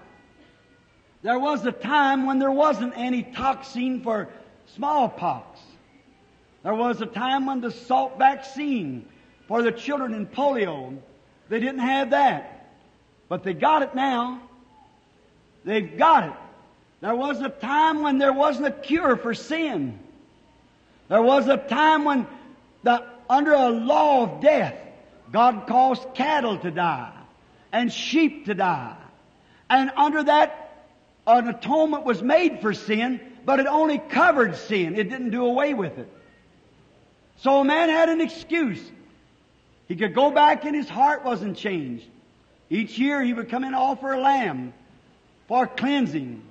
there 1.26 1.40
was 1.40 1.66
a 1.66 1.72
time 1.72 2.28
when 2.28 2.38
there 2.38 2.52
wasn't 2.52 2.94
any 2.96 3.24
toxin 3.24 4.04
for 4.04 4.30
smallpox. 4.76 5.60
There 6.62 6.76
was 6.76 7.02
a 7.02 7.08
time 7.08 7.48
when 7.48 7.62
the 7.62 7.70
Salk 7.70 8.20
vaccine 8.20 9.08
for 9.48 9.64
the 9.64 9.72
children 9.72 10.14
in 10.14 10.28
polio, 10.28 10.96
they 11.50 11.60
didn't 11.60 11.80
have 11.80 12.12
that. 12.12 12.70
But 13.28 13.44
they 13.44 13.56
got 13.56 13.82
it 13.82 13.96
now. 13.96 14.40
They've 15.64 15.98
got 15.98 16.28
it. 16.28 16.34
There 17.02 17.16
was 17.16 17.42
a 17.42 17.50
time 17.50 18.04
when 18.04 18.20
there 18.20 18.32
wasn't 18.32 18.68
a 18.68 18.72
cure 18.72 19.18
for 19.18 19.34
sin. 19.34 19.98
There 21.08 21.24
was 21.24 21.48
a 21.48 21.58
time 21.58 22.06
when 22.06 22.28
the 22.84 23.04
under 23.28 23.54
a 23.54 23.70
law 23.70 24.26
of 24.26 24.42
death, 24.42 24.78
God 25.32 25.66
caused 25.66 26.06
cattle 26.14 26.60
to 26.60 26.70
die 26.70 27.14
and 27.72 27.92
sheep 27.92 28.46
to 28.46 28.54
die. 28.54 28.96
And 29.72 29.90
under 29.98 30.22
that, 30.22 30.65
an 31.28 31.48
atonement 31.48 32.04
was 32.04 32.22
made 32.22 32.62
for 32.62 32.74
sin, 32.74 33.20
but 33.46 33.60
it 33.60 33.68
only 33.68 33.98
covered 33.98 34.56
sin. 34.56 34.96
It 34.96 35.10
didn't 35.10 35.32
do 35.32 35.46
away 35.46 35.74
with 35.74 35.98
it. 35.98 36.12
So 37.38 37.60
a 37.60 37.64
man 37.64 37.90
had 37.90 38.10
an 38.10 38.22
excuse. 38.22 38.82
He 39.88 39.96
could 39.96 40.14
go 40.14 40.32
back 40.32 40.66
and 40.66 40.76
his 40.76 40.90
heart 40.90 41.24
wasn't 41.24 41.58
changed. 41.58 42.06
Each 42.70 42.98
year 42.98 43.22
he 43.22 43.34
would 43.34 43.50
come 43.50 43.64
in 43.64 43.68
and 43.68 43.76
offer 43.76 44.14
a 44.14 44.20
lamb 44.20 44.74
for 45.48 45.68
cleansing. 45.68 46.42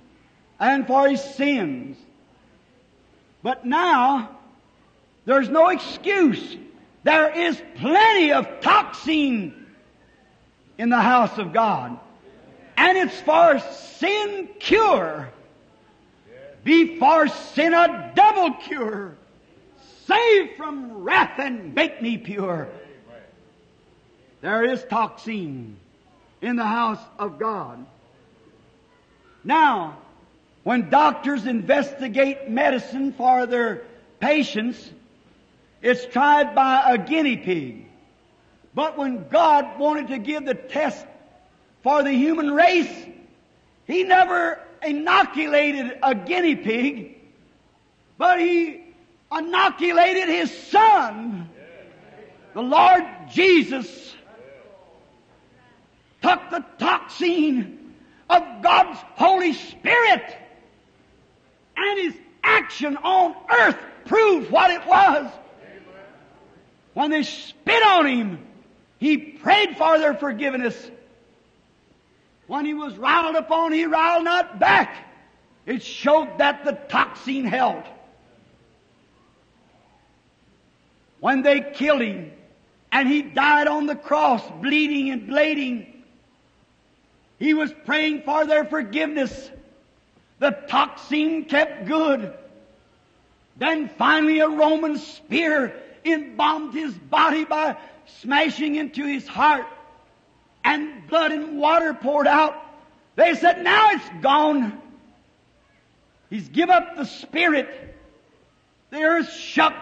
and 0.61 0.87
for 0.87 1.09
his 1.09 1.23
sins. 1.23 1.97
But 3.43 3.67
now, 3.67 4.31
there's 5.25 5.49
no 5.49 5.69
excuse. 5.69 6.57
There 7.03 7.31
is 7.37 7.61
plenty 7.75 8.33
of 8.33 8.61
toxin 8.61 9.67
in 10.79 10.89
the 10.89 11.01
house 11.01 11.37
of 11.39 11.53
God. 11.53 11.99
And 12.85 12.99
it's 12.99 13.19
for 13.23 13.59
sin 13.73 14.47
cure. 14.59 15.31
Be 16.65 16.99
for 16.99 17.29
sin 17.29 17.73
a 17.73 18.13
double 18.15 18.53
cure. 18.57 19.17
Save 20.07 20.57
from 20.59 21.03
wrath 21.03 21.39
and 21.39 21.75
make 21.75 22.03
me 22.03 22.19
pure. 22.19 22.69
There 24.43 24.65
is 24.71 24.85
toxin 24.85 25.79
in 26.43 26.57
the 26.57 26.67
house 26.67 27.01
of 27.19 27.39
God. 27.39 27.87
Now, 29.45 29.97
when 30.63 30.91
doctors 30.91 31.47
investigate 31.47 32.51
medicine 32.51 33.15
for 33.15 33.47
their 33.47 33.85
patients, 34.21 34.91
it's 35.81 36.05
tried 36.05 36.55
by 36.55 36.83
a 36.93 36.99
guinea 36.99 37.39
pig. 37.39 37.87
But 38.75 38.99
when 38.99 39.27
God 39.31 39.79
wanted 39.79 40.09
to 40.09 40.19
give 40.19 40.45
the 40.45 40.55
test 40.55 41.07
for 41.85 42.03
the 42.03 42.13
human 42.13 42.51
race, 42.51 42.91
He 43.87 44.05
never 44.05 44.59
inoculated 44.83 45.99
a 46.03 46.15
guinea 46.15 46.57
pig, 46.57 47.19
but 48.17 48.41
He 48.41 48.83
inoculated 49.31 50.29
His 50.29 50.51
Son. 50.69 51.51
The 52.55 52.63
Lord 52.63 53.05
Jesus 53.31 54.15
took 56.23 56.41
the 56.51 56.65
toxin 56.79 57.95
of 58.31 58.43
God's 58.63 58.99
Holy 59.17 59.53
Spirit 59.53 60.39
and 61.77 61.99
His 62.01 62.15
action 62.43 62.97
on 62.97 63.35
earth 63.51 63.77
proved 64.07 64.51
what 64.51 64.71
it 64.71 64.87
was. 64.87 65.31
When 66.95 67.11
they 67.11 67.25
spit 67.25 67.83
on 67.83 68.07
Him, 68.07 68.39
He 68.99 69.19
prayed 69.19 69.77
for 69.77 69.99
their 69.99 70.15
forgiveness. 70.15 70.91
When 72.47 72.65
He 72.65 72.75
was 72.75 72.97
riled 72.97 73.37
upon, 73.37 73.73
He 73.73 73.85
riled 73.85 74.25
not 74.25 74.59
back. 74.59 74.97
It 75.67 75.83
showed 75.83 76.39
that 76.39 76.65
the 76.65 76.73
toxin 76.73 77.45
held. 77.45 77.85
When 81.21 81.43
they 81.43 81.61
killed 81.61 82.03
Him, 82.03 82.33
and 82.93 83.09
He 83.09 83.23
died 83.23 83.67
on 83.67 83.87
the 83.87 83.97
cross, 83.97 84.43
bleeding 84.61 85.11
and 85.11 85.27
bleeding, 85.27 86.05
He 87.39 87.55
was 87.55 87.73
praying 87.85 88.23
for 88.23 88.45
their 88.45 88.65
forgiveness. 88.65 89.51
The 90.39 90.51
toxin 90.69 91.45
kept 91.45 91.87
good. 91.87 92.35
Then 93.57 93.89
finally 93.89 94.41
a 94.41 94.49
Roman 94.49 94.99
spear 94.99 95.75
embalmed 96.05 96.75
his 96.75 96.93
body 96.93 97.45
by 97.45 97.77
smashing 98.21 98.75
into 98.75 99.07
his 99.07 99.27
heart 99.27 99.67
and 100.65 101.07
blood 101.07 101.33
and 101.33 101.59
water 101.59 101.95
poured 101.95 102.27
out. 102.27 102.57
They 103.17 103.35
said, 103.35 103.63
now 103.63 103.91
it's 103.91 104.09
gone. 104.23 104.81
He's 106.31 106.49
give 106.49 106.71
up 106.71 106.97
the 106.97 107.05
spirit. 107.05 107.97
The 108.91 109.03
earth 109.03 109.33
shook. 109.33 109.75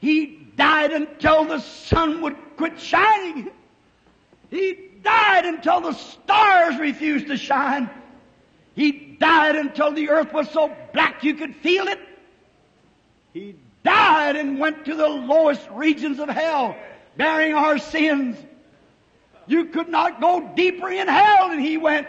He 0.00 0.48
died 0.56 0.92
until 0.92 1.44
the 1.44 1.58
sun 1.58 2.22
would 2.22 2.36
quit 2.56 2.80
shining. 2.80 3.50
He 4.50 4.78
died 5.02 5.44
until 5.44 5.80
the 5.80 5.92
stars 5.92 6.78
refused 6.78 7.26
to 7.26 7.36
shine. 7.36 7.90
He 8.74 8.92
died 9.20 9.56
until 9.56 9.92
the 9.92 10.08
earth 10.10 10.32
was 10.32 10.50
so 10.50 10.74
black 10.92 11.24
you 11.24 11.34
could 11.34 11.54
feel 11.56 11.86
it. 11.88 11.98
He 13.32 13.56
died 13.82 14.36
and 14.36 14.58
went 14.58 14.84
to 14.86 14.94
the 14.94 15.08
lowest 15.08 15.68
regions 15.70 16.18
of 16.18 16.28
hell, 16.28 16.76
bearing 17.16 17.54
our 17.54 17.78
sins. 17.78 18.36
You 19.46 19.66
could 19.66 19.88
not 19.88 20.20
go 20.20 20.52
deeper 20.54 20.88
in 20.88 21.08
hell 21.08 21.50
than 21.50 21.58
he 21.58 21.76
went. 21.76 22.06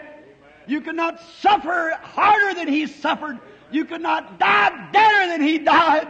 You 0.66 0.80
could 0.80 0.96
not 0.96 1.20
suffer 1.40 1.96
harder 2.02 2.54
than 2.54 2.68
he 2.68 2.86
suffered. 2.86 3.38
You 3.70 3.84
could 3.84 4.00
not 4.00 4.38
die 4.38 4.90
deader 4.92 5.28
than 5.28 5.42
he 5.42 5.58
died. 5.58 6.08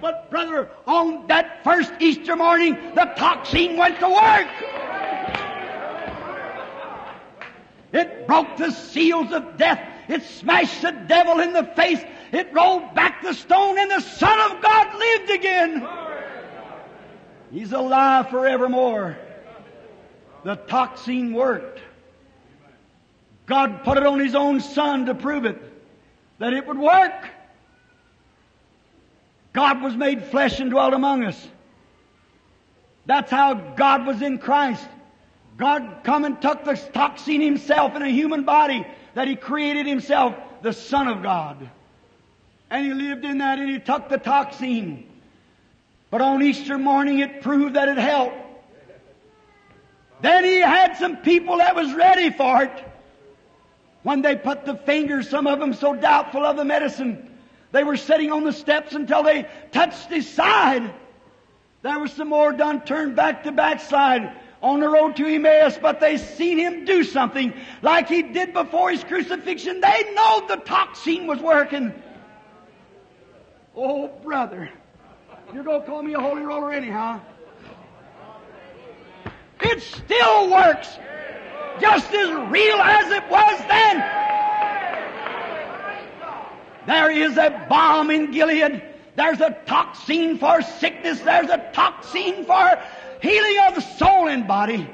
But 0.00 0.30
brother, 0.30 0.70
on 0.86 1.26
that 1.26 1.62
first 1.62 1.92
Easter 2.00 2.36
morning, 2.36 2.74
the 2.94 3.12
toxin 3.16 3.76
went 3.76 3.98
to 4.00 4.08
work. 4.08 4.48
It 7.92 8.26
broke 8.26 8.56
the 8.56 8.70
seals 8.70 9.32
of 9.32 9.56
death. 9.56 9.86
It 10.08 10.22
smashed 10.22 10.82
the 10.82 10.92
devil 10.92 11.40
in 11.40 11.52
the 11.52 11.64
face. 11.64 12.02
It 12.32 12.52
rolled 12.52 12.94
back 12.94 13.22
the 13.22 13.34
stone 13.34 13.78
and 13.78 13.90
the 13.90 14.00
Son 14.00 14.38
of 14.50 14.62
God 14.62 14.98
lived 14.98 15.30
again. 15.30 15.88
He's 17.50 17.72
alive 17.72 18.30
forevermore. 18.30 19.18
The 20.44 20.56
toxin 20.56 21.32
worked. 21.32 21.80
God 23.46 23.82
put 23.82 23.98
it 23.98 24.06
on 24.06 24.20
His 24.20 24.34
own 24.34 24.60
Son 24.60 25.06
to 25.06 25.14
prove 25.14 25.44
it, 25.44 25.60
that 26.38 26.52
it 26.52 26.66
would 26.66 26.78
work. 26.78 27.28
God 29.52 29.82
was 29.82 29.96
made 29.96 30.24
flesh 30.26 30.60
and 30.60 30.70
dwelt 30.70 30.94
among 30.94 31.24
us. 31.24 31.48
That's 33.06 33.30
how 33.30 33.54
God 33.54 34.06
was 34.06 34.22
in 34.22 34.38
Christ. 34.38 34.86
God 35.56 36.00
come 36.04 36.24
and 36.24 36.40
took 36.40 36.64
the 36.64 36.74
toxin 36.92 37.40
Himself 37.40 37.96
in 37.96 38.02
a 38.02 38.08
human 38.08 38.44
body 38.44 38.86
that 39.14 39.26
He 39.26 39.36
created 39.36 39.86
Himself, 39.86 40.34
the 40.62 40.72
Son 40.72 41.08
of 41.08 41.22
God. 41.22 41.68
And 42.70 42.86
He 42.86 42.94
lived 42.94 43.24
in 43.24 43.38
that 43.38 43.58
and 43.58 43.68
He 43.68 43.80
took 43.80 44.08
the 44.08 44.18
toxin. 44.18 45.06
But 46.10 46.20
on 46.20 46.42
Easter 46.42 46.78
morning 46.78 47.18
it 47.18 47.42
proved 47.42 47.74
that 47.74 47.88
it 47.88 47.98
helped. 47.98 48.36
Then 50.22 50.44
He 50.44 50.60
had 50.60 50.96
some 50.96 51.18
people 51.18 51.58
that 51.58 51.74
was 51.74 51.92
ready 51.94 52.30
for 52.30 52.62
it. 52.62 52.84
When 54.02 54.22
they 54.22 54.36
put 54.36 54.64
the 54.64 54.76
fingers, 54.76 55.28
some 55.28 55.46
of 55.46 55.60
them 55.60 55.74
so 55.74 55.94
doubtful 55.94 56.44
of 56.44 56.56
the 56.56 56.64
medicine, 56.64 57.30
they 57.72 57.84
were 57.84 57.96
sitting 57.96 58.32
on 58.32 58.44
the 58.44 58.52
steps 58.52 58.94
until 58.94 59.22
they 59.22 59.46
touched 59.72 60.08
His 60.08 60.28
side. 60.28 60.92
There 61.82 61.98
was 61.98 62.12
some 62.12 62.28
more 62.28 62.52
done 62.52 62.82
turned 62.82 63.16
back 63.16 63.44
to 63.44 63.52
backside 63.52 64.32
on 64.62 64.80
the 64.80 64.88
road 64.88 65.16
to 65.16 65.26
Emmaus, 65.26 65.78
but 65.80 66.00
they 66.00 66.18
seen 66.18 66.58
him 66.58 66.84
do 66.84 67.02
something 67.02 67.54
like 67.82 68.08
he 68.08 68.22
did 68.22 68.52
before 68.52 68.90
his 68.90 69.02
crucifixion. 69.02 69.80
They 69.80 70.12
know 70.14 70.46
the 70.46 70.56
toxin 70.56 71.26
was 71.26 71.38
working. 71.40 71.94
Oh, 73.74 74.08
brother, 74.22 74.70
you're 75.54 75.64
going 75.64 75.80
to 75.80 75.86
call 75.86 76.02
me 76.02 76.12
a 76.14 76.20
holy 76.20 76.42
roller 76.42 76.72
anyhow. 76.72 77.20
It 79.62 79.82
still 79.82 80.50
works 80.50 80.98
just 81.80 82.12
as 82.12 82.50
real 82.50 82.76
as 82.76 83.10
it 83.10 83.30
was 83.30 83.58
then. 83.68 84.20
There 86.86 87.10
is 87.10 87.36
a 87.36 87.66
balm 87.68 88.10
in 88.10 88.30
Gilead. 88.32 88.82
There's 89.16 89.40
a 89.40 89.56
toxin 89.66 90.38
for 90.38 90.62
sickness. 90.62 91.20
There's 91.20 91.50
a 91.50 91.70
toxin 91.72 92.44
for 92.44 92.82
healing 93.20 93.56
of 93.68 93.82
soul 93.98 94.28
and 94.28 94.46
body. 94.48 94.88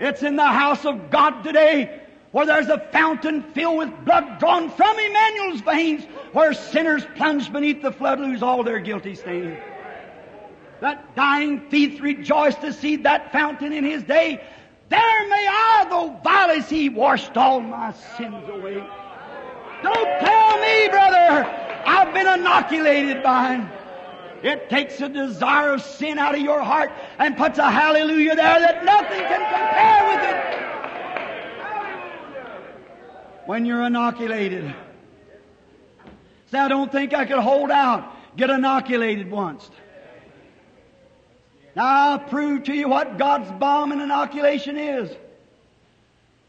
It's 0.00 0.22
in 0.22 0.36
the 0.36 0.46
house 0.46 0.84
of 0.84 1.10
God 1.10 1.42
today 1.42 2.00
where 2.32 2.46
there's 2.46 2.68
a 2.68 2.78
fountain 2.92 3.42
filled 3.52 3.78
with 3.78 4.04
blood 4.04 4.38
drawn 4.38 4.70
from 4.70 4.98
Emmanuel's 4.98 5.60
veins 5.60 6.04
where 6.32 6.52
sinners 6.52 7.04
plunge 7.16 7.52
beneath 7.52 7.82
the 7.82 7.92
flood 7.92 8.20
lose 8.20 8.42
all 8.42 8.62
their 8.62 8.78
guilty 8.78 9.14
stain. 9.14 9.69
That 10.80 11.14
dying 11.14 11.68
thief 11.68 12.00
rejoiced 12.00 12.62
to 12.62 12.72
see 12.72 12.96
that 12.96 13.32
fountain 13.32 13.72
in 13.72 13.84
his 13.84 14.02
day. 14.02 14.42
There 14.88 15.28
may 15.28 15.46
I, 15.48 15.86
though 15.88 16.18
vile 16.24 16.50
as 16.50 16.68
he, 16.68 16.88
washed 16.88 17.36
all 17.36 17.60
my 17.60 17.92
sins 18.16 18.48
away. 18.48 18.82
Don't 19.82 20.20
tell 20.20 20.58
me, 20.58 20.88
brother, 20.88 21.46
I've 21.86 22.12
been 22.12 22.26
inoculated 22.26 23.22
by 23.22 23.54
him. 23.54 23.68
It 24.42 24.70
takes 24.70 24.98
the 24.98 25.08
desire 25.08 25.74
of 25.74 25.82
sin 25.82 26.18
out 26.18 26.34
of 26.34 26.40
your 26.40 26.62
heart 26.62 26.90
and 27.18 27.36
puts 27.36 27.58
a 27.58 27.70
hallelujah 27.70 28.34
there 28.34 28.60
that 28.60 28.84
nothing 28.84 29.20
can 29.20 29.40
compare 29.40 30.08
with 30.08 30.22
it. 30.24 30.36
When 33.46 33.66
you're 33.66 33.82
inoculated. 33.82 34.74
Say, 36.50 36.58
I 36.58 36.68
don't 36.68 36.90
think 36.90 37.12
I 37.12 37.26
could 37.26 37.38
hold 37.38 37.70
out. 37.70 38.16
Get 38.36 38.48
inoculated 38.48 39.30
once. 39.30 39.70
Now 41.76 42.10
I'll 42.10 42.18
prove 42.18 42.64
to 42.64 42.74
you 42.74 42.88
what 42.88 43.18
God's 43.18 43.50
balm 43.52 43.92
and 43.92 44.02
inoculation 44.02 44.76
is. 44.76 45.10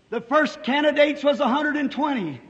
The 0.10 0.22
first 0.22 0.64
candidates 0.64 1.24
was 1.24 1.40
120. 1.40 2.42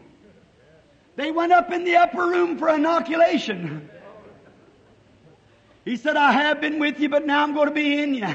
They 1.15 1.31
went 1.31 1.51
up 1.51 1.71
in 1.71 1.83
the 1.83 1.97
upper 1.97 2.25
room 2.25 2.57
for 2.57 2.69
inoculation. 2.69 3.89
He 5.85 5.97
said, 5.97 6.15
I 6.15 6.31
have 6.31 6.61
been 6.61 6.79
with 6.79 6.99
you, 6.99 7.09
but 7.09 7.25
now 7.25 7.43
I'm 7.43 7.53
going 7.53 7.67
to 7.67 7.73
be 7.73 8.01
in 8.01 8.13
you. 8.13 8.27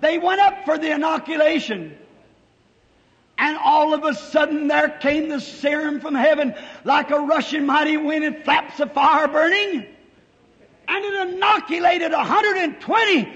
They 0.00 0.18
went 0.18 0.40
up 0.40 0.64
for 0.64 0.78
the 0.78 0.92
inoculation. 0.92 1.96
And 3.36 3.58
all 3.62 3.94
of 3.94 4.04
a 4.04 4.14
sudden 4.14 4.68
there 4.68 4.88
came 4.88 5.28
the 5.28 5.40
serum 5.40 6.00
from 6.00 6.14
heaven 6.14 6.54
like 6.84 7.10
a 7.10 7.18
rushing 7.18 7.64
mighty 7.64 7.96
wind 7.96 8.24
and 8.24 8.44
flaps 8.44 8.80
of 8.80 8.92
fire 8.92 9.28
burning. 9.28 9.86
And 10.90 11.04
it 11.04 11.28
inoculated 11.28 12.10
120. 12.10 13.32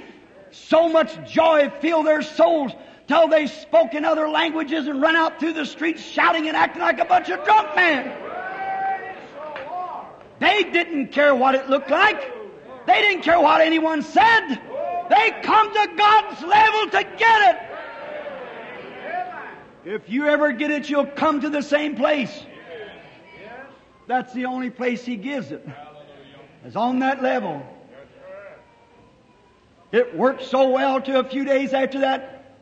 So 0.50 0.88
much 0.88 1.30
joy 1.30 1.70
filled 1.80 2.06
their 2.06 2.22
souls 2.22 2.72
till 3.06 3.28
they 3.28 3.46
spoke 3.46 3.94
in 3.94 4.04
other 4.04 4.28
languages 4.28 4.88
and 4.88 5.00
run 5.00 5.14
out 5.14 5.38
through 5.38 5.52
the 5.52 5.64
streets 5.64 6.02
shouting 6.02 6.48
and 6.48 6.56
acting 6.56 6.82
like 6.82 6.98
a 6.98 7.04
bunch 7.04 7.30
of 7.30 7.44
drunk 7.44 7.76
men. 7.76 8.12
They 10.40 10.64
didn't 10.64 11.12
care 11.12 11.32
what 11.32 11.54
it 11.54 11.70
looked 11.70 11.90
like. 11.90 12.20
They 12.86 13.00
didn't 13.00 13.22
care 13.22 13.40
what 13.40 13.60
anyone 13.60 14.02
said. 14.02 14.60
They 15.08 15.30
come 15.42 15.72
to 15.72 15.90
God's 15.96 16.42
level 16.42 16.90
to 16.90 17.04
get 17.16 17.54
it. 17.54 17.60
If 19.84 20.08
you 20.08 20.26
ever 20.26 20.50
get 20.50 20.72
it, 20.72 20.90
you'll 20.90 21.06
come 21.06 21.40
to 21.42 21.50
the 21.50 21.62
same 21.62 21.94
place. 21.94 22.44
That's 24.08 24.32
the 24.32 24.46
only 24.46 24.70
place 24.70 25.04
He 25.04 25.16
gives 25.16 25.52
it. 25.52 25.64
It's 26.64 26.76
on 26.76 27.00
that 27.00 27.22
level. 27.22 27.62
It 29.92 30.16
worked 30.16 30.44
so 30.44 30.70
well 30.70 31.00
to 31.02 31.20
a 31.20 31.24
few 31.24 31.44
days 31.44 31.72
after 31.72 32.00
that. 32.00 32.56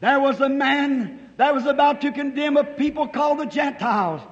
There 0.00 0.20
was 0.20 0.40
a 0.40 0.48
man 0.48 1.30
that 1.36 1.54
was 1.54 1.66
about 1.66 2.00
to 2.02 2.12
condemn 2.12 2.56
a 2.56 2.64
people 2.64 3.08
called 3.08 3.40
the 3.40 3.46
Gentiles. 3.46 4.22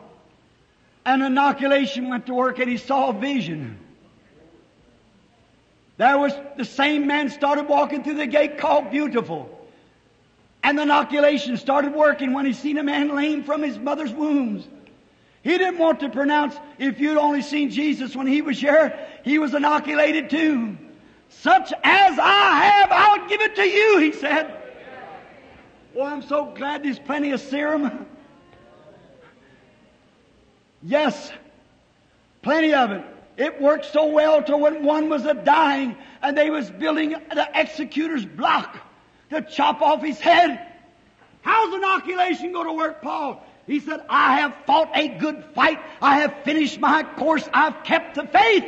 An 1.05 1.22
inoculation 1.22 2.09
went 2.09 2.26
to 2.26 2.34
work 2.34 2.59
and 2.59 2.70
he 2.70 2.76
saw 2.76 3.11
a 3.11 3.12
vision. 3.12 3.78
There 5.99 6.18
was 6.18 6.32
the 6.57 6.64
same 6.64 7.07
man 7.07 7.30
started 7.30 7.68
walking 7.68 8.05
through 8.05 8.14
the 8.14 8.26
gate 8.26 8.59
called 8.59 8.90
Beautiful. 8.90 9.51
And 10.62 10.78
the 10.78 10.82
inoculation 10.82 11.57
started 11.57 11.94
working 11.94 12.32
when 12.32 12.47
he 12.47 12.53
seen 12.53 12.78
a 12.78 12.82
man 12.82 13.14
lame 13.14 13.44
from 13.44 13.62
his 13.62 13.78
mother's 13.78 14.12
wombs. 14.12 14.66
He 15.47 15.59
didn't 15.59 15.78
want 15.78 16.01
to 16.01 16.09
pronounce, 16.09 16.57
if 16.76 16.99
you'd 16.99 17.16
only 17.16 17.40
seen 17.40 17.70
Jesus 17.70 18.16
when 18.16 18.26
he 18.26 18.42
was 18.42 18.59
here, 18.59 18.99
he 19.22 19.38
was 19.38 19.55
inoculated 19.55 20.28
too. 20.28 20.76
Such 21.28 21.72
as 21.84 22.18
I 22.18 22.64
have, 22.64 22.88
I'll 22.90 23.28
give 23.28 23.40
it 23.40 23.55
to 23.55 23.62
you, 23.62 23.99
he 23.99 24.11
said. 24.11 24.53
Oh, 25.94 26.03
I'm 26.03 26.22
so 26.22 26.47
glad 26.47 26.82
there's 26.82 26.99
plenty 26.99 27.30
of 27.30 27.40
serum. 27.40 28.07
Yes, 30.82 31.30
plenty 32.42 32.74
of 32.74 32.90
it. 32.90 33.05
It 33.36 33.62
worked 33.62 33.84
so 33.92 34.07
well 34.07 34.42
till 34.42 34.59
when 34.59 34.82
one 34.82 35.09
was 35.09 35.26
a 35.26 35.34
dying 35.34 35.97
and 36.22 36.36
they 36.36 36.51
was 36.51 36.70
building 36.70 37.11
the 37.11 37.57
executor's 37.57 38.26
block 38.26 38.78
to 39.30 39.42
chop 39.42 39.80
off 39.80 40.03
his 40.03 40.18
head. 40.18 40.72
How's 41.42 41.72
inoculation 41.72 42.51
going 42.51 42.66
to 42.66 42.72
work, 42.72 43.01
Paul? 43.01 43.47
He 43.66 43.80
said, 43.80 44.04
I 44.08 44.40
have 44.40 44.54
fought 44.64 44.90
a 44.94 45.08
good 45.08 45.44
fight. 45.54 45.80
I 46.00 46.20
have 46.20 46.44
finished 46.44 46.78
my 46.78 47.02
course. 47.02 47.48
I've 47.52 47.82
kept 47.82 48.14
the 48.14 48.26
faith. 48.26 48.64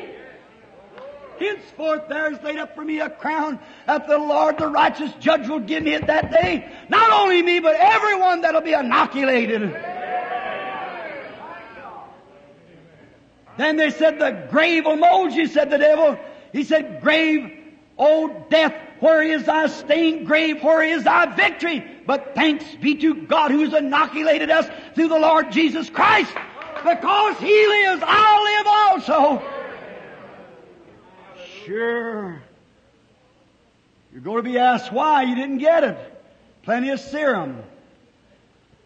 Henceforth 1.38 2.08
there 2.08 2.32
is 2.32 2.42
laid 2.42 2.58
up 2.58 2.74
for 2.74 2.84
me 2.84 2.98
a 2.98 3.08
crown 3.08 3.60
that 3.86 4.08
the 4.08 4.18
Lord, 4.18 4.58
the 4.58 4.66
righteous 4.66 5.12
judge, 5.20 5.48
will 5.48 5.60
give 5.60 5.84
me 5.84 5.94
at 5.94 6.08
that 6.08 6.32
day. 6.32 6.68
Not 6.88 7.12
only 7.12 7.42
me, 7.42 7.60
but 7.60 7.76
everyone 7.76 8.40
that'll 8.40 8.60
be 8.60 8.72
inoculated. 8.72 9.72
Then 13.56 13.76
they 13.76 13.90
said, 13.90 14.18
the 14.18 14.46
grave 14.50 14.84
will 14.84 14.96
mold 14.96 15.32
you, 15.32 15.46
said 15.46 15.70
the 15.70 15.78
devil. 15.78 16.18
He 16.52 16.64
said, 16.64 17.00
grave, 17.00 17.56
O 17.98 18.46
death, 18.50 18.74
where 19.00 19.22
is 19.22 19.44
thy 19.44 19.66
stained 19.68 20.26
Grave, 20.26 20.62
where 20.62 20.82
is 20.82 21.04
thy 21.04 21.26
victory? 21.34 21.84
But 22.06 22.34
thanks 22.34 22.64
be 22.76 22.96
to 22.96 23.14
God 23.14 23.50
who's 23.50 23.74
inoculated 23.74 24.50
us 24.50 24.68
through 24.94 25.08
the 25.08 25.18
Lord 25.18 25.52
Jesus 25.52 25.88
Christ. 25.90 26.32
Because 26.84 27.38
He 27.38 27.66
lives, 27.66 28.02
I'll 28.06 28.44
live 28.44 28.66
also. 28.66 29.42
Sure. 31.64 32.42
You're 34.12 34.22
going 34.22 34.42
to 34.44 34.50
be 34.50 34.58
asked 34.58 34.92
why 34.92 35.22
you 35.22 35.34
didn't 35.34 35.58
get 35.58 35.84
it. 35.84 35.98
Plenty 36.62 36.90
of 36.90 37.00
serum. 37.00 37.62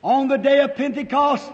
On 0.03 0.29
the 0.29 0.37
day 0.37 0.61
of 0.61 0.75
Pentecost, 0.75 1.49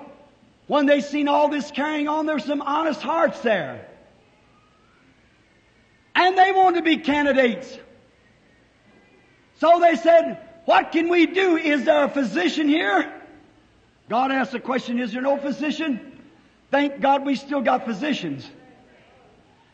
when 0.67 0.87
they 0.87 1.01
seen 1.01 1.29
all 1.29 1.49
this 1.49 1.71
carrying 1.71 2.09
on, 2.09 2.27
there's 2.27 2.45
some 2.45 2.63
honest 2.63 3.03
hearts 3.03 3.41
there. 3.41 3.87
And 6.15 6.37
they 6.37 6.53
wanted 6.53 6.79
to 6.79 6.83
be 6.83 6.97
candidates. 6.97 7.79
So 9.59 9.81
they 9.81 9.97
said, 9.97 10.39
what 10.65 10.93
can 10.93 11.09
we 11.09 11.27
do? 11.27 11.57
Is 11.57 11.85
there 11.85 12.05
a 12.05 12.09
physician 12.09 12.69
here? 12.69 13.13
God 14.09 14.31
asked 14.31 14.53
the 14.53 14.61
question, 14.61 14.99
is 14.99 15.13
there 15.13 15.23
no 15.23 15.37
physician? 15.37 16.21
Thank 16.71 17.01
God 17.01 17.27
we 17.27 17.35
still 17.35 17.61
got 17.61 17.85
physicians. 17.85 18.49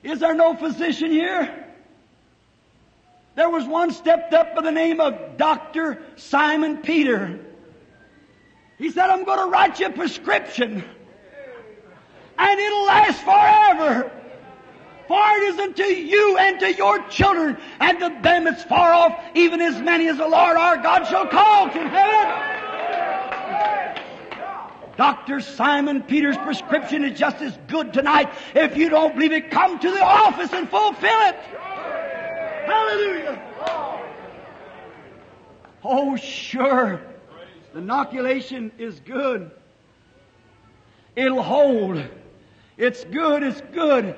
Is 0.02 0.20
there 0.20 0.34
no 0.34 0.54
physician 0.54 1.10
here? 1.10 1.64
There 3.34 3.50
was 3.50 3.64
one 3.66 3.90
stepped 3.90 4.32
up 4.32 4.54
by 4.54 4.62
the 4.62 4.70
name 4.70 5.00
of 5.00 5.36
Dr. 5.36 6.00
Simon 6.16 6.78
Peter. 6.78 7.40
He 8.78 8.90
said, 8.90 9.10
I'm 9.10 9.24
going 9.24 9.38
to 9.38 9.46
write 9.46 9.80
you 9.80 9.86
a 9.86 9.90
prescription. 9.90 10.84
And 12.38 12.60
it'll 12.60 12.84
last 12.84 13.22
forever. 13.22 14.12
For 15.06 15.22
it 15.36 15.54
is 15.54 15.58
unto 15.58 15.82
you 15.82 16.38
and 16.38 16.60
to 16.60 16.72
your 16.72 17.06
children 17.08 17.58
and 17.80 17.98
to 17.98 18.08
them 18.22 18.44
that's 18.44 18.64
far 18.64 18.92
off, 18.92 19.22
even 19.34 19.60
as 19.60 19.80
many 19.80 20.08
as 20.08 20.16
the 20.16 20.26
Lord 20.26 20.56
our 20.56 20.78
God 20.78 21.04
shall 21.04 21.26
call 21.26 21.68
to 21.68 21.88
heaven. 21.88 22.54
Dr. 24.96 25.40
Simon 25.40 26.02
Peter's 26.02 26.38
prescription 26.38 27.04
is 27.04 27.18
just 27.18 27.42
as 27.42 27.58
good 27.66 27.92
tonight. 27.92 28.30
If 28.54 28.76
you 28.76 28.88
don't 28.88 29.14
believe 29.14 29.32
it, 29.32 29.50
come 29.50 29.78
to 29.78 29.90
the 29.90 30.02
office 30.02 30.52
and 30.52 30.68
fulfill 30.68 31.20
it. 31.22 31.34
Hallelujah. 32.64 33.42
Oh, 35.82 36.16
sure. 36.16 37.00
The 37.72 37.80
inoculation 37.80 38.72
is 38.78 39.00
good. 39.00 39.50
It'll 41.16 41.42
hold. 41.42 42.02
It's 42.76 43.04
good, 43.04 43.42
it's 43.42 43.60
good. 43.72 44.16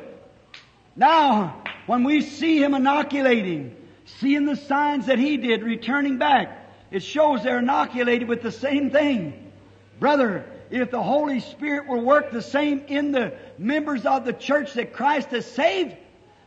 Now, 0.96 1.62
when 1.86 2.04
we 2.04 2.22
see 2.22 2.62
him 2.62 2.74
inoculating, 2.74 3.76
seeing 4.18 4.46
the 4.46 4.56
signs 4.56 5.06
that 5.06 5.18
he 5.18 5.36
did 5.36 5.62
returning 5.62 6.18
back, 6.18 6.70
it 6.90 7.02
shows 7.02 7.42
they're 7.42 7.58
inoculated 7.58 8.28
with 8.28 8.42
the 8.42 8.52
same 8.52 8.90
thing. 8.90 9.52
Brother, 10.00 10.46
if 10.70 10.90
the 10.90 11.02
Holy 11.02 11.40
Spirit 11.40 11.86
will 11.86 12.00
work 12.00 12.30
the 12.30 12.42
same 12.42 12.82
in 12.88 13.12
the 13.12 13.34
members 13.58 14.06
of 14.06 14.24
the 14.24 14.32
church 14.32 14.74
that 14.74 14.92
Christ 14.92 15.28
has 15.30 15.46
saved, 15.46 15.96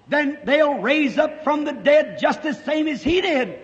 then 0.07 0.39
they'll 0.43 0.79
raise 0.79 1.17
up 1.17 1.43
from 1.43 1.65
the 1.65 1.73
dead 1.73 2.17
just 2.19 2.41
the 2.41 2.53
same 2.53 2.87
as 2.87 3.03
he 3.03 3.21
did. 3.21 3.59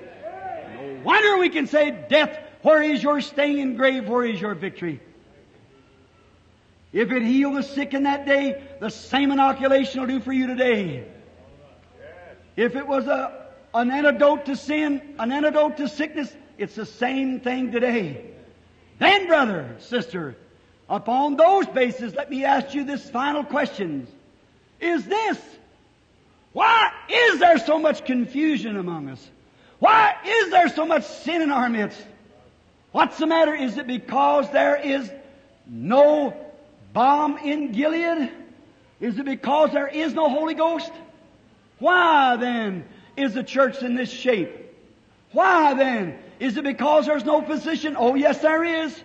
No 0.76 1.02
wonder 1.04 1.38
we 1.38 1.50
can 1.50 1.66
say, 1.66 1.92
Death, 2.10 2.38
where 2.62 2.84
is 2.84 3.02
your 3.02 3.22
sting 3.22 3.58
in 3.58 3.76
grave? 3.76 4.08
Where 4.08 4.26
is 4.26 4.40
your 4.40 4.54
victory? 4.54 5.02
If 6.96 7.12
it 7.12 7.24
healed 7.24 7.58
the 7.58 7.62
sick 7.62 7.94
in 7.94 8.04
that 8.04 8.26
day, 8.26 8.64
the 8.80 8.90
same 8.90 9.34
inoculation 9.34 10.00
will 10.00 10.08
do 10.08 10.22
for 10.22 10.32
you 10.32 10.48
today. 10.48 11.04
If 12.56 12.78
it 12.78 12.88
was 12.88 13.06
a, 13.06 13.48
an 13.74 13.92
antidote 13.92 14.46
to 14.46 14.56
sin, 14.56 15.02
an 15.20 15.30
antidote 15.30 15.76
to 15.76 15.90
sickness, 15.90 16.34
it's 16.58 16.76
the 16.76 16.86
same 16.86 17.42
thing 17.42 17.74
today. 17.74 18.32
Then, 18.98 19.28
brother, 19.28 19.76
sister, 19.80 20.38
upon 20.88 21.36
those 21.36 21.68
bases, 21.68 22.16
let 22.16 22.30
me 22.30 22.46
ask 22.46 22.74
you 22.74 22.86
this 22.86 23.10
final 23.10 23.44
question. 23.44 24.08
Is 24.80 25.06
this, 25.06 25.38
why 26.54 26.94
is 27.10 27.42
there 27.42 27.58
so 27.58 27.78
much 27.78 28.06
confusion 28.06 28.78
among 28.78 29.10
us? 29.10 29.30
Why 29.80 30.16
is 30.26 30.50
there 30.50 30.70
so 30.70 30.86
much 30.86 31.04
sin 31.04 31.42
in 31.42 31.52
our 31.52 31.68
midst? 31.68 32.02
What's 32.94 33.18
the 33.18 33.28
matter? 33.28 33.54
Is 33.54 33.78
it 33.78 33.86
because 33.86 34.50
there 34.52 34.78
is 34.78 35.12
no 35.68 36.45
balm 36.96 37.38
in 37.38 37.74
Gilead? 37.74 38.32
Is 39.00 39.20
it 39.20 39.26
because 39.26 39.72
there 39.72 39.88
is 39.88 40.14
no 40.14 40.30
Holy 40.30 40.56
Ghost? 40.56 40.92
Why 41.78 42.38
then 42.38 42.86
is 43.16 43.36
the 43.36 43.44
church 43.44 43.84
in 43.84 43.94
this 43.94 44.10
shape? 44.10 44.50
Why 45.32 45.76
then? 45.76 46.18
Is 46.40 46.58
it 46.58 46.64
because 46.64 47.06
there's 47.06 47.26
no 47.26 47.42
physician? 47.42 47.96
Oh 48.00 48.16
yes, 48.16 48.40
there 48.40 48.64
is. 48.64 49.04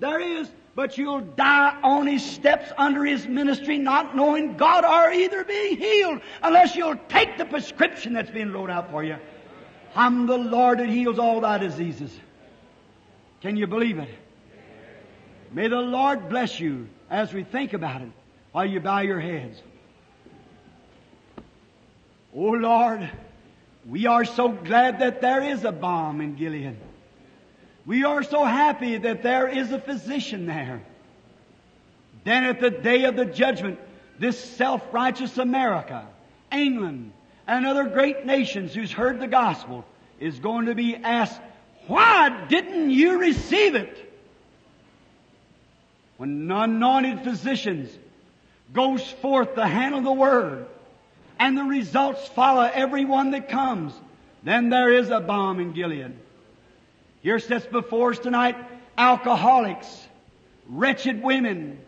There 0.00 0.20
is. 0.20 0.50
But 0.74 0.98
you'll 0.98 1.20
die 1.20 1.78
on 1.82 2.06
his 2.06 2.24
steps 2.24 2.72
under 2.76 3.04
his 3.04 3.26
ministry 3.26 3.78
not 3.78 4.16
knowing 4.16 4.56
God 4.56 4.84
or 4.84 5.12
either 5.12 5.44
being 5.44 5.76
healed 5.76 6.20
unless 6.42 6.74
you'll 6.76 6.98
take 7.08 7.38
the 7.38 7.44
prescription 7.44 8.12
that's 8.12 8.30
being 8.30 8.52
wrote 8.52 8.70
out 8.70 8.90
for 8.90 9.04
you. 9.04 9.16
I'm 9.94 10.26
the 10.26 10.38
Lord 10.38 10.78
that 10.78 10.88
heals 10.88 11.18
all 11.18 11.40
thy 11.40 11.58
diseases. 11.58 12.16
Can 13.40 13.56
you 13.56 13.66
believe 13.66 13.98
it? 13.98 14.08
May 15.52 15.68
the 15.68 15.80
Lord 15.80 16.28
bless 16.28 16.60
you 16.60 16.88
as 17.10 17.32
we 17.32 17.42
think 17.42 17.72
about 17.72 18.02
it 18.02 18.10
while 18.52 18.66
you 18.66 18.80
bow 18.80 19.00
your 19.00 19.20
heads. 19.20 19.60
Oh 22.34 22.50
Lord, 22.50 23.10
we 23.88 24.06
are 24.06 24.24
so 24.24 24.48
glad 24.48 25.00
that 25.00 25.20
there 25.20 25.42
is 25.42 25.64
a 25.64 25.72
balm 25.72 26.20
in 26.20 26.36
Gilead. 26.36 26.76
We 27.84 28.04
are 28.04 28.22
so 28.22 28.44
happy 28.44 28.98
that 28.98 29.22
there 29.22 29.48
is 29.48 29.72
a 29.72 29.80
physician 29.80 30.46
there. 30.46 30.82
Then 32.22 32.44
at 32.44 32.60
the 32.60 32.70
day 32.70 33.04
of 33.04 33.16
the 33.16 33.24
judgment, 33.24 33.80
this 34.18 34.38
self-righteous 34.38 35.38
America, 35.38 36.06
England, 36.52 37.12
and 37.48 37.66
other 37.66 37.84
great 37.84 38.26
nations 38.26 38.74
who's 38.74 38.92
heard 38.92 39.18
the 39.18 39.26
gospel 39.26 39.84
is 40.20 40.38
going 40.38 40.66
to 40.66 40.74
be 40.74 40.94
asked, 40.94 41.40
why 41.88 42.46
didn't 42.48 42.90
you 42.90 43.18
receive 43.18 43.74
it? 43.74 44.09
When 46.20 46.50
anointed 46.50 47.24
physicians 47.24 47.88
goes 48.74 49.02
forth 49.10 49.54
to 49.54 49.66
handle 49.66 50.02
the 50.02 50.12
word 50.12 50.66
and 51.38 51.56
the 51.56 51.64
results 51.64 52.28
follow 52.28 52.60
everyone 52.60 53.30
that 53.30 53.48
comes, 53.48 53.94
then 54.42 54.68
there 54.68 54.92
is 54.92 55.08
a 55.08 55.20
balm 55.20 55.60
in 55.60 55.72
Gilead. 55.72 56.12
Here 57.22 57.38
sits 57.38 57.64
before 57.64 58.10
us 58.10 58.18
tonight 58.18 58.54
alcoholics, 58.98 59.88
wretched 60.68 61.22
women, 61.22 61.78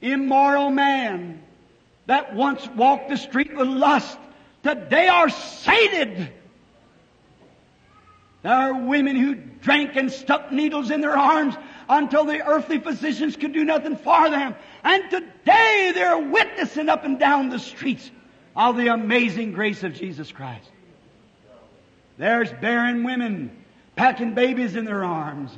immoral 0.00 0.70
man 0.70 1.40
that 2.06 2.34
once 2.34 2.66
walked 2.74 3.08
the 3.08 3.16
street 3.16 3.56
with 3.56 3.68
lust, 3.68 4.18
today 4.64 5.06
are 5.06 5.28
sated. 5.28 6.32
There 8.42 8.52
are 8.52 8.74
women 8.74 9.14
who 9.14 9.36
drank 9.36 9.94
and 9.94 10.10
stuck 10.10 10.50
needles 10.50 10.90
in 10.90 11.02
their 11.02 11.16
arms 11.16 11.54
until 11.90 12.24
the 12.24 12.46
earthly 12.46 12.78
physicians 12.78 13.36
could 13.36 13.52
do 13.52 13.64
nothing 13.64 13.96
for 13.96 14.30
them. 14.30 14.54
And 14.84 15.10
today 15.10 15.90
they're 15.92 16.18
witnessing 16.18 16.88
up 16.88 17.04
and 17.04 17.18
down 17.18 17.50
the 17.50 17.58
streets 17.58 18.08
of 18.54 18.76
the 18.76 18.86
amazing 18.86 19.52
grace 19.52 19.82
of 19.82 19.94
Jesus 19.94 20.30
Christ. 20.30 20.70
There's 22.16 22.52
barren 22.52 23.02
women 23.02 23.50
packing 23.96 24.34
babies 24.34 24.76
in 24.76 24.84
their 24.84 25.04
arms 25.04 25.50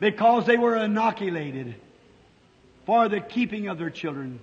because 0.00 0.46
they 0.46 0.56
were 0.56 0.76
inoculated 0.76 1.76
for 2.84 3.08
the 3.08 3.20
keeping 3.20 3.68
of 3.68 3.78
their 3.78 3.90
children. 3.90 4.40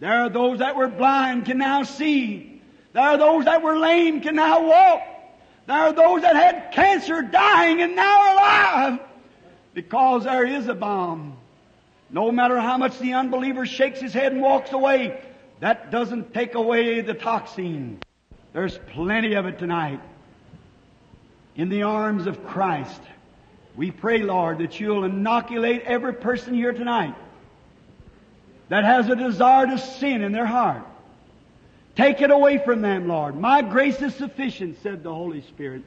There 0.00 0.20
are 0.20 0.28
those 0.28 0.58
that 0.58 0.76
were 0.76 0.88
blind 0.88 1.46
can 1.46 1.56
now 1.56 1.82
see. 1.84 2.60
There 2.92 3.02
are 3.02 3.16
those 3.16 3.46
that 3.46 3.62
were 3.62 3.78
lame 3.78 4.20
can 4.20 4.34
now 4.34 4.66
walk. 4.66 5.00
There 5.66 5.78
are 5.78 5.92
those 5.94 6.20
that 6.20 6.36
had 6.36 6.72
cancer 6.72 7.22
dying 7.22 7.80
and 7.80 7.96
now 7.96 8.20
are 8.20 8.34
alive 8.34 9.00
because 9.76 10.24
there 10.24 10.46
is 10.46 10.68
a 10.68 10.74
balm. 10.74 11.36
No 12.08 12.32
matter 12.32 12.58
how 12.58 12.78
much 12.78 12.98
the 12.98 13.12
unbeliever 13.12 13.66
shakes 13.66 14.00
his 14.00 14.14
head 14.14 14.32
and 14.32 14.40
walks 14.40 14.72
away, 14.72 15.20
that 15.60 15.90
doesn't 15.90 16.32
take 16.32 16.54
away 16.54 17.02
the 17.02 17.12
toxin. 17.12 18.00
There's 18.54 18.78
plenty 18.94 19.34
of 19.34 19.44
it 19.44 19.58
tonight. 19.58 20.00
In 21.56 21.68
the 21.68 21.82
arms 21.82 22.26
of 22.26 22.46
Christ, 22.46 23.02
we 23.76 23.90
pray, 23.90 24.22
Lord, 24.22 24.58
that 24.58 24.80
you'll 24.80 25.04
inoculate 25.04 25.82
every 25.82 26.14
person 26.14 26.54
here 26.54 26.72
tonight 26.72 27.14
that 28.70 28.84
has 28.84 29.10
a 29.10 29.14
desire 29.14 29.66
to 29.66 29.76
sin 29.76 30.22
in 30.22 30.32
their 30.32 30.46
heart. 30.46 30.86
Take 31.96 32.22
it 32.22 32.30
away 32.30 32.56
from 32.64 32.80
them, 32.80 33.08
Lord. 33.08 33.38
My 33.38 33.60
grace 33.60 34.00
is 34.00 34.14
sufficient, 34.14 34.78
said 34.82 35.02
the 35.02 35.12
Holy 35.12 35.42
Spirit. 35.42 35.82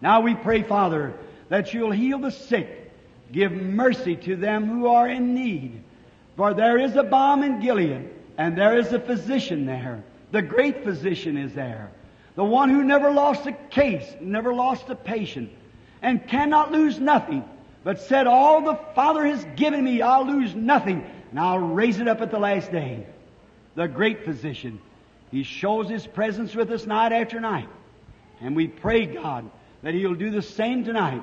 Now 0.00 0.22
we 0.22 0.34
pray, 0.34 0.64
Father, 0.64 1.14
that 1.48 1.72
you'll 1.72 1.92
heal 1.92 2.18
the 2.18 2.30
sick. 2.30 2.92
Give 3.32 3.52
mercy 3.52 4.16
to 4.16 4.36
them 4.36 4.66
who 4.66 4.88
are 4.88 5.08
in 5.08 5.34
need. 5.34 5.82
For 6.36 6.54
there 6.54 6.78
is 6.78 6.96
a 6.96 7.02
balm 7.02 7.42
in 7.42 7.60
Gilead, 7.60 8.08
and 8.36 8.56
there 8.56 8.78
is 8.78 8.92
a 8.92 9.00
physician 9.00 9.66
there. 9.66 10.02
The 10.30 10.42
great 10.42 10.84
physician 10.84 11.36
is 11.36 11.52
there. 11.54 11.90
The 12.36 12.44
one 12.44 12.70
who 12.70 12.84
never 12.84 13.10
lost 13.10 13.46
a 13.46 13.52
case, 13.52 14.06
never 14.20 14.54
lost 14.54 14.88
a 14.88 14.94
patient, 14.94 15.50
and 16.00 16.26
cannot 16.28 16.70
lose 16.70 17.00
nothing, 17.00 17.44
but 17.82 18.00
said, 18.00 18.26
All 18.26 18.60
the 18.62 18.78
Father 18.94 19.26
has 19.26 19.44
given 19.56 19.82
me, 19.82 20.00
I'll 20.02 20.26
lose 20.26 20.54
nothing, 20.54 21.04
and 21.30 21.40
I'll 21.40 21.58
raise 21.58 21.98
it 21.98 22.08
up 22.08 22.20
at 22.20 22.30
the 22.30 22.38
last 22.38 22.70
day. 22.70 23.06
The 23.74 23.88
great 23.88 24.24
physician. 24.24 24.80
He 25.30 25.42
shows 25.42 25.88
His 25.88 26.06
presence 26.06 26.54
with 26.54 26.70
us 26.70 26.86
night 26.86 27.12
after 27.12 27.40
night. 27.40 27.68
And 28.40 28.54
we 28.54 28.68
pray, 28.68 29.06
God, 29.06 29.50
that 29.82 29.94
He'll 29.94 30.14
do 30.14 30.30
the 30.30 30.42
same 30.42 30.84
tonight 30.84 31.22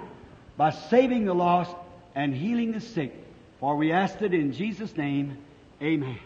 by 0.58 0.70
saving 0.70 1.26
the 1.26 1.34
lost 1.34 1.76
and 2.16 2.34
healing 2.34 2.72
the 2.72 2.80
sick. 2.80 3.14
For 3.60 3.76
we 3.76 3.92
ask 3.92 4.22
it 4.22 4.34
in 4.34 4.54
Jesus' 4.54 4.96
name. 4.96 5.38
Amen. 5.82 6.20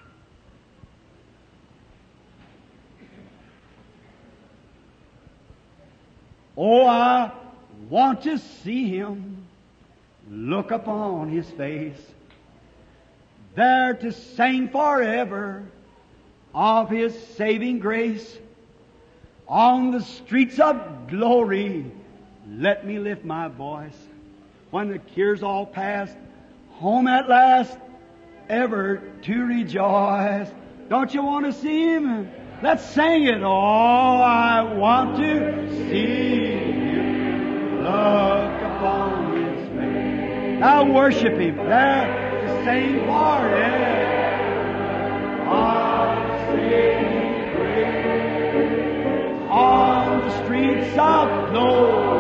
Oh, 6.55 6.85
I 6.85 7.31
want 7.89 8.23
to 8.23 8.37
see 8.37 8.89
him, 8.89 9.45
look 10.29 10.71
upon 10.71 11.29
his 11.29 11.49
face, 11.51 11.99
there 13.55 13.93
to 13.93 14.11
sing 14.11 14.67
forever 14.67 15.63
of 16.53 16.89
his 16.89 17.17
saving 17.35 17.79
grace. 17.79 18.37
On 19.47 19.91
the 19.91 20.01
streets 20.01 20.59
of 20.59 21.07
glory, 21.07 21.89
let 22.47 22.85
me 22.85 22.99
lift 22.99 23.23
my 23.23 23.47
voice 23.47 24.08
when 24.71 24.89
the 24.89 24.99
cure's 24.99 25.43
all 25.43 25.65
past, 25.65 26.15
home 26.71 27.07
at 27.07 27.27
last, 27.27 27.77
ever 28.49 29.01
to 29.23 29.43
rejoice. 29.45 30.49
Don't 30.89 31.13
you 31.13 31.23
want 31.23 31.45
to 31.45 31.53
see 31.53 31.83
him? 31.83 32.29
Let's 32.61 32.83
sing 32.89 33.23
it. 33.25 33.41
Oh, 33.41 33.47
I 33.47 34.63
want 34.73 35.17
to 35.17 35.69
see 35.89 36.47
him. 36.47 37.83
Look 37.83 38.61
upon 38.61 39.37
his 39.37 39.69
face. 39.69 40.59
Now 40.59 40.83
worship 40.91 41.37
him. 41.39 41.57
There 41.57 42.41
to 42.47 42.63
sing 42.65 42.99
forever. 43.05 44.07
On 49.49 50.19
the 50.21 50.43
streets 50.43 50.97
of 50.97 51.51
glory, 51.51 52.18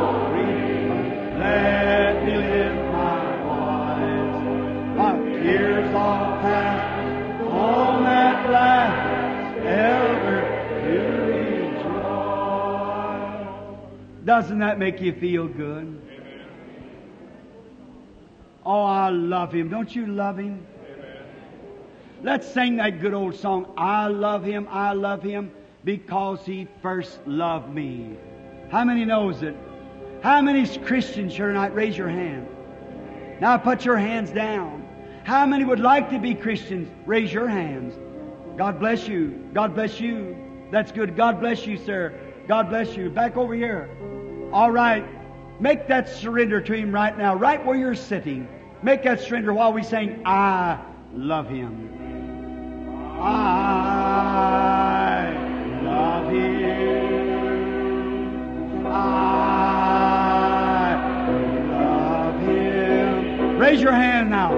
Doesn't 14.29 14.59
that 14.59 14.77
make 14.77 15.01
you 15.01 15.11
feel 15.11 15.47
good? 15.47 15.99
Oh, 18.63 18.83
I 18.83 19.09
love 19.09 19.51
him. 19.51 19.69
Don't 19.69 19.95
you 19.95 20.05
love 20.05 20.37
him? 20.37 20.67
Let's 22.21 22.47
sing 22.53 22.75
that 22.75 23.01
good 23.01 23.15
old 23.15 23.33
song, 23.33 23.73
I 23.75 24.05
love 24.05 24.43
him, 24.43 24.67
I 24.69 24.93
love 24.93 25.23
him, 25.23 25.51
because 25.83 26.45
he 26.45 26.67
first 26.83 27.25
loved 27.25 27.73
me. 27.73 28.17
How 28.69 28.83
many 28.83 29.03
knows 29.03 29.41
it? 29.41 29.55
How 30.21 30.43
many 30.43 30.67
Christians 30.77 31.33
here 31.35 31.47
tonight? 31.47 31.73
Raise 31.73 31.97
your 31.97 32.09
hand. 32.09 32.47
Now 33.41 33.57
put 33.57 33.83
your 33.83 33.97
hands 33.97 34.29
down. 34.29 34.87
How 35.23 35.47
many 35.47 35.65
would 35.65 35.79
like 35.79 36.11
to 36.11 36.19
be 36.19 36.35
Christians? 36.35 36.87
Raise 37.07 37.33
your 37.33 37.47
hands. 37.47 37.95
God 38.59 38.79
bless 38.79 39.07
you. 39.07 39.49
God 39.55 39.73
bless 39.73 39.99
you. 39.99 40.37
That's 40.69 40.91
good. 40.91 41.15
God 41.15 41.39
bless 41.39 41.65
you, 41.65 41.77
sir. 41.79 42.13
God 42.47 42.69
bless 42.69 42.95
you. 42.95 43.09
Back 43.09 43.35
over 43.35 43.55
here. 43.55 43.89
All 44.51 44.71
right. 44.71 45.05
Make 45.59 45.87
that 45.89 46.09
surrender 46.09 46.61
to 46.61 46.73
Him 46.73 46.91
right 46.91 47.17
now, 47.17 47.35
right 47.35 47.63
where 47.65 47.75
you're 47.75 47.93
sitting. 47.93 48.47
Make 48.81 49.03
that 49.03 49.19
surrender 49.19 49.53
while 49.53 49.73
we 49.73 49.83
sing, 49.83 50.21
I 50.25 50.79
love 51.13 51.49
Him. 51.49 51.89
I 53.21 54.23
love 55.83 56.31
Him. 56.31 56.79
I 58.87 59.35
love 61.69 62.39
Him. 62.41 63.57
Raise 63.57 63.81
your 63.81 63.91
hand 63.91 64.29
now. 64.29 64.53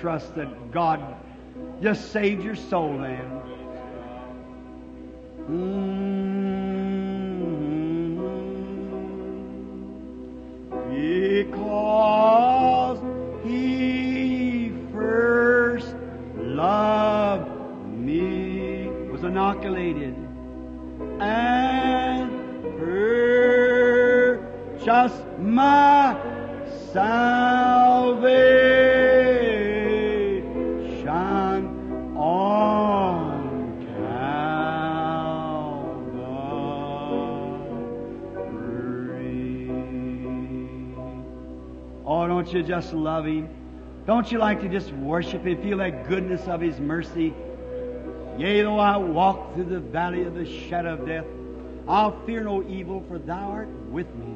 trust 0.00 0.34
that 0.34 0.72
God 0.72 1.00
just 1.82 2.10
saved 2.10 2.42
your 2.42 2.56
soul 2.56 2.96
then. 2.98 3.42
Mm-hmm. 5.50 5.90
Because 11.42 12.98
he 13.44 14.72
first 14.92 15.94
loved 16.36 17.50
me, 17.86 18.88
was 19.10 19.22
inoculated, 19.22 20.14
and 21.20 22.30
purchased 22.78 24.38
my 25.38 26.16
salvation. 26.92 28.59
Don't 42.40 42.54
you 42.54 42.62
just 42.62 42.94
love 42.94 43.26
Him? 43.26 43.50
Don't 44.06 44.32
you 44.32 44.38
like 44.38 44.62
to 44.62 44.68
just 44.68 44.90
worship 44.92 45.44
Him? 45.44 45.62
Feel 45.62 45.76
that 45.76 46.08
goodness 46.08 46.48
of 46.48 46.62
His 46.62 46.80
mercy? 46.80 47.34
Yea, 48.38 48.62
though 48.62 48.78
I 48.78 48.96
walk 48.96 49.52
through 49.52 49.64
the 49.64 49.80
valley 49.80 50.22
of 50.22 50.34
the 50.34 50.46
shadow 50.46 50.94
of 50.94 51.06
death, 51.06 51.26
I'll 51.86 52.18
fear 52.24 52.42
no 52.42 52.66
evil, 52.66 53.04
for 53.08 53.18
thou 53.18 53.50
art 53.50 53.68
with 53.90 54.06
me. 54.14 54.34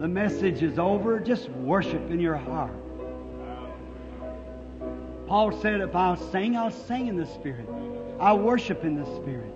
The 0.00 0.08
message 0.08 0.64
is 0.64 0.76
over. 0.80 1.20
Just 1.20 1.48
worship 1.50 2.10
in 2.10 2.18
your 2.18 2.36
heart. 2.36 2.74
Paul 5.28 5.52
said, 5.62 5.80
if 5.80 5.94
I'll 5.94 6.16
sing, 6.16 6.56
I'll 6.56 6.72
sing 6.72 7.06
in 7.06 7.16
the 7.16 7.26
Spirit. 7.26 7.68
I'll 8.18 8.40
worship 8.40 8.82
in 8.82 8.96
the 8.96 9.06
Spirit. 9.22 9.54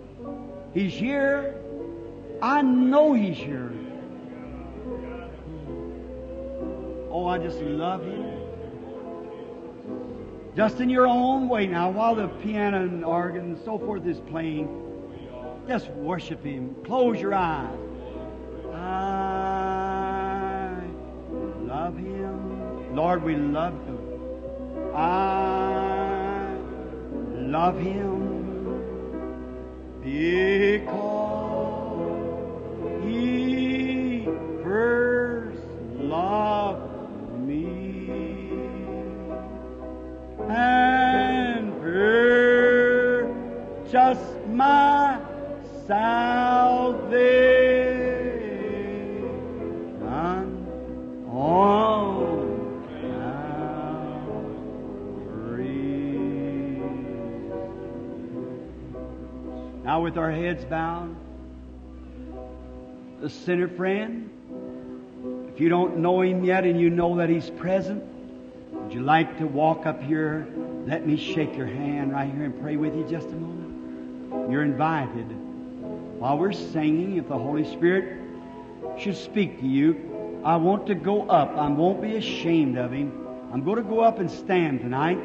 He's 0.72 0.94
here. 0.94 1.56
I 2.40 2.62
know 2.62 3.14
He's 3.14 3.36
here. 3.36 3.72
Oh, 7.20 7.26
I 7.26 7.38
just 7.38 7.60
love 7.60 8.04
Him. 8.04 8.30
Just 10.54 10.78
in 10.78 10.88
your 10.88 11.08
own 11.08 11.48
way 11.48 11.66
now, 11.66 11.90
while 11.90 12.14
the 12.14 12.28
piano 12.28 12.80
and 12.80 13.04
organ 13.04 13.40
and 13.40 13.58
so 13.64 13.76
forth 13.76 14.06
is 14.06 14.20
playing, 14.20 14.68
just 15.66 15.90
worship 15.90 16.44
Him. 16.44 16.76
Close 16.84 17.20
your 17.20 17.34
eyes. 17.34 17.76
I 18.72 20.80
love 21.62 21.96
Him. 21.96 22.94
Lord, 22.94 23.24
we 23.24 23.34
love 23.34 23.74
Him. 23.84 23.98
I 24.94 26.54
love 27.34 27.80
Him 27.80 28.78
because 30.04 31.27
purchased 43.90 44.46
my 44.48 45.18
salvation 45.86 47.08
on 50.02 50.66
Calvary. 53.00 53.62
Now, 59.84 60.02
with 60.02 60.18
our 60.18 60.30
heads 60.30 60.64
bowed, 60.66 61.16
the 63.20 63.30
sinner 63.30 63.68
friend, 63.68 64.30
if 65.52 65.60
you 65.60 65.70
don't 65.70 65.96
know 65.98 66.20
him 66.20 66.44
yet 66.44 66.64
and 66.64 66.78
you 66.78 66.90
know 66.90 67.16
that 67.16 67.30
he's 67.30 67.48
present, 67.50 68.04
would 68.72 68.92
you 68.92 69.00
like 69.00 69.38
to 69.38 69.46
walk 69.46 69.86
up 69.86 70.02
here? 70.02 70.46
Let 70.86 71.06
me 71.06 71.16
shake 71.16 71.56
your 71.56 71.66
hand 71.66 72.12
right 72.12 72.30
here 72.30 72.44
and 72.44 72.60
pray 72.60 72.76
with 72.76 72.94
you 72.94 73.04
just 73.04 73.28
a 73.28 73.32
moment. 73.32 73.57
You're 74.48 74.62
invited. 74.62 75.26
While 76.18 76.38
we're 76.38 76.52
singing, 76.52 77.16
if 77.16 77.28
the 77.28 77.38
Holy 77.38 77.64
Spirit 77.64 78.18
should 78.98 79.16
speak 79.16 79.60
to 79.60 79.66
you, 79.66 80.40
I 80.44 80.56
want 80.56 80.86
to 80.86 80.94
go 80.94 81.28
up. 81.28 81.56
I 81.56 81.68
won't 81.68 82.00
be 82.00 82.16
ashamed 82.16 82.78
of 82.78 82.92
him. 82.92 83.12
I'm 83.52 83.62
going 83.62 83.76
to 83.76 83.82
go 83.82 84.00
up 84.00 84.18
and 84.18 84.30
stand 84.30 84.80
tonight. 84.80 85.18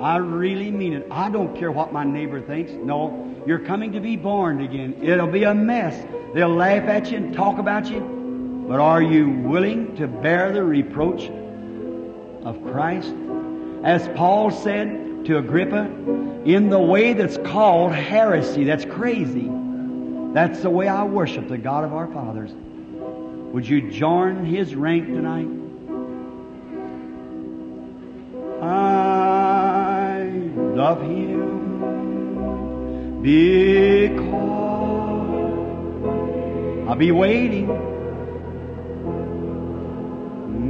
I 0.00 0.16
really 0.16 0.70
mean 0.70 0.92
it. 0.92 1.06
I 1.10 1.30
don't 1.30 1.56
care 1.56 1.70
what 1.70 1.92
my 1.92 2.02
neighbor 2.02 2.40
thinks. 2.40 2.72
No, 2.72 3.42
you're 3.46 3.60
coming 3.60 3.92
to 3.92 4.00
be 4.00 4.16
born 4.16 4.60
again. 4.60 4.96
It'll 5.00 5.28
be 5.28 5.44
a 5.44 5.54
mess. 5.54 6.04
They'll 6.34 6.48
laugh 6.48 6.88
at 6.88 7.10
you 7.10 7.18
and 7.18 7.34
talk 7.34 7.58
about 7.58 7.86
you. 7.86 8.64
But 8.68 8.80
are 8.80 9.02
you 9.02 9.30
willing 9.30 9.94
to 9.96 10.08
bear 10.08 10.52
the 10.52 10.64
reproach 10.64 11.30
of 12.44 12.60
Christ? 12.64 13.14
As 13.84 14.08
Paul 14.16 14.50
said 14.50 15.03
to 15.26 15.38
Agrippa, 15.38 15.84
in 16.44 16.68
the 16.68 16.78
way 16.78 17.14
that's 17.14 17.38
called 17.38 17.92
heresy, 17.92 18.64
that's 18.64 18.84
crazy. 18.84 19.50
That's 20.34 20.60
the 20.60 20.70
way 20.70 20.88
I 20.88 21.04
worship 21.04 21.48
the 21.48 21.58
God 21.58 21.84
of 21.84 21.94
our 21.94 22.06
fathers. 22.08 22.52
Would 23.52 23.68
you 23.68 23.90
join 23.90 24.44
his 24.44 24.74
rank 24.74 25.06
tonight? 25.06 25.48
I 28.60 30.24
love 30.74 31.02
him 31.02 31.62
because 33.22 34.24
I'll 36.88 36.96
be 36.96 37.12
waiting 37.12 37.68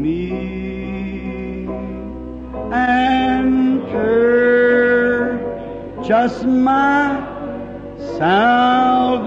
me 0.02 1.66
and 2.70 3.82
purchase 6.06 6.44
my 6.44 7.16
salvation. 8.18 9.24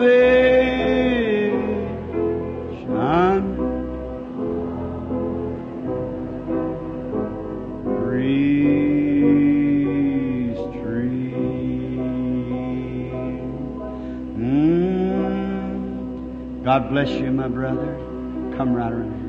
Mm. 14.37 15.33
God 16.63 16.89
bless 16.89 17.09
you, 17.09 17.31
my 17.31 17.47
brother. 17.47 17.95
Come 18.55 18.73
right 18.75 18.91
around 18.91 19.26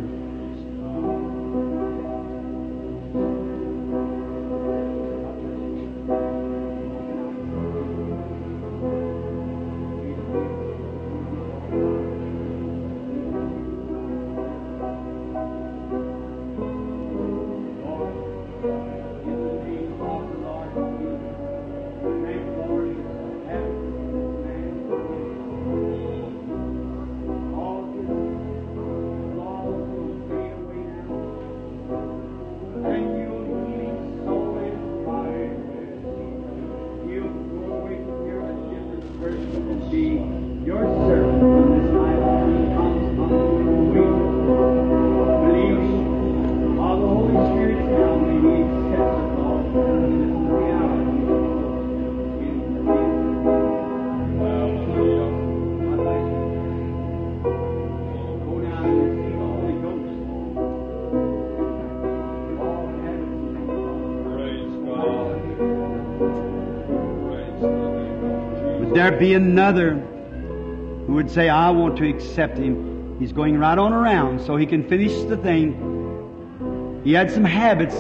Be 69.18 69.34
another 69.34 69.94
who 69.94 71.14
would 71.14 71.30
say, 71.30 71.48
I 71.48 71.70
want 71.70 71.96
to 71.98 72.08
accept 72.08 72.56
him? 72.56 73.16
He's 73.18 73.32
going 73.32 73.58
right 73.58 73.76
on 73.76 73.92
around 73.92 74.40
so 74.40 74.56
he 74.56 74.64
can 74.64 74.88
finish 74.88 75.12
the 75.24 75.36
thing. 75.36 77.00
He 77.02 77.14
had 77.14 77.30
some 77.30 77.44
habits. 77.44 77.96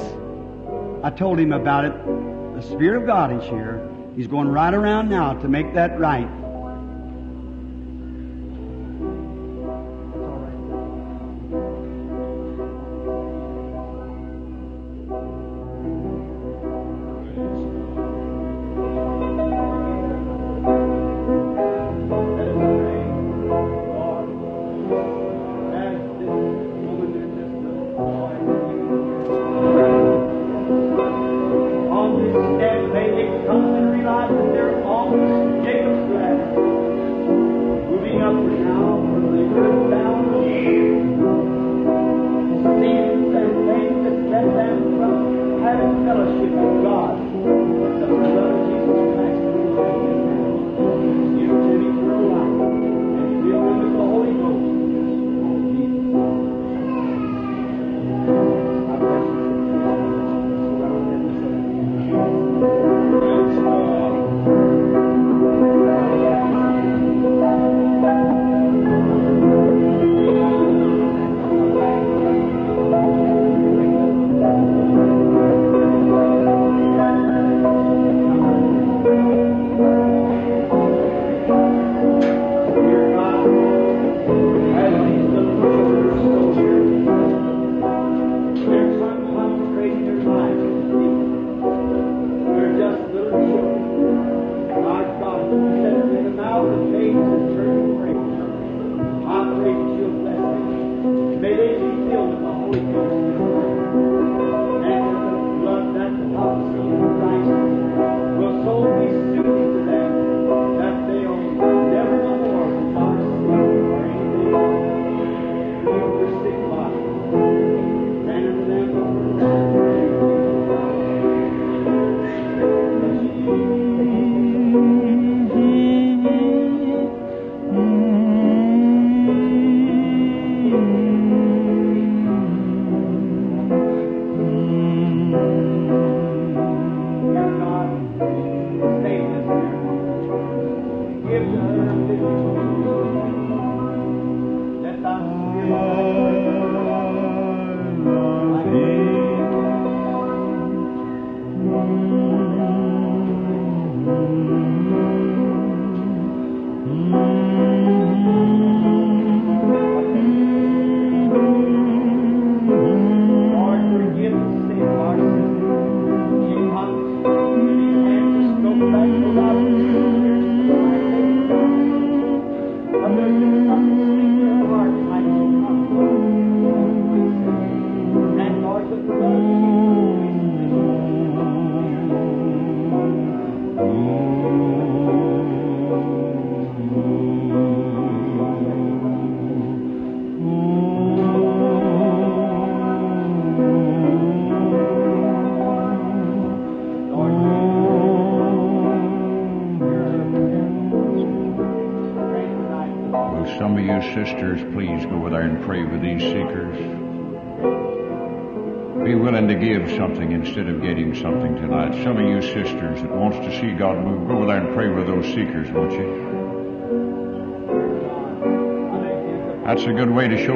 I 1.02 1.10
told 1.10 1.40
him 1.40 1.52
about 1.52 1.84
it. 1.86 1.92
The 2.54 2.62
Spirit 2.62 3.00
of 3.02 3.06
God 3.06 3.32
is 3.32 3.42
here. 3.48 3.88
He's 4.14 4.28
going 4.28 4.48
right 4.48 4.72
around 4.72 5.10
now 5.10 5.34
to 5.34 5.48
make 5.48 5.74
that 5.74 5.98
right. 5.98 6.28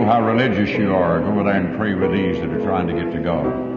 how 0.05 0.23
religious 0.23 0.71
you 0.71 0.95
are. 0.95 1.21
Go 1.21 1.29
over 1.29 1.45
there 1.45 1.55
and 1.55 1.77
pray 1.77 1.95
with 1.95 2.13
these 2.13 2.41
that 2.41 2.51
are 2.51 2.63
trying 2.63 2.87
to 2.89 2.95
get 2.95 3.13
to 3.13 3.21
God. 3.21 3.72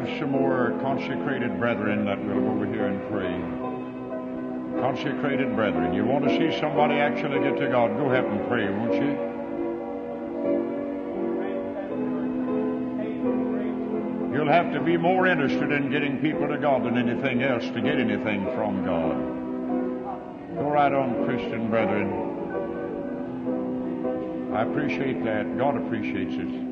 have 0.00 0.18
some 0.18 0.30
more 0.30 0.78
consecrated 0.80 1.58
brethren 1.58 2.04
that 2.06 2.18
will 2.24 2.40
go 2.40 2.50
over 2.50 2.66
here 2.66 2.86
and 2.86 3.00
pray. 3.10 4.80
Consecrated 4.80 5.54
brethren. 5.54 5.92
You 5.92 6.04
want 6.04 6.24
to 6.24 6.30
see 6.30 6.58
somebody 6.58 6.94
actually 6.94 7.40
get 7.40 7.58
to 7.58 7.68
God? 7.68 7.96
Go 7.96 8.10
ahead 8.10 8.24
and 8.24 8.48
pray, 8.48 8.70
won't 8.70 8.94
you? 8.94 9.28
You'll 14.32 14.48
have 14.48 14.72
to 14.72 14.80
be 14.80 14.96
more 14.96 15.26
interested 15.26 15.70
in 15.70 15.90
getting 15.90 16.18
people 16.20 16.48
to 16.48 16.56
God 16.56 16.84
than 16.84 16.96
anything 16.96 17.42
else 17.42 17.64
to 17.64 17.80
get 17.82 17.98
anything 17.98 18.44
from 18.54 18.84
God. 18.84 19.18
Go 20.56 20.70
right 20.70 20.92
on, 20.92 21.26
Christian 21.26 21.68
brethren. 21.68 22.28
I 24.54 24.62
appreciate 24.62 25.22
that. 25.24 25.58
God 25.58 25.76
appreciates 25.76 26.34
it. 26.36 26.69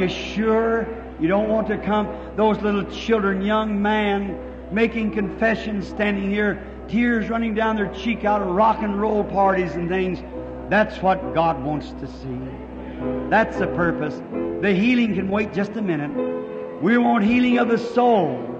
You 0.00 0.08
sure 0.08 0.88
you 1.20 1.28
don't 1.28 1.48
want 1.48 1.68
to 1.68 1.78
come? 1.78 2.08
Those 2.36 2.60
little 2.60 2.84
children, 2.84 3.42
young 3.42 3.80
man, 3.80 4.38
making 4.72 5.12
confessions, 5.12 5.86
standing 5.86 6.30
here, 6.30 6.64
tears 6.88 7.28
running 7.28 7.54
down 7.54 7.76
their 7.76 7.92
cheek 7.94 8.24
out 8.24 8.42
of 8.42 8.48
rock 8.48 8.78
and 8.80 9.00
roll 9.00 9.24
parties 9.24 9.72
and 9.72 9.88
things. 9.88 10.22
That's 10.68 11.00
what 11.02 11.34
God 11.34 11.62
wants 11.62 11.92
to 11.92 12.06
see. 12.06 13.28
That's 13.30 13.58
the 13.58 13.66
purpose. 13.68 14.20
The 14.62 14.72
healing 14.72 15.14
can 15.14 15.28
wait 15.28 15.52
just 15.52 15.72
a 15.72 15.82
minute. 15.82 16.82
We 16.82 16.98
want 16.98 17.24
healing 17.24 17.58
of 17.58 17.68
the 17.68 17.78
soul. 17.78 18.50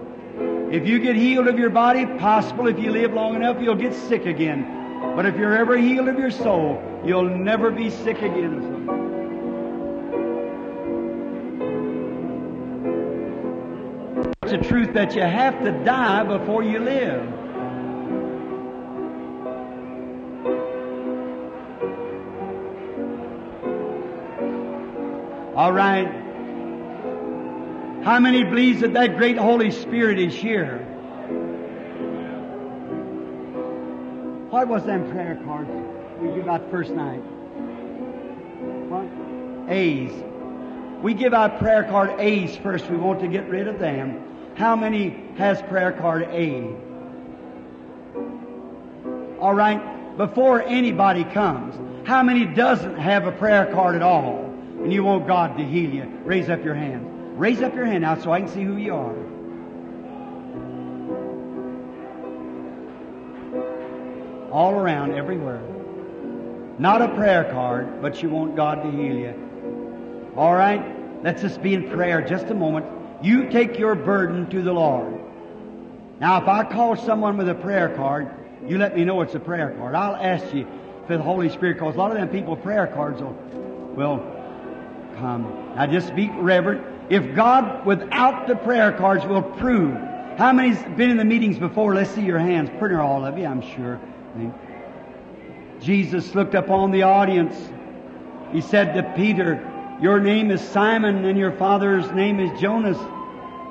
If 0.70 0.86
you 0.86 0.98
get 0.98 1.16
healed 1.16 1.46
of 1.46 1.58
your 1.58 1.70
body, 1.70 2.06
possible 2.18 2.66
if 2.68 2.78
you 2.78 2.90
live 2.90 3.12
long 3.12 3.36
enough, 3.36 3.58
you'll 3.60 3.74
get 3.74 3.94
sick 3.94 4.26
again. 4.26 5.14
But 5.14 5.26
if 5.26 5.36
you're 5.36 5.56
ever 5.56 5.76
healed 5.76 6.08
of 6.08 6.18
your 6.18 6.30
soul, 6.30 6.82
you'll 7.04 7.28
never 7.28 7.70
be 7.70 7.90
sick 7.90 8.18
again. 8.18 8.73
It's 14.44 14.52
a 14.52 14.58
truth 14.58 14.92
that 14.92 15.14
you 15.14 15.22
have 15.22 15.58
to 15.64 15.72
die 15.84 16.22
before 16.22 16.62
you 16.62 16.78
live. 16.78 17.22
All 25.56 25.72
right. 25.72 26.04
How 28.04 28.20
many 28.20 28.44
believes 28.44 28.82
that 28.82 28.92
that 28.92 29.16
great 29.16 29.38
Holy 29.38 29.70
Spirit 29.70 30.18
is 30.18 30.34
here? 30.34 30.80
What 34.50 34.68
was 34.68 34.84
them 34.84 35.10
prayer 35.10 35.40
cards 35.46 35.70
we 36.20 36.34
give 36.34 36.48
out 36.48 36.70
first 36.70 36.90
night? 36.90 37.22
What? 38.90 39.72
A's. 39.74 40.12
We 41.02 41.14
give 41.14 41.32
out 41.32 41.58
prayer 41.58 41.84
card 41.84 42.20
A's 42.20 42.54
first. 42.58 42.90
We 42.90 42.98
want 42.98 43.20
to 43.20 43.28
get 43.28 43.48
rid 43.48 43.68
of 43.68 43.78
them. 43.78 44.23
How 44.56 44.76
many 44.76 45.10
has 45.36 45.60
prayer 45.62 45.92
card 45.92 46.22
A? 46.22 46.74
All 49.40 49.54
right. 49.54 50.16
Before 50.16 50.62
anybody 50.62 51.24
comes, 51.24 51.74
how 52.06 52.22
many 52.22 52.44
doesn't 52.44 52.96
have 52.96 53.26
a 53.26 53.32
prayer 53.32 53.66
card 53.72 53.96
at 53.96 54.02
all? 54.02 54.44
And 54.82 54.92
you 54.92 55.02
want 55.02 55.26
God 55.26 55.58
to 55.58 55.64
heal 55.64 55.90
you? 55.90 56.04
Raise 56.24 56.48
up 56.48 56.64
your 56.64 56.74
hand. 56.74 57.38
Raise 57.38 57.60
up 57.62 57.74
your 57.74 57.84
hand 57.84 58.02
now 58.02 58.20
so 58.20 58.30
I 58.30 58.40
can 58.40 58.48
see 58.48 58.62
who 58.62 58.76
you 58.76 58.94
are. 58.94 59.16
All 64.52 64.74
around, 64.74 65.14
everywhere. 65.14 65.62
Not 66.78 67.02
a 67.02 67.08
prayer 67.08 67.50
card, 67.50 68.00
but 68.00 68.22
you 68.22 68.28
want 68.28 68.54
God 68.54 68.84
to 68.84 68.90
heal 68.90 69.16
you. 69.16 70.32
All 70.36 70.54
right? 70.54 71.24
Let's 71.24 71.42
just 71.42 71.60
be 71.60 71.74
in 71.74 71.90
prayer 71.90 72.22
just 72.22 72.46
a 72.46 72.54
moment. 72.54 72.86
You 73.24 73.48
take 73.48 73.78
your 73.78 73.94
burden 73.94 74.50
to 74.50 74.60
the 74.60 74.72
Lord. 74.74 75.18
Now, 76.20 76.42
if 76.42 76.46
I 76.46 76.62
call 76.62 76.94
someone 76.94 77.38
with 77.38 77.48
a 77.48 77.54
prayer 77.54 77.88
card, 77.96 78.28
you 78.68 78.76
let 78.76 78.94
me 78.94 79.06
know 79.06 79.22
it's 79.22 79.34
a 79.34 79.40
prayer 79.40 79.74
card. 79.78 79.94
I'll 79.94 80.14
ask 80.14 80.52
you 80.52 80.66
for 81.06 81.16
the 81.16 81.22
Holy 81.22 81.48
Spirit, 81.48 81.78
because 81.78 81.94
a 81.94 81.98
lot 81.98 82.10
of 82.10 82.18
them 82.18 82.28
people 82.28 82.54
prayer 82.54 82.86
cards 82.86 83.22
will, 83.22 83.32
will 83.96 84.18
come. 85.16 85.72
Now, 85.74 85.86
just 85.86 86.14
be 86.14 86.28
reverent. 86.28 86.84
If 87.08 87.34
God, 87.34 87.86
without 87.86 88.46
the 88.46 88.56
prayer 88.56 88.92
cards, 88.92 89.24
will 89.24 89.40
prove. 89.40 89.94
How 90.36 90.52
many's 90.52 90.82
been 90.94 91.08
in 91.08 91.16
the 91.16 91.24
meetings 91.24 91.58
before? 91.58 91.94
Let's 91.94 92.10
see 92.10 92.26
your 92.26 92.38
hands. 92.38 92.68
Pretty 92.78 92.96
all 92.96 93.24
of 93.24 93.38
you, 93.38 93.46
I'm 93.46 93.62
sure. 93.62 93.98
Jesus 95.80 96.34
looked 96.34 96.54
upon 96.54 96.90
the 96.90 97.04
audience. 97.04 97.56
He 98.52 98.60
said 98.60 98.92
to 98.92 99.02
Peter, 99.16 99.98
Your 100.02 100.20
name 100.20 100.50
is 100.50 100.60
Simon, 100.60 101.24
and 101.24 101.38
your 101.38 101.52
father's 101.52 102.10
name 102.12 102.38
is 102.38 102.60
Jonas. 102.60 102.98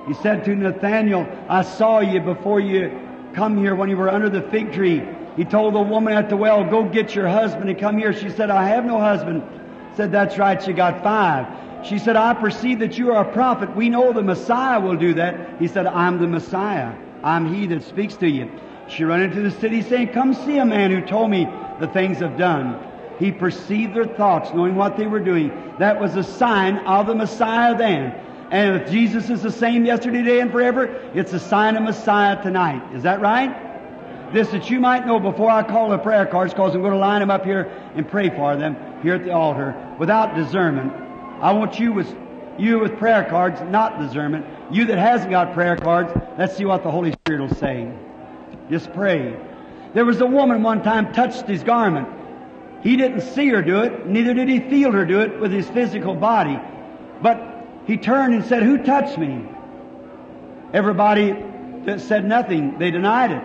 He 0.08 0.14
said 0.14 0.44
to 0.46 0.56
Nathanael, 0.56 1.28
I 1.48 1.62
saw 1.62 2.00
you 2.00 2.20
before 2.20 2.60
you 2.60 3.00
come 3.34 3.58
here 3.58 3.76
when 3.76 3.90
you 3.90 3.98
were 3.98 4.10
under 4.10 4.30
the 4.30 4.42
fig 4.42 4.74
tree. 4.74 5.02
He 5.36 5.46
told 5.46 5.74
the 5.74 5.82
woman 5.82 6.14
at 6.14 6.30
the 6.30 6.38
well, 6.38 6.64
Go 6.70 6.84
get 6.84 7.16
your 7.16 7.28
husband 7.28 7.70
and 7.70 7.80
come 7.80 7.98
here. 7.98 8.14
She 8.14 8.30
said, 8.30 8.50
I 8.50 8.68
have 8.70 8.86
no 8.86 9.00
husband. 9.00 9.44
Said, 9.96 10.12
That's 10.12 10.38
right, 10.38 10.62
she 10.62 10.74
got 10.74 11.04
five. 11.04 11.86
She 11.86 12.00
said, 12.00 12.16
I 12.16 12.34
perceive 12.34 12.80
that 12.80 12.98
you 12.98 13.12
are 13.14 13.28
a 13.28 13.34
prophet. 13.34 13.76
We 13.76 13.90
know 13.90 14.14
the 14.14 14.24
Messiah 14.24 14.80
will 14.80 14.96
do 14.96 15.16
that. 15.16 15.60
He 15.60 15.68
said, 15.68 15.86
I'm 15.86 16.20
the 16.20 16.28
Messiah. 16.28 16.94
I'm 17.24 17.54
he 17.54 17.68
that 17.68 17.84
speaks 17.84 18.16
to 18.18 18.30
you. 18.30 18.50
She 18.88 19.04
ran 19.04 19.22
into 19.22 19.42
the 19.42 19.52
city 19.52 19.82
saying, 19.82 20.10
Come 20.10 20.34
see 20.34 20.58
a 20.58 20.66
man 20.66 20.92
who 20.92 21.02
told 21.02 21.30
me 21.30 21.48
the 21.80 21.88
things 21.88 22.22
I've 22.22 22.38
done. 22.38 22.90
He 23.20 23.32
perceived 23.32 23.96
their 23.96 24.06
thoughts, 24.06 24.52
knowing 24.54 24.76
what 24.76 24.98
they 24.98 25.08
were 25.08 25.20
doing. 25.20 25.76
That 25.78 26.00
was 26.00 26.16
a 26.16 26.24
sign 26.24 26.78
of 26.80 27.08
the 27.08 27.16
Messiah 27.16 27.78
then. 27.78 28.23
And 28.54 28.80
if 28.80 28.92
Jesus 28.92 29.32
is 29.32 29.42
the 29.42 29.52
same 29.52 29.84
yesterday, 29.84 30.20
today, 30.20 30.40
and 30.40 30.52
forever, 30.52 30.84
it's 31.16 31.34
a 31.34 31.40
sign 31.40 31.76
of 31.76 31.82
Messiah 31.82 32.40
tonight. 32.44 32.94
Is 32.94 33.02
that 33.02 33.20
right? 33.20 34.32
This 34.32 34.50
that 34.52 34.70
you 34.70 34.80
might 34.80 35.08
know 35.08 35.20
before 35.20 35.50
I 35.50 35.64
call 35.64 35.90
the 35.90 35.98
prayer 35.98 36.28
cards, 36.28 36.54
because 36.54 36.76
I'm 36.76 36.82
going 36.82 36.94
to 36.94 37.00
line 37.00 37.22
them 37.22 37.32
up 37.32 37.46
here 37.46 37.64
and 37.96 38.08
pray 38.08 38.30
for 38.30 38.56
them 38.56 38.78
here 39.02 39.16
at 39.16 39.24
the 39.24 39.32
altar 39.32 39.96
without 39.98 40.36
discernment. 40.36 40.94
I 41.42 41.52
want 41.54 41.80
you 41.80 41.94
with 41.94 42.16
you 42.60 42.78
with 42.78 42.96
prayer 43.00 43.26
cards, 43.28 43.60
not 43.72 44.00
discernment. 44.00 44.46
You 44.72 44.86
that 44.86 45.00
hasn't 45.00 45.32
got 45.32 45.56
prayer 45.56 45.76
cards, 45.76 46.14
let's 46.38 46.56
see 46.56 46.66
what 46.66 46.84
the 46.84 46.92
Holy 46.92 47.12
Spirit 47.12 47.42
will 47.42 47.56
say. 47.56 47.92
Just 48.70 48.94
pray. 48.94 49.36
There 49.96 50.06
was 50.06 50.22
a 50.22 50.28
woman 50.28 50.62
one 50.62 50.84
time 50.84 51.12
touched 51.12 51.48
his 51.48 51.64
garment. 51.64 52.08
He 52.84 52.98
didn't 52.98 53.22
see 53.22 53.48
her 53.50 53.64
do 53.64 53.82
it, 53.82 54.06
neither 54.06 54.36
did 54.36 54.48
he 54.48 54.60
feel 54.60 54.92
her 54.92 55.06
do 55.06 55.22
it 55.22 55.40
with 55.40 55.52
his 55.52 55.68
physical 55.70 56.14
body. 56.14 56.60
But 57.20 57.53
he 57.86 57.98
turned 57.98 58.34
and 58.34 58.46
said, 58.46 58.64
Who 58.64 58.84
touched 58.84 59.18
me? 59.18 59.46
Everybody 60.74 61.36
that 61.86 62.02
said 62.02 62.26
nothing, 62.26 62.78
they 62.80 62.92
denied 62.92 63.32
it. 63.32 63.44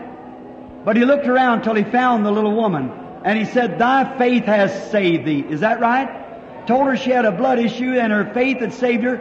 But 0.84 0.96
he 0.96 1.04
looked 1.04 1.26
around 1.26 1.62
till 1.62 1.74
he 1.74 1.84
found 1.84 2.24
the 2.24 2.30
little 2.30 2.54
woman, 2.54 2.90
and 3.24 3.38
he 3.38 3.44
said, 3.44 3.78
Thy 3.78 4.16
faith 4.16 4.44
has 4.44 4.90
saved 4.90 5.26
thee. 5.26 5.44
Is 5.48 5.60
that 5.60 5.80
right? 5.80 6.66
Told 6.66 6.86
her 6.86 6.96
she 6.96 7.10
had 7.10 7.24
a 7.24 7.32
blood 7.32 7.58
issue, 7.58 7.92
and 7.92 8.12
her 8.12 8.32
faith 8.32 8.58
had 8.60 8.72
saved 8.72 9.02
her. 9.04 9.16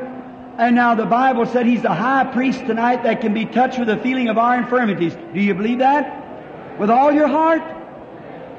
And 0.57 0.76
now 0.76 0.95
the 0.95 1.06
Bible 1.06 1.45
said 1.45 1.65
he's 1.65 1.81
the 1.81 1.94
high 1.94 2.26
priest 2.26 2.60
tonight 2.65 3.03
that 3.03 3.22
can 3.22 3.34
be 3.34 3.45
touched 3.45 3.77
with 3.77 3.88
the 3.88 3.98
feeling 3.98 4.27
of 4.27 4.38
our 4.38 4.57
infirmities. 4.57 5.15
Do 5.15 5.39
you 5.39 5.53
believe 5.53 5.80
that? 5.80 6.80
With 6.80 6.89
all 6.89 7.11
your 7.11 7.27
heart? 7.27 7.61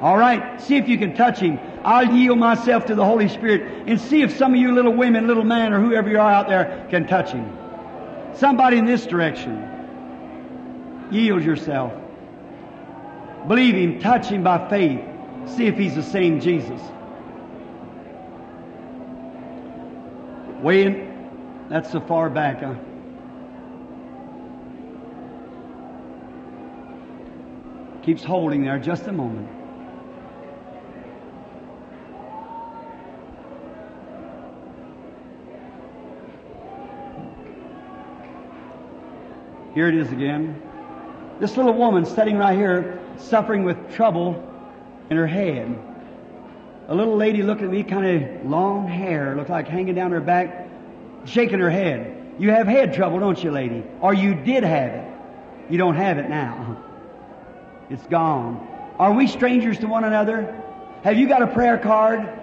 All 0.01 0.17
right. 0.17 0.61
See 0.61 0.77
if 0.77 0.87
you 0.87 0.97
can 0.97 1.13
touch 1.13 1.39
him. 1.39 1.59
I'll 1.83 2.13
yield 2.13 2.37
myself 2.37 2.85
to 2.87 2.95
the 2.95 3.05
Holy 3.05 3.29
Spirit 3.29 3.87
and 3.87 3.99
see 3.99 4.21
if 4.21 4.37
some 4.37 4.53
of 4.53 4.59
you 4.59 4.73
little 4.73 4.93
women, 4.93 5.27
little 5.27 5.45
man, 5.45 5.73
or 5.73 5.79
whoever 5.79 6.09
you 6.09 6.19
are 6.19 6.31
out 6.31 6.49
there 6.49 6.87
can 6.89 7.07
touch 7.07 7.31
him. 7.31 7.57
Somebody 8.35 8.77
in 8.77 8.85
this 8.85 9.05
direction. 9.05 9.65
Yield 11.11 11.43
yourself. 11.43 11.93
Believe 13.47 13.75
him, 13.75 13.99
touch 13.99 14.27
him 14.27 14.43
by 14.43 14.69
faith. 14.69 15.01
See 15.47 15.65
if 15.65 15.77
he's 15.77 15.95
the 15.95 16.03
same 16.03 16.39
Jesus. 16.39 16.81
Way 20.61 20.83
in, 20.83 21.67
that's 21.69 21.91
so 21.91 22.01
far 22.01 22.29
back, 22.29 22.61
huh? 22.61 22.75
Keeps 28.03 28.23
holding 28.23 28.63
there 28.63 28.79
just 28.79 29.07
a 29.07 29.11
moment. 29.11 29.58
Here 39.73 39.87
it 39.87 39.95
is 39.95 40.11
again. 40.11 40.61
This 41.39 41.55
little 41.55 41.73
woman 41.73 42.05
sitting 42.05 42.37
right 42.37 42.57
here, 42.57 42.99
suffering 43.17 43.63
with 43.63 43.93
trouble 43.93 44.45
in 45.09 45.17
her 45.17 45.27
head. 45.27 45.77
A 46.87 46.95
little 46.95 47.15
lady 47.15 47.43
looking 47.43 47.65
at 47.65 47.71
me, 47.71 47.83
kind 47.83 48.23
of 48.23 48.45
long 48.49 48.87
hair, 48.87 49.35
looked 49.35 49.49
like 49.49 49.67
hanging 49.67 49.93
down 49.93 50.11
her 50.11 50.21
back, 50.21 50.67
shaking 51.25 51.59
her 51.59 51.69
head. 51.69 52.33
You 52.39 52.49
have 52.51 52.67
head 52.67 52.93
trouble, 52.93 53.19
don't 53.19 53.41
you, 53.43 53.51
lady? 53.51 53.83
Or 54.01 54.13
you 54.13 54.33
did 54.33 54.63
have 54.63 54.91
it. 54.91 55.13
You 55.69 55.77
don't 55.77 55.95
have 55.95 56.17
it 56.17 56.29
now. 56.29 56.81
It's 57.89 58.05
gone. 58.07 58.67
Are 58.97 59.13
we 59.13 59.27
strangers 59.27 59.77
to 59.79 59.87
one 59.87 60.03
another? 60.03 60.61
Have 61.03 61.17
you 61.17 61.27
got 61.27 61.43
a 61.43 61.47
prayer 61.47 61.77
card? 61.77 62.38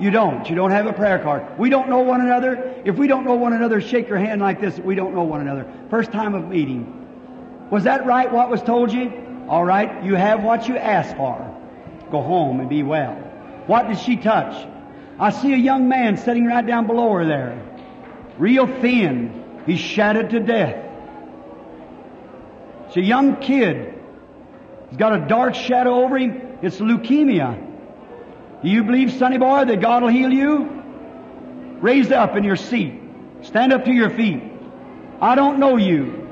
You 0.00 0.10
don't. 0.10 0.48
You 0.48 0.56
don't 0.56 0.70
have 0.70 0.86
a 0.86 0.92
prayer 0.92 1.18
card. 1.18 1.58
We 1.58 1.68
don't 1.68 1.90
know 1.90 1.98
one 1.98 2.22
another. 2.22 2.82
If 2.84 2.96
we 2.96 3.06
don't 3.06 3.24
know 3.24 3.34
one 3.34 3.52
another, 3.52 3.80
shake 3.80 4.08
your 4.08 4.18
hand 4.18 4.40
like 4.40 4.60
this. 4.60 4.78
We 4.78 4.94
don't 4.94 5.14
know 5.14 5.24
one 5.24 5.42
another. 5.42 5.70
First 5.90 6.10
time 6.10 6.34
of 6.34 6.48
meeting. 6.48 7.68
Was 7.70 7.84
that 7.84 8.06
right, 8.06 8.32
what 8.32 8.48
was 8.48 8.62
told 8.62 8.92
you? 8.92 9.12
All 9.48 9.64
right, 9.64 10.02
you 10.02 10.14
have 10.14 10.42
what 10.42 10.68
you 10.68 10.76
asked 10.76 11.16
for. 11.16 11.36
Go 12.10 12.22
home 12.22 12.60
and 12.60 12.68
be 12.68 12.82
well. 12.82 13.14
What 13.66 13.88
did 13.88 13.98
she 13.98 14.16
touch? 14.16 14.66
I 15.18 15.30
see 15.30 15.52
a 15.52 15.56
young 15.56 15.88
man 15.88 16.16
sitting 16.16 16.46
right 16.46 16.66
down 16.66 16.86
below 16.86 17.12
her 17.12 17.26
there. 17.26 17.62
Real 18.38 18.66
thin. 18.66 19.62
He's 19.66 19.80
shattered 19.80 20.30
to 20.30 20.40
death. 20.40 20.86
It's 22.88 22.96
a 22.96 23.02
young 23.02 23.36
kid. 23.36 23.94
He's 24.88 24.98
got 24.98 25.14
a 25.14 25.28
dark 25.28 25.54
shadow 25.54 26.02
over 26.04 26.16
him. 26.16 26.58
It's 26.62 26.78
leukemia. 26.78 27.69
Do 28.62 28.68
you 28.68 28.84
believe, 28.84 29.12
sonny 29.12 29.38
boy, 29.38 29.64
that 29.64 29.80
God 29.80 30.02
will 30.02 30.10
heal 30.10 30.32
you? 30.32 30.82
Raise 31.80 32.10
up 32.10 32.36
in 32.36 32.44
your 32.44 32.56
seat. 32.56 33.00
Stand 33.42 33.72
up 33.72 33.86
to 33.86 33.92
your 33.92 34.10
feet. 34.10 34.42
I 35.20 35.34
don't 35.34 35.58
know 35.58 35.76
you. 35.76 36.28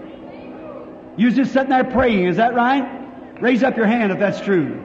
You're 1.16 1.30
just 1.30 1.52
sitting 1.52 1.70
there 1.70 1.84
praying. 1.84 2.26
Is 2.26 2.36
that 2.36 2.55
right? 2.55 3.40
Raise 3.40 3.62
up 3.62 3.76
your 3.76 3.86
hand 3.86 4.12
if 4.12 4.18
that's 4.18 4.40
true. 4.40 4.84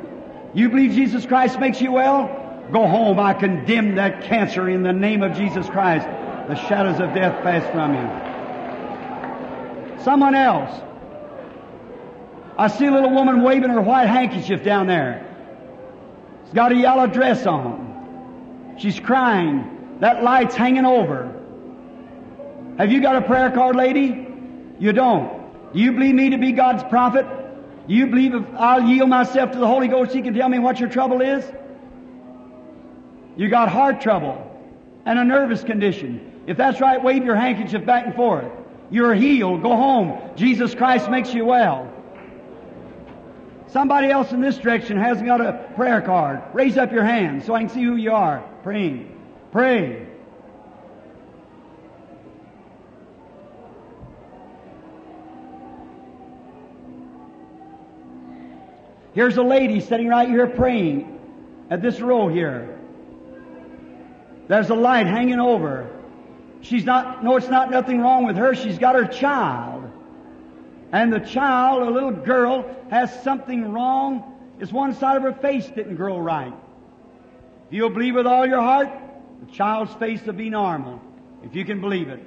You 0.54 0.70
believe 0.70 0.92
Jesus 0.92 1.26
Christ 1.26 1.60
makes 1.60 1.82
you 1.82 1.92
well? 1.92 2.28
Go 2.72 2.88
home. 2.88 3.20
I 3.20 3.34
condemn 3.34 3.96
that 3.96 4.24
cancer 4.24 4.70
in 4.70 4.84
the 4.84 4.94
name 4.94 5.22
of 5.22 5.36
Jesus 5.36 5.68
Christ. 5.68 6.08
The 6.48 6.56
shadows 6.56 7.00
of 7.00 7.14
death 7.14 7.44
pass 7.44 7.70
from 7.72 7.94
you. 7.96 8.08
Someone 10.04 10.36
else. 10.36 10.82
I 12.58 12.68
see 12.68 12.86
a 12.86 12.92
little 12.92 13.12
woman 13.12 13.42
waving 13.42 13.70
her 13.70 13.82
white 13.82 14.08
handkerchief 14.08 14.64
down 14.64 14.88
there. 14.88 15.23
Got 16.54 16.72
a 16.72 16.76
yellow 16.76 17.08
dress 17.08 17.46
on. 17.46 18.76
She's 18.78 19.00
crying. 19.00 19.98
That 20.00 20.24
light's 20.24 20.56
hanging 20.56 20.86
over. 20.86 21.40
Have 22.78 22.92
you 22.92 23.02
got 23.02 23.16
a 23.16 23.22
prayer 23.22 23.52
card, 23.52 23.76
lady? 23.76 24.28
You 24.80 24.94
don't. 24.94 25.74
Do 25.74 25.80
you 25.80 25.92
believe 25.92 26.16
me 26.16 26.32
to 26.32 26.38
be 26.38 26.52
God's 26.52 26.84
prophet? 26.84 27.26
Do 27.88 27.94
you 27.94 28.08
believe 28.08 28.34
if 28.34 28.44
I'll 28.56 28.82
yield 28.82 29.10
myself 29.10 29.52
to 29.52 29.60
the 29.60 29.68
Holy 29.68 29.88
Ghost, 29.88 30.12
He 30.12 30.22
can 30.22 30.34
tell 30.34 30.50
me 30.50 30.60
what 30.60 30.80
your 30.80 30.90
trouble 30.90 31.22
is? 31.22 31.46
You 33.36 33.50
got 33.50 33.70
heart 33.70 34.02
trouble 34.02 34.50
and 35.06 35.20
a 35.20 35.24
nervous 35.24 35.64
condition. 35.64 36.44
If 36.48 36.58
that's 36.58 36.82
right, 36.82 37.02
wave 37.02 37.24
your 37.24 37.36
handkerchief 37.36 37.86
back 37.86 38.06
and 38.06 38.16
forth. 38.16 38.52
You're 38.90 39.14
healed. 39.14 39.64
Go 39.64 39.76
home. 39.76 40.20
Jesus 40.36 40.76
Christ 40.76 41.10
makes 41.10 41.34
you 41.34 41.46
well. 41.46 41.93
Somebody 43.74 44.12
else 44.12 44.32
in 44.32 44.40
this 44.40 44.60
direction 44.60 44.98
hasn't 44.98 45.26
got 45.26 45.42
a 45.42 45.68
prayer 45.76 46.00
card. 46.00 46.44
Raise 46.54 46.78
up 46.78 46.92
your 46.92 47.04
hand 47.04 47.44
so 47.44 47.56
I 47.56 47.62
can 47.62 47.70
see 47.70 47.84
who 47.84 47.96
you 47.96 48.12
are. 48.12 48.48
Praying. 48.62 49.20
Pray. 49.52 50.06
Here's 59.16 59.38
a 59.38 59.44
lady 59.44 59.80
sitting 59.80 60.08
right 60.08 60.30
here 60.30 60.46
praying 60.46 61.20
at 61.72 61.82
this 61.82 62.00
row 62.00 62.28
here. 62.28 62.80
There's 64.48 64.70
a 64.70 64.76
light 64.76 65.08
hanging 65.08 65.40
over. 65.40 65.90
She's 66.62 66.86
not, 66.86 67.24
no, 67.24 67.38
it's 67.38 67.50
not 67.50 67.72
nothing 67.72 68.02
wrong 68.02 68.28
with 68.28 68.38
her. 68.38 68.54
She's 68.54 68.78
got 68.78 68.94
her 68.94 69.06
child. 69.06 69.73
And 70.94 71.12
the 71.12 71.20
child, 71.20 71.82
a 71.82 71.90
little 71.90 72.12
girl, 72.12 72.74
has 72.92 73.24
something 73.24 73.74
wrong. 73.74 74.40
It's 74.60 74.72
one 74.72 74.94
side 74.94 75.18
of 75.18 75.24
her 75.24 75.34
face 75.34 75.66
didn't 75.66 75.96
grow 75.96 76.20
right. 76.20 76.54
If 77.68 77.74
you'll 77.74 77.90
believe 77.90 78.14
with 78.14 78.28
all 78.28 78.46
your 78.46 78.62
heart, 78.62 78.90
the 79.44 79.52
child's 79.52 79.92
face 79.96 80.24
will 80.24 80.34
be 80.34 80.52
normal. 80.52 81.02
If 81.44 81.56
you 81.56 81.66
can 81.66 81.82
believe 81.82 82.10
it. 82.10 82.20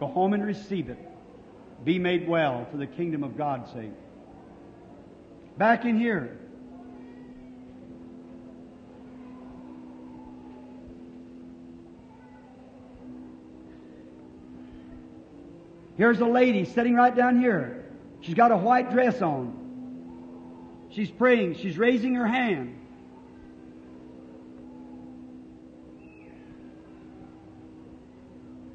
Go 0.00 0.06
home 0.06 0.32
and 0.32 0.44
receive 0.44 0.88
it. 0.88 0.98
Be 1.84 1.98
made 1.98 2.26
well 2.26 2.66
for 2.70 2.78
the 2.78 2.86
kingdom 2.86 3.22
of 3.22 3.36
God's 3.36 3.70
sake. 3.72 3.92
Back 5.58 5.84
in 5.84 5.98
here. 5.98 6.38
Here's 15.96 16.20
a 16.20 16.26
lady 16.26 16.64
sitting 16.64 16.94
right 16.94 17.14
down 17.14 17.40
here. 17.40 17.84
She's 18.20 18.34
got 18.34 18.50
a 18.52 18.56
white 18.56 18.90
dress 18.90 19.22
on. 19.22 19.60
She's 20.90 21.10
praying. 21.10 21.56
She's 21.56 21.76
raising 21.76 22.14
her 22.14 22.26
hand. 22.26 22.80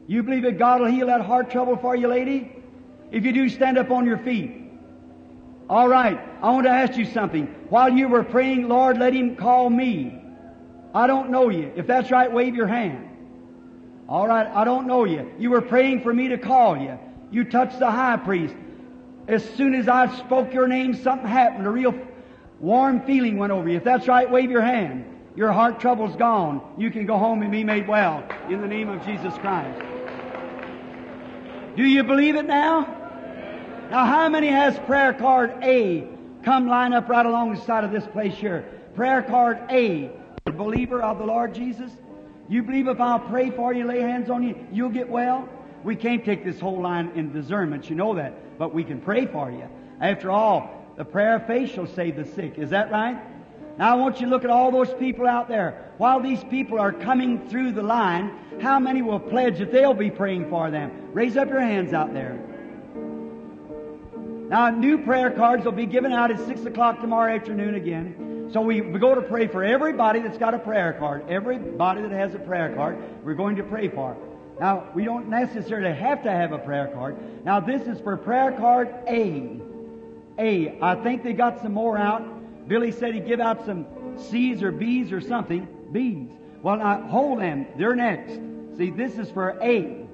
You 0.07 0.23
believe 0.23 0.43
that 0.43 0.57
God 0.57 0.81
will 0.81 0.87
heal 0.87 1.07
that 1.07 1.21
heart 1.21 1.51
trouble 1.51 1.77
for 1.77 1.95
you, 1.95 2.07
lady? 2.07 2.51
If 3.11 3.25
you 3.25 3.31
do, 3.31 3.49
stand 3.49 3.77
up 3.77 3.91
on 3.91 4.05
your 4.05 4.17
feet. 4.17 4.55
All 5.69 5.87
right. 5.87 6.19
I 6.41 6.49
want 6.51 6.65
to 6.65 6.71
ask 6.71 6.97
you 6.97 7.05
something. 7.05 7.45
While 7.69 7.91
you 7.91 8.07
were 8.07 8.23
praying, 8.23 8.67
Lord, 8.67 8.97
let 8.97 9.13
him 9.13 9.35
call 9.35 9.69
me. 9.69 10.19
I 10.95 11.05
don't 11.05 11.29
know 11.29 11.49
you. 11.49 11.71
If 11.75 11.85
that's 11.85 12.09
right, 12.09 12.31
wave 12.31 12.55
your 12.55 12.67
hand. 12.67 13.07
All 14.07 14.27
right. 14.27 14.47
I 14.47 14.63
don't 14.63 14.87
know 14.87 15.05
you. 15.05 15.31
You 15.37 15.51
were 15.51 15.61
praying 15.61 16.01
for 16.01 16.13
me 16.13 16.29
to 16.29 16.37
call 16.37 16.77
you. 16.77 16.97
You 17.31 17.43
touched 17.43 17.79
the 17.79 17.91
high 17.91 18.17
priest. 18.17 18.55
As 19.27 19.47
soon 19.51 19.75
as 19.75 19.87
I 19.87 20.15
spoke 20.17 20.53
your 20.53 20.67
name, 20.67 20.95
something 20.95 21.27
happened. 21.27 21.67
A 21.67 21.69
real 21.69 21.93
warm 22.59 23.01
feeling 23.05 23.37
went 23.37 23.51
over 23.51 23.69
you. 23.69 23.77
If 23.77 23.83
that's 23.83 24.07
right, 24.07 24.29
wave 24.29 24.49
your 24.49 24.61
hand. 24.61 25.05
Your 25.35 25.51
heart 25.51 25.79
trouble's 25.79 26.15
gone. 26.15 26.61
You 26.77 26.89
can 26.91 27.05
go 27.05 27.17
home 27.17 27.41
and 27.43 27.51
be 27.51 27.63
made 27.63 27.87
well 27.87 28.23
in 28.49 28.61
the 28.61 28.67
name 28.67 28.89
of 28.89 29.05
Jesus 29.05 29.33
Christ. 29.35 29.79
Do 31.75 31.83
you 31.83 32.03
believe 32.03 32.35
it 32.35 32.45
now? 32.45 32.81
Now, 33.91 34.05
how 34.05 34.29
many 34.29 34.47
has 34.47 34.77
prayer 34.79 35.13
card 35.13 35.53
A? 35.63 36.07
Come 36.43 36.67
line 36.67 36.93
up 36.93 37.07
right 37.09 37.25
along 37.25 37.53
the 37.53 37.61
side 37.61 37.83
of 37.83 37.91
this 37.91 38.05
place 38.07 38.35
here. 38.35 38.65
Prayer 38.95 39.21
card 39.21 39.59
A. 39.69 40.11
Believer 40.45 41.01
of 41.01 41.19
the 41.19 41.25
Lord 41.25 41.53
Jesus. 41.53 41.91
You 42.49 42.63
believe 42.63 42.87
if 42.87 42.99
I'll 42.99 43.19
pray 43.19 43.51
for 43.51 43.73
you, 43.73 43.85
lay 43.85 44.01
hands 44.01 44.29
on 44.29 44.43
you, 44.43 44.55
you'll 44.71 44.89
get 44.89 45.07
well? 45.07 45.47
We 45.83 45.95
can't 45.95 46.25
take 46.25 46.43
this 46.43 46.59
whole 46.59 46.81
line 46.81 47.11
in 47.15 47.31
discernment, 47.31 47.89
you 47.89 47.95
know 47.95 48.15
that, 48.15 48.57
but 48.57 48.73
we 48.73 48.83
can 48.83 48.99
pray 48.99 49.25
for 49.25 49.49
you. 49.49 49.67
After 50.01 50.31
all, 50.31 50.69
the 50.97 51.05
prayer 51.05 51.35
of 51.35 51.47
faith 51.47 51.73
shall 51.73 51.87
save 51.87 52.15
the 52.15 52.25
sick. 52.25 52.57
Is 52.57 52.71
that 52.71 52.91
right? 52.91 53.17
Now 53.77 53.93
I 53.93 53.95
want 53.95 54.19
you 54.19 54.25
to 54.25 54.29
look 54.29 54.43
at 54.43 54.49
all 54.49 54.71
those 54.71 54.93
people 54.95 55.25
out 55.25 55.47
there. 55.47 55.93
While 55.97 56.19
these 56.19 56.43
people 56.43 56.79
are 56.79 56.91
coming 56.91 57.47
through 57.47 57.71
the 57.71 57.83
line, 57.83 58.37
how 58.61 58.79
many 58.79 59.01
will 59.01 59.19
pledge 59.19 59.59
that 59.59 59.71
they'll 59.71 59.93
be 59.93 60.11
praying 60.11 60.49
for 60.49 60.69
them? 60.69 60.91
Raise 61.13 61.37
up 61.37 61.47
your 61.47 61.61
hands 61.61 61.93
out 61.93 62.13
there. 62.13 62.37
Now, 64.49 64.69
new 64.71 64.97
prayer 64.97 65.31
cards 65.31 65.63
will 65.63 65.71
be 65.71 65.85
given 65.85 66.11
out 66.11 66.31
at 66.31 66.45
6 66.45 66.65
o'clock 66.65 66.99
tomorrow 66.99 67.33
afternoon 67.33 67.75
again. 67.75 68.49
So 68.51 68.61
we, 68.61 68.81
we 68.81 68.99
go 68.99 69.13
to 69.13 69.21
pray 69.21 69.47
for 69.47 69.63
everybody 69.63 70.21
that's 70.21 70.39
got 70.39 70.55
a 70.55 70.59
prayer 70.59 70.93
card. 70.93 71.29
Everybody 71.29 72.01
that 72.01 72.11
has 72.11 72.33
a 72.33 72.39
prayer 72.39 72.75
card, 72.75 72.97
we're 73.23 73.35
going 73.35 73.57
to 73.57 73.63
pray 73.63 73.87
for. 73.89 74.17
Now, 74.59 74.89
we 74.93 75.05
don't 75.05 75.29
necessarily 75.29 75.97
have 75.97 76.23
to 76.23 76.31
have 76.31 76.51
a 76.51 76.57
prayer 76.57 76.91
card. 76.93 77.45
Now, 77.45 77.59
this 77.59 77.83
is 77.83 77.99
for 78.01 78.17
prayer 78.17 78.51
card 78.51 78.93
A. 79.07 79.59
A. 80.37 80.79
I 80.81 80.95
think 80.95 81.23
they 81.23 81.33
got 81.33 81.61
some 81.61 81.73
more 81.73 81.97
out. 81.97 82.67
Billy 82.67 82.91
said 82.91 83.13
he'd 83.13 83.25
give 83.25 83.39
out 83.39 83.65
some 83.65 83.87
C's 84.17 84.61
or 84.61 84.71
B's 84.71 85.11
or 85.11 85.21
something. 85.21 85.67
B's. 85.91 86.29
Well, 86.61 86.77
now, 86.77 87.07
hold 87.07 87.39
them. 87.39 87.67
They're 87.77 87.95
next. 87.95 88.33
See, 88.77 88.91
this 88.91 89.17
is 89.17 89.29
for 89.31 89.57
A. 89.61 90.05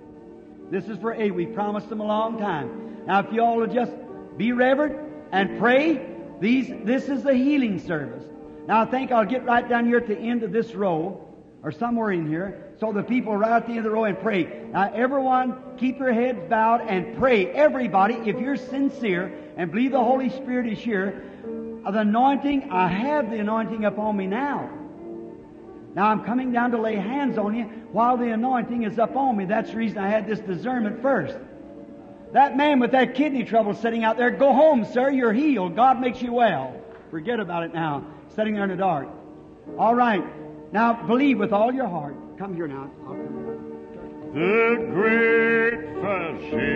This 0.70 0.88
is 0.88 0.98
for 1.00 1.14
A. 1.14 1.32
We 1.32 1.48
promised 1.48 1.90
them 1.90 2.00
a 2.00 2.06
long 2.06 2.38
time. 2.38 3.06
Now, 3.08 3.20
if 3.20 3.34
you 3.34 3.42
all 3.42 3.58
will 3.58 3.68
just 3.68 3.94
be 4.38 4.52
reverent 4.52 5.00
and 5.32 5.60
pray, 5.60 6.06
these, 6.40 6.72
this 6.84 7.10
is 7.10 7.24
the 7.24 7.34
healing 7.34 7.80
service. 7.80 8.24
Now, 8.68 8.82
I 8.82 8.86
think 8.86 9.12
I'll 9.12 9.26
get 9.26 9.44
right 9.44 9.68
down 9.68 9.86
here 9.86 9.98
at 9.98 10.08
the 10.08 10.18
end 10.18 10.44
of 10.44 10.52
this 10.52 10.74
row, 10.76 11.24
or 11.64 11.72
somewhere 11.72 12.12
in 12.12 12.28
here, 12.28 12.65
so 12.80 12.92
the 12.92 13.04
people 13.04 13.36
right 13.36 13.52
at 13.52 13.66
the 13.68 13.72
end 13.72 13.80
of 13.80 13.84
the 13.86 13.92
row 13.92 14.04
and 14.04 14.20
pray. 14.20 14.44
Now, 14.72 14.92
everyone, 14.94 15.78
keep 15.78 15.98
your 16.00 16.12
heads 16.12 16.40
bowed 16.50 16.82
and 16.82 17.18
pray. 17.18 17.48
Everybody, 17.48 18.16
if 18.16 18.40
you're 18.40 18.58
sincere 18.58 19.34
and 19.56 19.72
believe 19.72 19.92
the 19.92 20.04
Holy 20.04 20.30
Spirit 20.30 20.68
is 20.68 20.80
here, 20.80 21.24
uh, 21.86 21.92
the 21.92 22.00
anointing, 22.00 22.72
I 22.72 22.88
have 22.88 23.30
the 23.30 23.38
anointing 23.38 23.86
upon 23.86 24.18
me 24.18 24.28
now. 24.28 24.70
Now 25.94 26.08
I'm 26.08 26.26
coming 26.26 26.52
down 26.52 26.72
to 26.72 26.82
lay 26.82 26.96
hands 26.96 27.38
on 27.38 27.56
you 27.56 27.64
while 27.94 28.18
the 28.18 28.32
anointing 28.32 28.84
is 28.84 28.98
upon 28.98 29.38
me. 29.38 29.46
That's 29.46 29.72
the 29.72 29.78
reason 29.78 30.00
I 30.00 30.10
had 30.10 30.28
this 30.28 30.40
discernment 30.40 31.02
first. 31.02 31.38
That 32.34 32.58
man 32.58 32.80
with 32.82 32.92
that 32.92 33.16
kidney 33.16 33.46
trouble 33.46 33.74
sitting 33.74 34.04
out 34.04 34.18
there, 34.18 34.32
go 34.32 34.52
home, 34.52 34.84
sir. 34.84 35.10
You're 35.10 35.32
healed. 35.32 35.78
God 35.78 36.02
makes 36.02 36.22
you 36.22 36.34
well. 36.34 36.76
Forget 37.10 37.40
about 37.40 37.64
it 37.64 37.74
now. 37.74 38.06
Sitting 38.36 38.56
there 38.56 38.66
in 38.66 38.72
the 38.72 38.76
dark. 38.76 39.08
All 39.78 39.96
right. 39.96 40.24
Now 40.74 41.06
believe 41.06 41.40
with 41.40 41.54
all 41.54 41.74
your 41.74 41.88
heart. 41.88 42.16
Come 42.38 42.54
here 42.54 42.68
now. 42.68 42.92
The 44.34 44.90
great 44.92 45.80
physician 46.02 46.75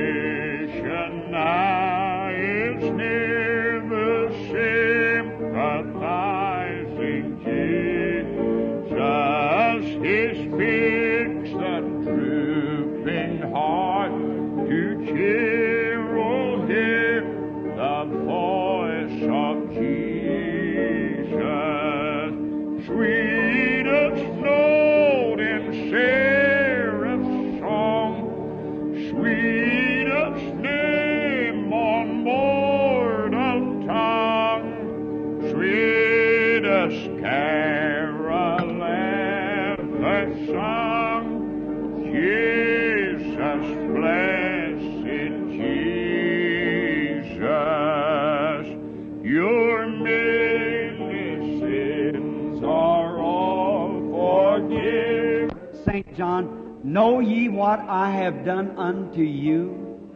what 57.70 57.88
I 57.88 58.10
have 58.10 58.44
done 58.46 58.76
unto 58.78 59.22
you? 59.22 60.10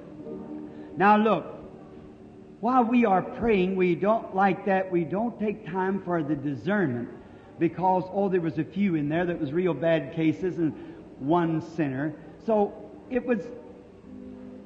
Now 0.98 1.18
look, 1.18 1.46
while 2.62 2.84
we 2.84 3.06
are 3.06 3.22
praying, 3.22 3.76
we 3.76 3.94
don't 3.94 4.36
like 4.36 4.66
that, 4.66 4.92
we 4.92 5.04
don't 5.04 5.40
take 5.40 5.64
time 5.68 6.02
for 6.02 6.24
the 6.24 6.36
discernment 6.36 7.10
because, 7.60 8.06
oh, 8.12 8.28
there 8.28 8.42
was 8.42 8.58
a 8.58 8.64
few 8.64 8.96
in 8.96 9.08
there 9.08 9.28
that 9.28 9.40
was 9.40 9.54
real 9.54 9.76
bad 9.76 10.16
cases 10.16 10.58
and 10.58 10.74
one 11.20 11.62
sinner. 11.76 12.16
So 12.44 12.74
it 13.12 13.24
was, 13.24 13.38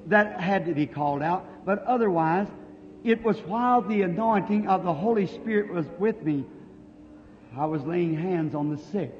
that 0.05 0.39
had 0.39 0.65
to 0.67 0.73
be 0.73 0.87
called 0.87 1.21
out. 1.21 1.65
But 1.65 1.83
otherwise, 1.83 2.47
it 3.03 3.21
was 3.21 3.37
while 3.39 3.81
the 3.81 4.03
anointing 4.03 4.69
of 4.69 4.85
the 4.85 4.93
Holy 4.93 5.27
Spirit 5.27 5.73
was 5.73 5.87
with 5.99 6.23
me, 6.23 6.45
I 7.53 7.65
was 7.65 7.83
laying 7.83 8.15
hands 8.15 8.55
on 8.55 8.69
the 8.73 8.81
sick. 8.81 9.13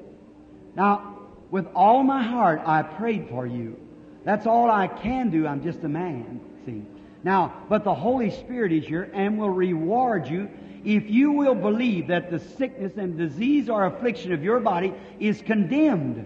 Now, 0.74 1.17
with 1.50 1.68
all 1.76 2.04
my 2.04 2.24
heart, 2.24 2.62
I 2.66 2.84
prayed 2.84 3.30
for 3.30 3.46
you. 3.46 3.80
That's 4.24 4.46
all 4.46 4.70
I 4.70 4.88
can 4.88 5.30
do. 5.30 5.48
I'm 5.48 5.64
just 5.64 5.84
a 5.84 5.90
man, 5.90 6.42
see. 6.66 6.84
Now, 7.24 7.54
but 7.70 7.84
the 7.84 7.94
Holy 7.94 8.32
Spirit 8.32 8.72
is 8.72 8.86
here 8.86 9.10
and 9.14 9.38
will 9.38 9.50
reward 9.50 10.28
you 10.28 10.50
if 10.86 11.10
you 11.10 11.32
will 11.32 11.56
believe 11.56 12.08
that 12.08 12.30
the 12.32 12.40
sickness 12.40 12.94
and 12.98 13.18
disease 13.18 13.70
or 13.70 13.86
affliction 13.86 14.32
of 14.32 14.44
your 14.44 14.60
body 14.60 14.94
is 15.20 15.42
condemned. 15.42 16.26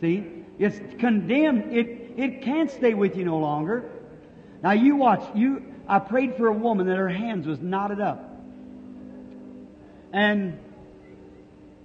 See? 0.00 0.26
It's 0.58 0.78
condemned. 0.98 1.72
It, 1.72 2.12
it 2.16 2.42
can't 2.42 2.70
stay 2.70 2.94
with 2.94 3.16
you 3.16 3.24
no 3.24 3.38
longer. 3.38 3.90
Now 4.62 4.72
you 4.72 4.96
watch. 4.96 5.22
You, 5.34 5.64
I 5.88 5.98
prayed 5.98 6.36
for 6.36 6.48
a 6.48 6.52
woman 6.52 6.86
that 6.86 6.96
her 6.96 7.08
hands 7.08 7.46
was 7.46 7.60
knotted 7.60 8.00
up. 8.00 8.30
And 10.12 10.58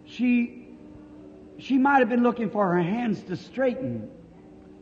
she, 0.06 0.59
she 1.60 1.78
might 1.78 2.00
have 2.00 2.10
been 2.10 2.24
looking 2.24 2.50
for 2.50 2.74
her 2.74 2.82
hands 2.82 3.22
to 3.24 3.36
straighten. 3.36 4.10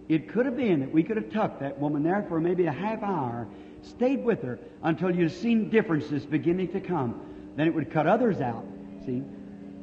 It 0.07 0.29
could 0.29 0.45
have 0.45 0.55
been 0.55 0.79
that 0.81 0.91
we 0.91 1.03
could 1.03 1.17
have 1.17 1.31
tucked 1.31 1.59
that 1.59 1.77
woman 1.79 2.03
there 2.03 2.25
for 2.29 2.39
maybe 2.39 2.65
a 2.65 2.71
half 2.71 3.03
hour, 3.03 3.47
stayed 3.81 4.23
with 4.23 4.41
her 4.43 4.59
until 4.83 5.13
you'd 5.13 5.31
seen 5.31 5.69
differences 5.69 6.25
beginning 6.25 6.69
to 6.69 6.79
come. 6.79 7.21
Then 7.55 7.67
it 7.67 7.73
would 7.73 7.91
cut 7.91 8.07
others 8.07 8.39
out. 8.39 8.65
See? 9.05 9.23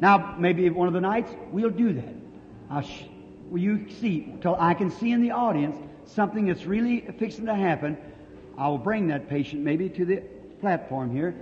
Now, 0.01 0.37
maybe 0.39 0.69
one 0.71 0.89
of 0.89 0.95
the 0.95 1.01
nights, 1.01 1.31
we'll 1.51 1.71
do 1.71 1.93
that. 1.93 2.15
I'll 2.71 2.83
sh- 2.83 3.05
will 3.51 3.61
you 3.61 3.89
see, 4.01 4.35
till 4.41 4.57
I 4.59 4.75
can 4.75 4.91
see 4.91 5.13
in 5.13 5.21
the 5.21 5.33
audience 5.33 5.77
something 6.07 6.47
that's 6.47 6.65
really 6.65 7.01
fixing 7.19 7.47
to 7.47 7.55
happen, 7.55 7.97
I 8.57 8.69
will 8.69 8.79
bring 8.79 9.09
that 9.09 9.29
patient 9.29 9.63
maybe 9.63 9.89
to 9.91 10.05
the 10.05 10.23
platform 10.61 11.13
here. 11.13 11.35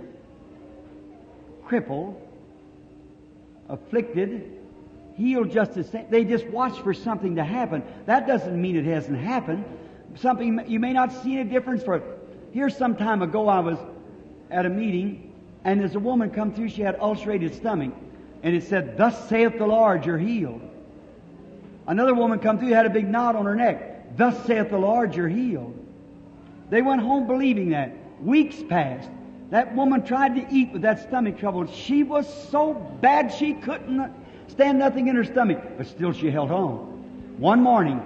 Crippled, 1.65 2.19
afflicted, 3.69 4.62
healed 5.15 5.51
just 5.51 5.73
the 5.73 5.83
same. 5.83 6.05
They 6.09 6.23
just 6.23 6.45
watch 6.47 6.79
for 6.79 6.93
something 6.93 7.35
to 7.35 7.43
happen. 7.43 7.83
That 8.05 8.27
doesn't 8.27 8.59
mean 8.59 8.75
it 8.75 8.85
hasn't 8.85 9.17
happened. 9.17 9.65
Something 10.15 10.63
you 10.67 10.79
may 10.79 10.93
not 10.93 11.11
see 11.23 11.39
a 11.39 11.43
difference 11.43 11.83
for 11.83 11.95
it. 11.95 12.03
Here, 12.51 12.69
some 12.69 12.95
time 12.95 13.21
ago, 13.21 13.47
I 13.47 13.59
was 13.59 13.77
at 14.51 14.65
a 14.65 14.69
meeting, 14.69 15.33
and 15.63 15.79
there's 15.79 15.95
a 15.95 15.99
woman 15.99 16.29
come 16.29 16.53
through. 16.53 16.69
She 16.69 16.81
had 16.81 16.99
ulcerated 16.99 17.55
stomach, 17.55 17.93
and 18.43 18.55
it 18.55 18.63
said, 18.63 18.97
"Thus 18.97 19.27
saith 19.27 19.57
the 19.57 19.65
Lord, 19.65 20.05
you're 20.05 20.17
healed." 20.17 20.61
Another 21.87 22.13
woman 22.13 22.39
come 22.39 22.59
through 22.59 22.69
had 22.69 22.85
a 22.85 22.89
big 22.89 23.09
knot 23.09 23.35
on 23.35 23.45
her 23.45 23.55
neck. 23.55 24.15
Thus 24.15 24.45
saith 24.45 24.69
the 24.69 24.77
Lord, 24.77 25.15
you're 25.15 25.27
healed. 25.27 25.73
They 26.69 26.81
went 26.81 27.01
home 27.01 27.27
believing 27.27 27.69
that. 27.69 27.91
Weeks 28.21 28.61
passed. 28.69 29.09
That 29.49 29.75
woman 29.75 30.03
tried 30.03 30.35
to 30.35 30.45
eat 30.49 30.71
with 30.71 30.83
that 30.83 30.99
stomach 30.99 31.37
trouble. 31.37 31.65
She 31.67 32.03
was 32.03 32.31
so 32.49 32.73
bad 32.73 33.33
she 33.33 33.53
couldn't 33.53 34.11
stand 34.47 34.79
nothing 34.79 35.07
in 35.07 35.15
her 35.15 35.23
stomach, 35.23 35.61
but 35.77 35.87
still 35.87 36.11
she 36.11 36.29
held 36.29 36.51
on. 36.51 37.37
One 37.37 37.61
morning, 37.61 37.97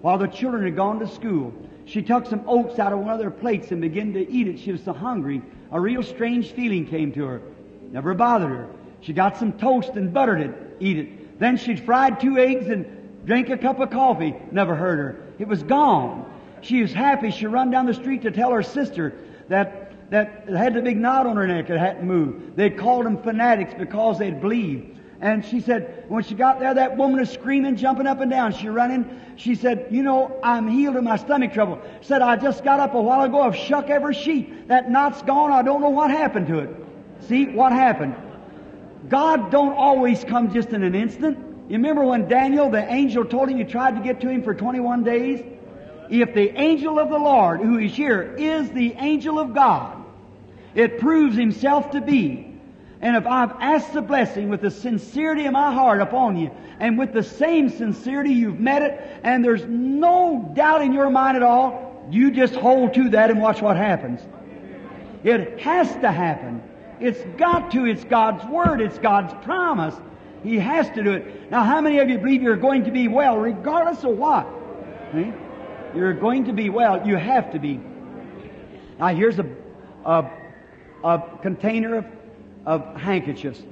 while 0.00 0.18
the 0.18 0.26
children 0.26 0.64
had 0.64 0.76
gone 0.76 0.98
to 1.00 1.08
school, 1.08 1.52
she 1.86 2.02
took 2.02 2.26
some 2.26 2.42
oats 2.46 2.78
out 2.78 2.92
of 2.92 3.00
one 3.00 3.10
of 3.10 3.18
their 3.18 3.30
plates 3.30 3.70
and 3.70 3.80
began 3.80 4.12
to 4.14 4.30
eat 4.30 4.48
it. 4.48 4.58
She 4.58 4.72
was 4.72 4.82
so 4.82 4.92
hungry, 4.92 5.42
a 5.70 5.80
real 5.80 6.02
strange 6.02 6.52
feeling 6.52 6.86
came 6.86 7.12
to 7.12 7.24
her. 7.24 7.42
Never 7.90 8.14
bothered 8.14 8.50
her. 8.50 8.68
She 9.00 9.12
got 9.12 9.36
some 9.36 9.52
toast 9.52 9.90
and 9.90 10.12
buttered 10.12 10.40
it, 10.40 10.76
eat 10.80 10.98
it. 10.98 11.38
Then 11.38 11.56
she'd 11.56 11.80
fried 11.80 12.20
two 12.20 12.38
eggs 12.38 12.68
and 12.68 12.86
drank 13.26 13.50
a 13.50 13.58
cup 13.58 13.80
of 13.80 13.90
coffee. 13.90 14.34
Never 14.50 14.74
hurt 14.74 14.98
her. 14.98 15.22
It 15.38 15.48
was 15.48 15.62
gone. 15.62 16.30
She 16.60 16.80
was 16.80 16.92
happy. 16.92 17.30
She 17.30 17.46
run 17.46 17.70
down 17.70 17.86
the 17.86 17.94
street 17.94 18.22
to 18.22 18.30
tell 18.30 18.50
her 18.52 18.62
sister 18.62 19.14
that 19.48 20.10
that 20.10 20.48
had 20.48 20.74
the 20.74 20.82
big 20.82 20.96
knot 20.96 21.26
on 21.26 21.36
her 21.36 21.46
neck 21.46 21.68
that 21.68 21.78
hadn't 21.78 22.06
moved. 22.06 22.56
They'd 22.56 22.78
called 22.78 23.06
them 23.06 23.22
fanatics 23.22 23.74
because 23.76 24.18
they'd 24.18 24.40
believed. 24.40 24.93
And 25.24 25.42
she 25.42 25.60
said, 25.60 26.04
when 26.08 26.22
she 26.22 26.34
got 26.34 26.60
there, 26.60 26.74
that 26.74 26.98
woman 26.98 27.18
was 27.18 27.30
screaming, 27.30 27.76
jumping 27.76 28.06
up 28.06 28.20
and 28.20 28.30
down. 28.30 28.52
She 28.52 28.68
running. 28.68 29.22
She 29.36 29.54
said, 29.54 29.86
you 29.90 30.02
know, 30.02 30.38
I'm 30.42 30.68
healed 30.68 30.96
of 30.96 31.02
my 31.02 31.16
stomach 31.16 31.54
trouble. 31.54 31.80
Said, 32.02 32.20
I 32.20 32.36
just 32.36 32.62
got 32.62 32.78
up 32.78 32.92
a 32.92 33.00
while 33.00 33.22
ago. 33.22 33.40
I've 33.40 33.56
shook 33.56 33.88
every 33.88 34.12
sheet. 34.12 34.68
That 34.68 34.90
knot's 34.90 35.22
gone. 35.22 35.50
I 35.50 35.62
don't 35.62 35.80
know 35.80 35.88
what 35.88 36.10
happened 36.10 36.48
to 36.48 36.58
it. 36.58 36.76
See 37.20 37.46
what 37.46 37.72
happened. 37.72 38.14
God 39.08 39.50
don't 39.50 39.72
always 39.72 40.22
come 40.24 40.52
just 40.52 40.68
in 40.68 40.82
an 40.82 40.94
instant. 40.94 41.38
You 41.70 41.78
remember 41.78 42.04
when 42.04 42.28
Daniel, 42.28 42.68
the 42.68 42.84
angel, 42.92 43.24
told 43.24 43.48
him 43.48 43.56
you 43.56 43.64
tried 43.64 43.96
to 43.96 44.02
get 44.02 44.20
to 44.20 44.28
him 44.28 44.42
for 44.42 44.54
21 44.54 45.04
days? 45.04 45.42
If 46.10 46.34
the 46.34 46.50
angel 46.60 46.98
of 46.98 47.08
the 47.08 47.18
Lord, 47.18 47.62
who 47.62 47.78
is 47.78 47.94
here, 47.94 48.34
is 48.36 48.70
the 48.72 48.92
angel 48.98 49.38
of 49.38 49.54
God, 49.54 50.04
it 50.74 50.98
proves 50.98 51.34
himself 51.34 51.92
to 51.92 52.02
be. 52.02 52.53
And 53.04 53.16
if 53.16 53.26
I've 53.26 53.50
asked 53.60 53.92
the 53.92 54.00
blessing 54.00 54.48
with 54.48 54.62
the 54.62 54.70
sincerity 54.70 55.44
of 55.44 55.52
my 55.52 55.74
heart 55.74 56.00
upon 56.00 56.38
you, 56.38 56.50
and 56.80 56.98
with 56.98 57.12
the 57.12 57.22
same 57.22 57.68
sincerity 57.68 58.32
you've 58.32 58.58
met 58.58 58.80
it, 58.80 58.98
and 59.22 59.44
there's 59.44 59.62
no 59.66 60.50
doubt 60.54 60.80
in 60.80 60.94
your 60.94 61.10
mind 61.10 61.36
at 61.36 61.42
all, 61.42 62.08
you 62.10 62.30
just 62.30 62.54
hold 62.54 62.94
to 62.94 63.10
that 63.10 63.30
and 63.30 63.42
watch 63.42 63.60
what 63.60 63.76
happens. 63.76 64.22
It 65.22 65.60
has 65.60 65.92
to 65.96 66.10
happen. 66.10 66.62
It's 66.98 67.22
got 67.36 67.72
to. 67.72 67.84
It's 67.84 68.04
God's 68.04 68.42
Word. 68.46 68.80
It's 68.80 68.96
God's 68.96 69.34
promise. 69.44 69.94
He 70.42 70.58
has 70.58 70.88
to 70.90 71.02
do 71.02 71.12
it. 71.12 71.50
Now, 71.50 71.62
how 71.62 71.82
many 71.82 71.98
of 71.98 72.08
you 72.08 72.16
believe 72.16 72.42
you're 72.42 72.56
going 72.56 72.84
to 72.84 72.90
be 72.90 73.08
well, 73.08 73.36
regardless 73.36 74.02
of 74.04 74.16
what? 74.16 74.48
You're 75.94 76.14
going 76.14 76.46
to 76.46 76.54
be 76.54 76.70
well. 76.70 77.06
You 77.06 77.16
have 77.16 77.52
to 77.52 77.58
be. 77.58 77.78
Now, 78.98 79.08
here's 79.08 79.38
a, 79.38 79.46
a, 80.06 80.30
a 81.04 81.22
container 81.42 81.96
of, 81.96 82.06
of 82.66 82.96
handkerchiefs. 82.96 83.62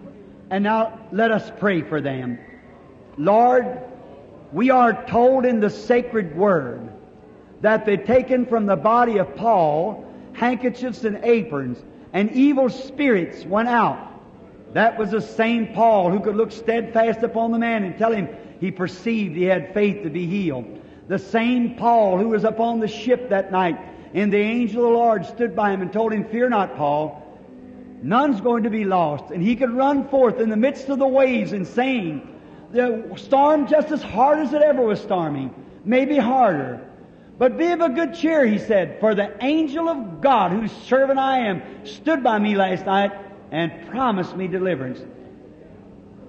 And 0.50 0.64
now, 0.64 1.00
let 1.12 1.30
us 1.30 1.50
pray 1.58 1.82
for 1.82 2.00
them. 2.00 2.38
Lord, 3.16 3.80
we 4.52 4.70
are 4.70 5.06
told 5.06 5.46
in 5.46 5.60
the 5.60 5.70
sacred 5.70 6.36
word 6.36 6.90
that 7.62 7.86
they 7.86 7.96
taken 7.96 8.46
from 8.46 8.66
the 8.66 8.76
body 8.76 9.18
of 9.18 9.34
Paul 9.36 10.04
handkerchiefs 10.34 11.04
and 11.04 11.20
aprons, 11.24 11.82
and 12.12 12.30
evil 12.32 12.68
spirits 12.68 13.44
went 13.44 13.68
out. 13.68 14.08
That 14.74 14.98
was 14.98 15.10
the 15.10 15.20
same 15.20 15.74
Paul 15.74 16.10
who 16.10 16.20
could 16.20 16.36
look 16.36 16.52
steadfast 16.52 17.22
upon 17.22 17.52
the 17.52 17.58
man 17.58 17.84
and 17.84 17.96
tell 17.96 18.12
him 18.12 18.28
he 18.60 18.70
perceived 18.70 19.36
he 19.36 19.44
had 19.44 19.74
faith 19.74 20.02
to 20.02 20.10
be 20.10 20.26
healed. 20.26 20.80
The 21.08 21.18
same 21.18 21.76
Paul 21.76 22.18
who 22.18 22.28
was 22.28 22.44
upon 22.44 22.80
the 22.80 22.88
ship 22.88 23.30
that 23.30 23.52
night, 23.52 23.78
and 24.14 24.32
the 24.32 24.38
angel 24.38 24.84
of 24.84 24.92
the 24.92 24.98
Lord 24.98 25.26
stood 25.26 25.54
by 25.54 25.72
him 25.72 25.82
and 25.82 25.92
told 25.92 26.12
him, 26.12 26.24
Fear 26.24 26.50
not, 26.50 26.76
Paul. 26.76 27.21
None's 28.02 28.40
going 28.40 28.64
to 28.64 28.70
be 28.70 28.84
lost. 28.84 29.30
And 29.30 29.42
he 29.42 29.56
could 29.56 29.70
run 29.70 30.08
forth 30.08 30.40
in 30.40 30.50
the 30.50 30.56
midst 30.56 30.88
of 30.88 30.98
the 30.98 31.06
waves 31.06 31.52
and 31.52 31.66
saying, 31.66 32.28
the 32.72 33.12
storm 33.16 33.68
just 33.68 33.90
as 33.92 34.02
hard 34.02 34.38
as 34.38 34.52
it 34.52 34.62
ever 34.62 34.82
was 34.82 35.00
storming, 35.00 35.54
maybe 35.84 36.16
harder. 36.16 36.80
But 37.38 37.58
be 37.58 37.68
of 37.68 37.80
a 37.80 37.90
good 37.90 38.14
cheer, 38.14 38.46
he 38.46 38.58
said, 38.58 38.98
for 39.00 39.14
the 39.14 39.36
angel 39.44 39.88
of 39.88 40.20
God, 40.20 40.52
whose 40.52 40.72
servant 40.72 41.18
I 41.18 41.40
am, 41.46 41.62
stood 41.84 42.22
by 42.22 42.38
me 42.38 42.56
last 42.56 42.86
night 42.86 43.12
and 43.50 43.88
promised 43.88 44.36
me 44.36 44.48
deliverance. 44.48 45.00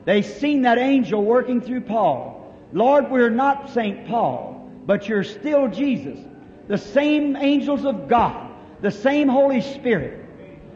They 0.06 0.22
seen 0.22 0.64
that 0.64 0.78
angel 0.78 1.24
working 1.24 1.62
through 1.62 1.82
Paul. 1.82 2.54
Lord, 2.74 3.10
we're 3.10 3.30
not 3.30 3.70
St. 3.70 4.08
Paul, 4.08 4.70
but 4.86 5.08
you're 5.08 5.24
still 5.24 5.70
Jesus. 5.70 6.20
The 6.68 6.78
same 6.78 7.36
angels 7.36 7.86
of 7.86 8.08
God, 8.08 8.52
the 8.82 8.92
same 8.92 9.30
Holy 9.30 9.62
Spirit. 9.62 10.23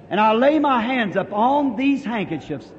And 0.09 0.19
I 0.19 0.33
lay 0.33 0.59
my 0.59 0.81
hands 0.81 1.15
upon 1.15 1.75
these 1.75 2.03
handkerchiefs 2.03 2.71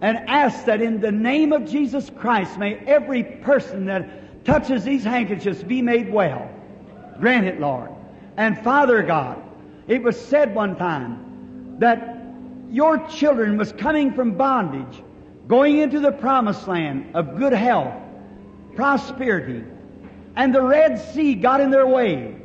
and 0.00 0.18
ask 0.28 0.66
that 0.66 0.80
in 0.80 1.00
the 1.00 1.10
name 1.10 1.52
of 1.52 1.68
Jesus 1.68 2.10
Christ 2.18 2.58
may 2.58 2.76
every 2.86 3.22
person 3.24 3.86
that 3.86 4.44
touches 4.44 4.84
these 4.84 5.02
handkerchiefs 5.02 5.62
be 5.62 5.82
made 5.82 6.12
well. 6.12 6.48
Grant 7.18 7.46
it, 7.46 7.60
Lord. 7.60 7.90
And 8.36 8.58
Father 8.58 9.02
God, 9.02 9.42
it 9.88 10.02
was 10.02 10.20
said 10.20 10.54
one 10.54 10.76
time 10.76 11.78
that 11.78 12.18
your 12.70 12.98
children 13.08 13.56
was 13.56 13.72
coming 13.72 14.12
from 14.12 14.36
bondage, 14.36 15.02
going 15.48 15.78
into 15.78 16.00
the 16.00 16.12
promised 16.12 16.68
land 16.68 17.14
of 17.14 17.36
good 17.36 17.52
health, 17.52 17.94
prosperity, 18.76 19.64
and 20.36 20.54
the 20.54 20.62
Red 20.62 20.98
Sea 21.12 21.34
got 21.34 21.60
in 21.60 21.70
their 21.70 21.86
way. 21.86 22.36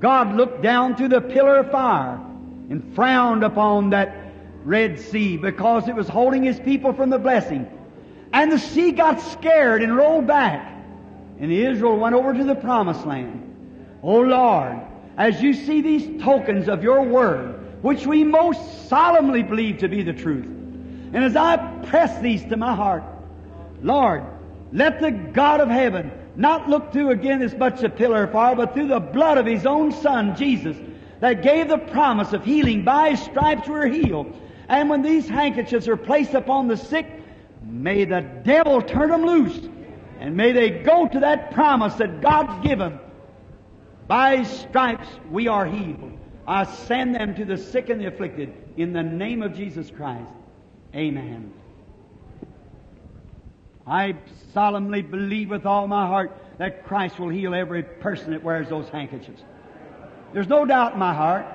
God 0.00 0.34
looked 0.34 0.62
down 0.62 0.96
through 0.96 1.08
the 1.08 1.20
pillar 1.20 1.58
of 1.58 1.70
fire 1.70 2.20
and 2.72 2.94
frowned 2.94 3.44
upon 3.44 3.90
that 3.90 4.16
Red 4.64 4.98
Sea 4.98 5.36
because 5.36 5.88
it 5.88 5.94
was 5.94 6.08
holding 6.08 6.42
His 6.42 6.58
people 6.58 6.94
from 6.94 7.10
the 7.10 7.18
blessing. 7.18 7.70
And 8.32 8.50
the 8.50 8.58
sea 8.58 8.92
got 8.92 9.20
scared 9.20 9.82
and 9.82 9.94
rolled 9.94 10.26
back. 10.26 10.82
And 11.38 11.52
Israel 11.52 11.98
went 11.98 12.14
over 12.14 12.32
to 12.32 12.44
the 12.44 12.54
promised 12.54 13.04
land. 13.04 13.98
Oh 14.02 14.20
Lord, 14.20 14.80
as 15.18 15.42
you 15.42 15.52
see 15.52 15.82
these 15.82 16.22
tokens 16.22 16.66
of 16.66 16.82
your 16.82 17.02
word, 17.02 17.82
which 17.82 18.06
we 18.06 18.24
most 18.24 18.88
solemnly 18.88 19.42
believe 19.42 19.78
to 19.78 19.88
be 19.88 20.02
the 20.02 20.14
truth, 20.14 20.46
and 20.46 21.22
as 21.22 21.36
I 21.36 21.58
press 21.82 22.22
these 22.22 22.42
to 22.46 22.56
my 22.56 22.74
heart, 22.74 23.04
Lord, 23.82 24.24
let 24.72 24.98
the 24.98 25.10
God 25.10 25.60
of 25.60 25.68
heaven 25.68 26.10
not 26.36 26.70
look 26.70 26.90
through 26.90 27.10
again 27.10 27.42
as 27.42 27.54
much 27.54 27.82
a 27.82 27.90
pillar 27.90 28.24
of 28.24 28.32
fire, 28.32 28.56
but 28.56 28.72
through 28.72 28.88
the 28.88 29.00
blood 29.00 29.36
of 29.36 29.44
His 29.44 29.66
own 29.66 29.92
Son, 29.92 30.34
Jesus, 30.36 30.78
that 31.22 31.40
gave 31.40 31.68
the 31.68 31.78
promise 31.78 32.32
of 32.32 32.44
healing. 32.44 32.82
By 32.82 33.10
His 33.10 33.22
stripes 33.22 33.68
we're 33.68 33.86
healed. 33.86 34.36
And 34.68 34.90
when 34.90 35.02
these 35.02 35.28
handkerchiefs 35.28 35.86
are 35.86 35.96
placed 35.96 36.34
upon 36.34 36.66
the 36.66 36.76
sick, 36.76 37.06
may 37.62 38.04
the 38.04 38.22
devil 38.42 38.82
turn 38.82 39.10
them 39.10 39.24
loose. 39.24 39.68
And 40.18 40.36
may 40.36 40.50
they 40.50 40.82
go 40.82 41.06
to 41.06 41.20
that 41.20 41.52
promise 41.52 41.94
that 41.94 42.20
God 42.22 42.64
given. 42.64 42.98
By 44.08 44.38
His 44.38 44.48
stripes 44.48 45.06
we 45.30 45.46
are 45.46 45.64
healed. 45.64 46.18
I 46.48 46.64
send 46.64 47.14
them 47.14 47.36
to 47.36 47.44
the 47.44 47.56
sick 47.56 47.88
and 47.88 48.00
the 48.00 48.06
afflicted 48.06 48.52
in 48.76 48.92
the 48.92 49.04
name 49.04 49.42
of 49.42 49.54
Jesus 49.54 49.92
Christ. 49.92 50.28
Amen. 50.92 51.52
I 53.86 54.16
solemnly 54.52 55.02
believe 55.02 55.50
with 55.50 55.66
all 55.66 55.86
my 55.86 56.04
heart 56.04 56.36
that 56.58 56.84
Christ 56.84 57.20
will 57.20 57.28
heal 57.28 57.54
every 57.54 57.84
person 57.84 58.32
that 58.32 58.42
wears 58.42 58.70
those 58.70 58.88
handkerchiefs. 58.88 59.42
There's 60.32 60.48
no 60.48 60.64
doubt 60.64 60.94
in 60.94 60.98
my 60.98 61.14
heart. 61.14 61.46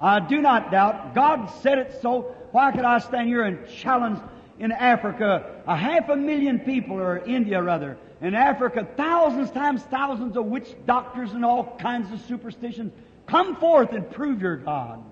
I 0.00 0.20
do 0.20 0.40
not 0.40 0.70
doubt. 0.70 1.14
God 1.14 1.50
said 1.62 1.78
it 1.78 1.98
so. 2.02 2.34
Why 2.52 2.72
could 2.72 2.84
I 2.84 2.98
stand 2.98 3.28
here 3.28 3.42
and 3.42 3.68
challenge 3.68 4.20
in 4.58 4.70
Africa 4.72 5.62
a 5.66 5.76
half 5.76 6.08
a 6.08 6.16
million 6.16 6.60
people, 6.60 6.96
or 6.96 7.18
India 7.18 7.60
rather, 7.62 7.96
in 8.20 8.34
Africa 8.34 8.86
thousands 8.96 9.50
times 9.50 9.82
thousands 9.82 10.36
of 10.36 10.46
witch 10.46 10.74
doctors 10.86 11.32
and 11.32 11.44
all 11.44 11.76
kinds 11.80 12.12
of 12.12 12.20
superstitions? 12.26 12.92
Come 13.26 13.56
forth 13.56 13.92
and 13.92 14.08
prove 14.10 14.40
your 14.40 14.56
God. 14.56 15.02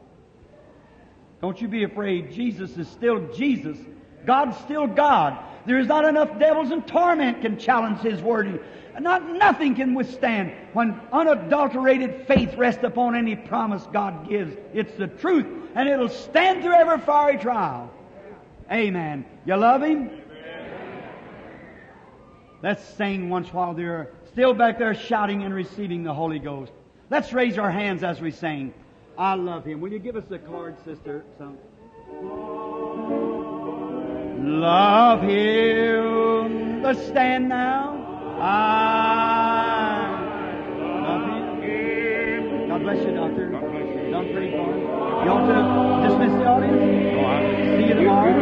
Don't 1.40 1.60
you 1.60 1.68
be 1.68 1.84
afraid. 1.84 2.30
Jesus 2.30 2.76
is 2.76 2.88
still 2.88 3.32
Jesus. 3.32 3.76
God's 4.24 4.56
still 4.58 4.86
God. 4.86 5.38
There 5.66 5.78
is 5.78 5.88
not 5.88 6.04
enough 6.04 6.38
devils 6.38 6.70
in 6.70 6.82
torment 6.82 7.40
can 7.40 7.58
challenge 7.58 7.98
His 8.00 8.20
word. 8.20 8.62
Not 9.00 9.28
nothing 9.28 9.74
can 9.74 9.94
withstand 9.94 10.52
when 10.72 11.00
unadulterated 11.12 12.26
faith 12.26 12.54
rests 12.56 12.84
upon 12.84 13.16
any 13.16 13.36
promise 13.36 13.86
God 13.92 14.28
gives. 14.28 14.56
It's 14.74 14.94
the 14.94 15.06
truth, 15.06 15.46
and 15.74 15.88
it'll 15.88 16.08
stand 16.08 16.62
through 16.62 16.74
every 16.74 16.98
fiery 16.98 17.38
trial. 17.38 17.90
Amen. 18.70 19.24
You 19.46 19.56
love 19.56 19.82
Him? 19.82 20.10
Let's 22.62 22.84
sing 22.94 23.28
once 23.28 23.52
while 23.52 23.74
they're 23.74 24.10
still 24.32 24.54
back 24.54 24.78
there 24.78 24.94
shouting 24.94 25.42
and 25.42 25.52
receiving 25.52 26.04
the 26.04 26.14
Holy 26.14 26.38
Ghost. 26.38 26.72
Let's 27.10 27.32
raise 27.32 27.58
our 27.58 27.70
hands 27.70 28.04
as 28.04 28.20
we 28.20 28.30
sing. 28.30 28.72
I 29.18 29.34
love 29.34 29.64
Him. 29.64 29.80
Will 29.80 29.92
you 29.92 29.98
give 29.98 30.16
us 30.16 30.30
a 30.30 30.38
card, 30.38 30.76
sister? 30.84 31.24
Some. 31.38 31.58
Love 34.60 35.22
Him. 35.22 36.82
Let's 36.82 37.04
stand 37.06 37.48
now. 37.48 38.11
I 38.40 40.08
love 40.78 41.62
Him. 41.62 42.68
God 42.68 42.82
bless 42.82 43.04
you, 43.04 43.12
Doctor. 43.14 43.50
God 43.50 43.60
bless 43.70 43.86
you. 43.86 44.10
Done 44.10 44.28
pretty 44.32 44.50
far. 44.56 44.76
You 45.24 45.30
want 45.30 45.46
to 45.48 46.08
dismiss 46.08 46.32
the 46.38 46.46
audience? 46.46 46.82
Oh, 47.18 47.24
I- 47.26 47.78
See 47.78 47.86
you 47.88 47.94
tomorrow. 47.94 48.32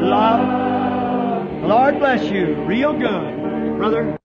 Love. 0.00 1.62
Lord 1.64 1.98
bless 1.98 2.22
you. 2.30 2.54
Real 2.64 2.92
good. 2.92 3.76
Brother. 3.76 4.18